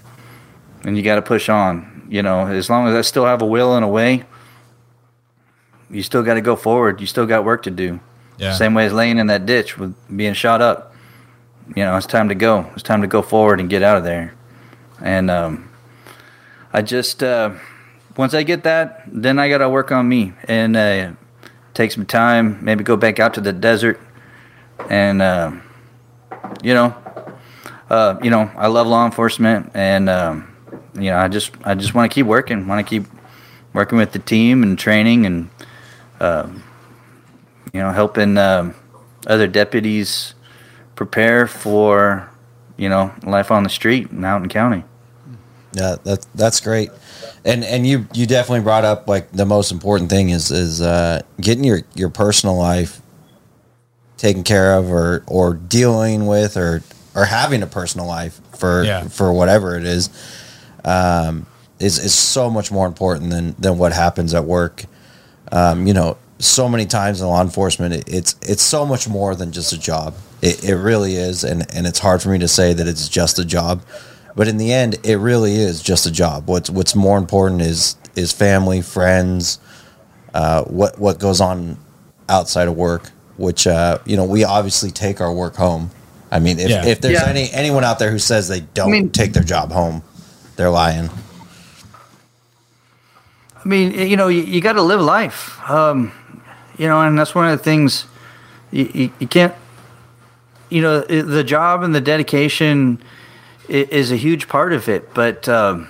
[0.87, 2.07] and you got to push on.
[2.09, 4.25] You know, as long as I still have a will and a way,
[5.91, 7.01] you still got to go forward.
[7.01, 8.01] You still got work to do.
[8.39, 8.55] Yeah.
[8.55, 10.95] Same way as laying in that ditch with being shot up.
[11.77, 12.71] You know, it's time to go.
[12.75, 14.35] It's time to go forward and get out of there.
[15.01, 15.71] And um,
[16.73, 17.55] I just uh,
[18.17, 21.13] once I get that, then I got to work on me and uh,
[21.75, 22.59] take some time.
[22.63, 24.01] Maybe go back out to the desert,
[24.89, 25.53] and uh,
[26.63, 26.95] you know,
[27.89, 30.57] uh, you know, I love law enforcement, and um,
[30.95, 32.67] you know, I just I just want to keep working.
[32.67, 33.11] Want to keep
[33.73, 35.51] working with the team and training and
[36.21, 36.63] um,
[37.73, 38.75] you know helping um,
[39.27, 40.35] other deputies
[40.97, 42.29] prepare for
[42.77, 44.85] you know life on the street and out in County.
[45.73, 46.91] Yeah, that that's great.
[47.45, 51.23] And and you you definitely brought up like the most important thing is is uh,
[51.41, 53.01] getting your your personal life
[54.19, 56.83] taken care of or or dealing with or
[57.15, 59.09] or having a personal life for Yeah.
[59.09, 60.11] for whatever it is
[60.85, 61.47] um,
[61.79, 64.85] is is so much more important than than what happens at work.
[65.51, 69.35] Um, you know, so many times in law enforcement, it, it's it's so much more
[69.35, 70.15] than just a job.
[70.43, 73.39] It, it really is, and and it's hard for me to say that it's just
[73.39, 73.83] a job,
[74.41, 76.49] but in the end, it really is just a job.
[76.49, 79.59] What's what's more important is is family, friends,
[80.33, 81.77] uh, what what goes on
[82.27, 83.11] outside of work.
[83.37, 85.91] Which uh, you know, we obviously take our work home.
[86.33, 86.87] I mean, if, Yeah.
[86.87, 87.29] if there's Yeah.
[87.29, 90.03] any anyone out there who says they don't mean- take their job home,
[90.57, 91.11] they're lying.
[93.63, 95.61] I mean, you know, you, you got to live life.
[95.69, 96.13] Um,
[96.79, 98.07] you know, and that's one of the things
[98.71, 99.55] you, you, you can't.
[100.71, 103.05] You know, the job and the dedication i-
[103.71, 105.89] is a huge part of it, but um,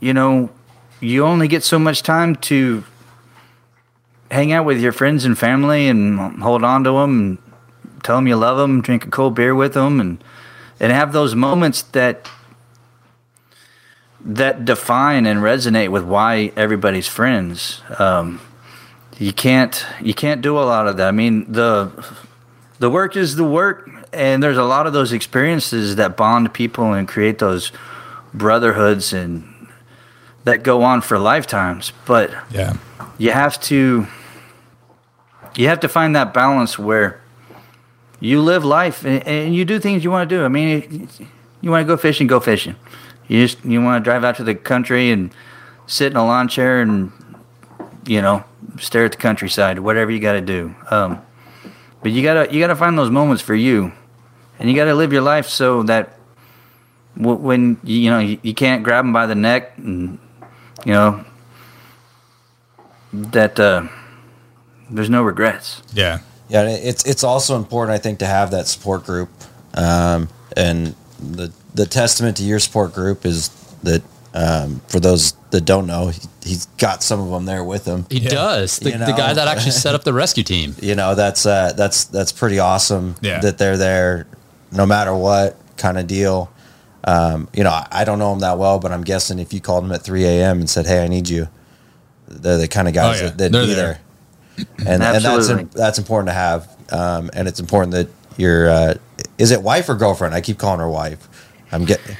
[0.00, 0.50] you know,
[1.00, 2.84] you only get so much time to
[4.30, 7.38] hang out with your friends and family and hold on to them and
[8.02, 10.22] tell them you love them, drink a cold beer with them, and
[10.80, 12.28] and have those moments that
[14.20, 17.80] that define and resonate with why everybody's friends.
[17.98, 18.40] Um,
[19.18, 21.08] you can't you can't do a lot of that.
[21.08, 21.90] I mean the
[22.78, 26.92] the work is the work, and there's a lot of those experiences that bond people
[26.92, 27.72] and create those
[28.34, 29.44] brotherhoods and
[30.44, 31.92] that go on for lifetimes.
[32.06, 32.74] But Yeah.
[33.18, 34.06] you have to
[35.56, 37.20] you have to find that balance where
[38.20, 40.44] you live life and, and you do things you want to do.
[40.44, 41.08] I mean,
[41.62, 42.76] you want to go fishing, go fishing.
[43.28, 45.30] You just you want to drive out to the country and
[45.86, 47.10] sit in a lawn chair and
[48.06, 48.44] you know
[48.78, 49.78] stare at the countryside.
[49.80, 50.74] Whatever you got to do.
[50.90, 51.22] Um,
[52.06, 53.90] but you gotta you gotta find those moments for you,
[54.60, 56.16] and you gotta live your life so that
[57.18, 60.16] w- when you, you know you, you can't grab them by the neck and
[60.84, 61.24] you know
[63.12, 63.88] that uh,
[64.88, 65.82] there's no regrets.
[65.92, 66.20] Yeah.
[66.48, 69.28] Yeah, it's it's also important, I think, to have that support group.
[69.74, 73.48] Um, and the the testament to your support group is
[73.82, 74.04] that
[74.36, 78.04] um, for those that don't know, he, he's got some of them there with him.
[78.10, 78.78] He does.
[78.78, 80.74] The, You the guy that actually set up the rescue team.
[80.82, 83.14] You know, that's uh, that's that's pretty awesome.
[83.22, 83.40] Yeah.
[83.40, 84.26] that they're there,
[84.70, 86.52] no matter what kind of deal.
[87.04, 89.60] Um, you know, I, I don't know him that well, but I'm guessing if you
[89.60, 90.58] called him at 3 a.m.
[90.60, 91.48] and said, "Hey, I need you,"
[92.28, 93.30] they're the kind of guys Oh, yeah.
[93.30, 94.00] that that'd They're be there.
[94.56, 94.66] there.
[94.86, 96.68] And and that's that's important to have.
[96.90, 98.94] Um, and it's important that your uh,
[99.38, 100.34] is it wife or girlfriend?
[100.34, 101.26] I keep calling her wife.
[101.72, 102.16] I'm getting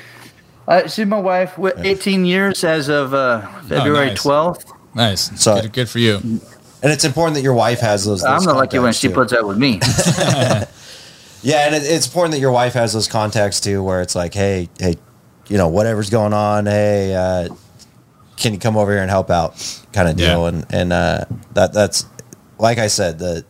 [0.69, 1.57] Uh, she's my wife.
[1.59, 4.23] With 18 years as of uh, February nice.
[4.23, 4.73] 12th.
[4.95, 5.41] Nice.
[5.43, 6.17] So- good, good for you.
[6.17, 8.25] and it's important that your wife has those.
[8.25, 8.87] I'm those the lucky one.
[8.87, 9.15] contacts, She too.
[9.15, 9.81] puts up with me.
[11.43, 14.35] Yeah, and it, it's important that your wife has those contacts too, where it's like,
[14.35, 14.97] hey, hey,
[15.47, 17.49] you know, whatever's going on, hey, uh,
[18.37, 19.55] can you come over here and help out,
[19.93, 20.49] kind of deal, Yeah.
[20.49, 22.05] and and uh, that that's
[22.59, 23.45] like I said, the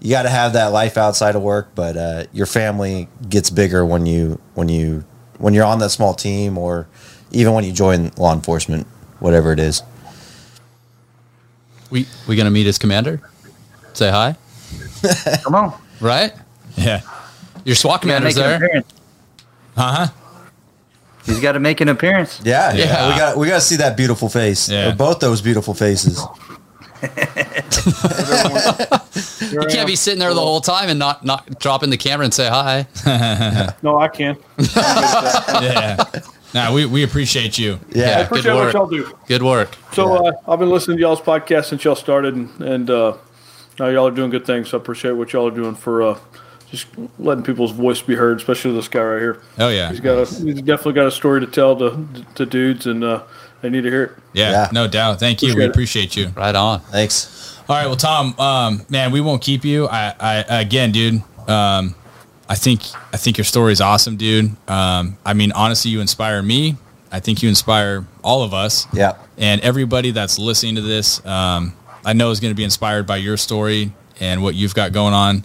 [0.00, 3.86] you got to have that life outside of work, but uh, your family gets bigger
[3.86, 5.04] when you when you
[5.40, 6.86] when you're on that small team, or
[7.32, 8.86] even when you join law enforcement,
[9.18, 9.82] whatever it is.
[11.90, 13.20] We we gonna meet his commander?
[13.94, 14.36] Say hi,
[15.42, 15.72] Come on.
[16.00, 16.32] right?
[16.76, 17.00] Yeah.
[17.64, 18.84] Your SWAT commander's there.
[19.76, 20.06] Uh huh.
[21.26, 22.40] He's got to make an appearance.
[22.44, 23.08] Yeah, yeah, Yeah.
[23.12, 24.92] we got we got to see that beautiful face, Yeah.
[24.94, 26.18] both those beautiful faces.
[29.40, 32.34] You can't be sitting there the whole time and not not dropping the camera and
[32.34, 32.86] say hi.
[33.82, 34.36] No, I can.
[35.62, 36.04] Yeah.
[36.54, 37.78] nah, we, we appreciate you.
[37.90, 38.18] Yeah, Yeah.
[38.20, 38.74] Appreciate Good what work.
[38.74, 39.18] y'all do.
[39.26, 39.76] Good work.
[39.92, 43.16] So uh, I've been listening to y'all's podcast since y'all started, and, and uh,
[43.78, 44.68] now y'all are doing good things.
[44.70, 46.18] So I appreciate what y'all are doing for uh,
[46.70, 46.86] just
[47.18, 49.40] letting people's voice be heard, especially this guy right here.
[49.58, 49.90] Oh yeah.
[49.90, 52.06] He's got a, he's definitely got a story to tell to
[52.36, 53.22] to dudes, and uh,
[53.60, 54.12] they need to hear it.
[54.32, 54.68] Yeah, Yeah.
[54.72, 55.18] no doubt.
[55.20, 55.48] Thank you.
[55.50, 55.70] Appreciate we it.
[55.70, 56.28] appreciate you.
[56.36, 56.80] Right on.
[56.80, 57.58] thanks.
[57.68, 59.86] All right, well, Tom, um, man, we won't keep you.
[59.86, 61.22] I, I again, dude.
[61.48, 61.94] Um,
[62.48, 62.82] I think
[63.12, 64.50] I think your story is awesome, dude.
[64.68, 66.76] Um, I mean, honestly, you inspire me.
[67.12, 68.86] I think you inspire all of us.
[68.92, 69.14] Yeah.
[69.38, 71.74] And everybody that's listening to this, um,
[72.04, 75.14] I know is going to be inspired by your story and what you've got going
[75.14, 75.44] on.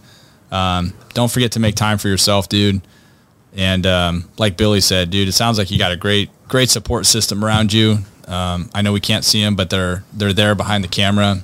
[0.55, 2.81] Um, don't forget to make time for yourself, dude.
[3.55, 7.05] And um, like Billy said, dude, it sounds like you got a great, great support
[7.05, 7.99] system around you.
[8.27, 11.41] Um, I know we can't see them, but they're they're there behind the camera,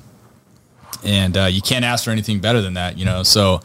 [1.03, 3.23] and uh, you can't ask for anything better than that, you know.
[3.23, 3.61] So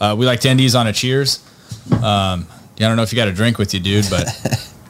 [0.00, 1.44] uh, we like to end these on a cheers.
[1.92, 2.46] Um,
[2.76, 4.26] yeah, I don't know if you got a drink with you, dude, but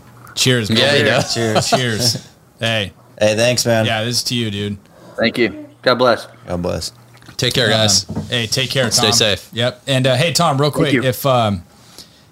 [0.35, 0.78] cheers, man.
[0.78, 1.28] Yeah, you do.
[1.35, 1.70] Cheers.
[1.70, 2.28] Cheers.
[2.59, 3.85] Hey, Hey, thanks, man.
[3.85, 4.78] yeah, this is to you, dude.
[5.18, 5.68] Thank you.
[5.82, 6.27] God bless.
[6.47, 6.93] God bless.
[7.36, 8.08] Take care, guys.
[8.08, 8.92] Um, hey, take care, Tom.
[8.92, 9.50] Stay safe.
[9.52, 9.82] Yep.
[9.86, 11.62] And uh, hey, Tom, real quick, if um,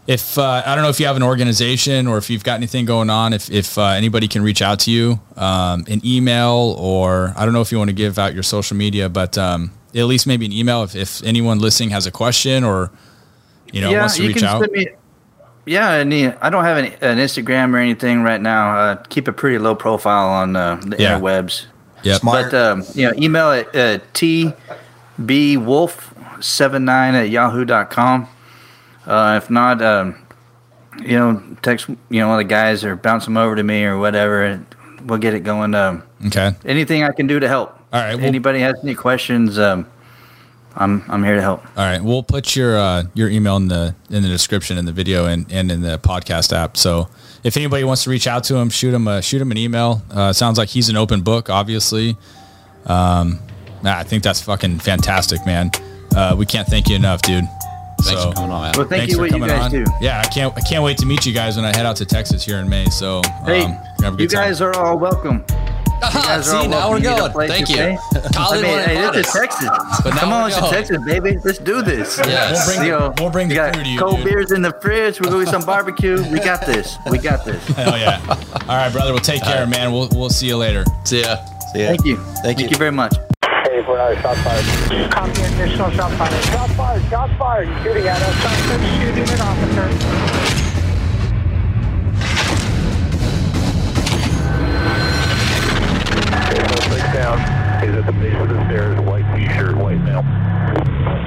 [0.07, 2.85] if uh, I don't know if you have an organization or if you've got anything
[2.85, 7.33] going on, if if uh, anybody can reach out to you, um, an email or
[7.37, 10.05] I don't know if you want to give out your social media, but um, at
[10.05, 12.91] least maybe an email if, if anyone listening has a question or
[13.73, 14.61] you know wants to reach out.
[14.61, 14.89] send me.
[15.67, 18.77] Yeah, and yeah, I don't have an, an Instagram or anything right now.
[18.77, 21.19] Uh, keep a pretty low profile on uh, the Yeah.
[21.19, 21.65] interwebs.
[22.03, 22.21] Yep.
[22.21, 22.51] Smart.
[22.51, 23.99] But um, you know, email at uh,
[25.21, 28.29] tbwolf79 at yahoo.com.
[29.07, 30.17] Uh, if not, um,
[31.01, 33.85] you know, text you know one of the guys or bounce them over to me
[33.85, 34.67] or whatever, and
[35.05, 35.75] we'll get it going.
[35.75, 36.53] Um, Okay.
[36.65, 37.79] anything I can do to help.
[37.93, 39.59] All right, well- Anybody has any questions?
[39.59, 39.87] Um,
[40.77, 41.63] I'm I'm here to help.
[41.77, 44.93] All right, we'll put your uh, your email in the in the description in the
[44.93, 46.77] video and, and in the podcast app.
[46.77, 47.09] So
[47.45, 50.03] if anybody wants to reach out to him, shoot him a shoot him an email.
[50.11, 52.17] Uh, sounds like he's an open book, obviously.
[52.87, 53.39] Um,
[53.85, 55.71] nah, I think that's fucking fantastic, man.
[56.17, 57.45] Uh, we can't thank you enough, dude.
[58.03, 58.73] Thanks So- for coming on, man.
[58.77, 59.71] Well, thank Thanks you for what you coming guys on.
[59.71, 59.85] do.
[60.01, 62.05] Yeah, I can't I can't wait to meet you guys when I head out to
[62.05, 62.85] Texas here in May.
[62.87, 64.49] So um, Hey, we're have a you good time.
[64.49, 65.45] guys are all welcome.
[66.03, 67.29] Aha, guys are all see, now we're welcome.
[67.29, 67.49] You going.
[67.49, 67.75] Thank you.
[67.77, 67.97] stay?
[68.37, 69.33] Colin I mean, hey, this is.
[69.33, 69.69] Texas.
[70.03, 70.73] But Come on, it's going.
[70.73, 71.39] Texas, baby.
[71.45, 72.19] Let's do this.
[72.27, 72.67] Yes.
[72.67, 74.25] We'll bring You the- know, we'll bring the got crew to you, Cold dude.
[74.27, 75.21] beers in the fridge.
[75.21, 76.17] We're going to some barbecue.
[76.31, 76.99] We got this.
[77.11, 77.67] We got this.
[77.69, 78.21] Hell yeah!
[78.29, 79.13] All right, brother.
[79.13, 79.93] Well, take care, man.
[79.93, 80.85] We'll we'll see you later.
[81.05, 81.37] See ya.
[81.75, 81.87] Yeah.
[81.89, 82.17] Thank you.
[82.43, 82.69] Thank you.
[82.69, 83.15] you very much
[83.75, 85.11] continue for another shot fired.
[85.11, 86.45] Copy, additional shot fired.
[86.45, 87.69] Shot fired, shot fired.
[87.69, 88.35] He's shooting at us.
[88.43, 88.57] Shot
[89.01, 90.45] shooting an officer.
[97.13, 97.39] down.
[97.81, 101.25] He's at the base of the stairs, white t-shirt, white male.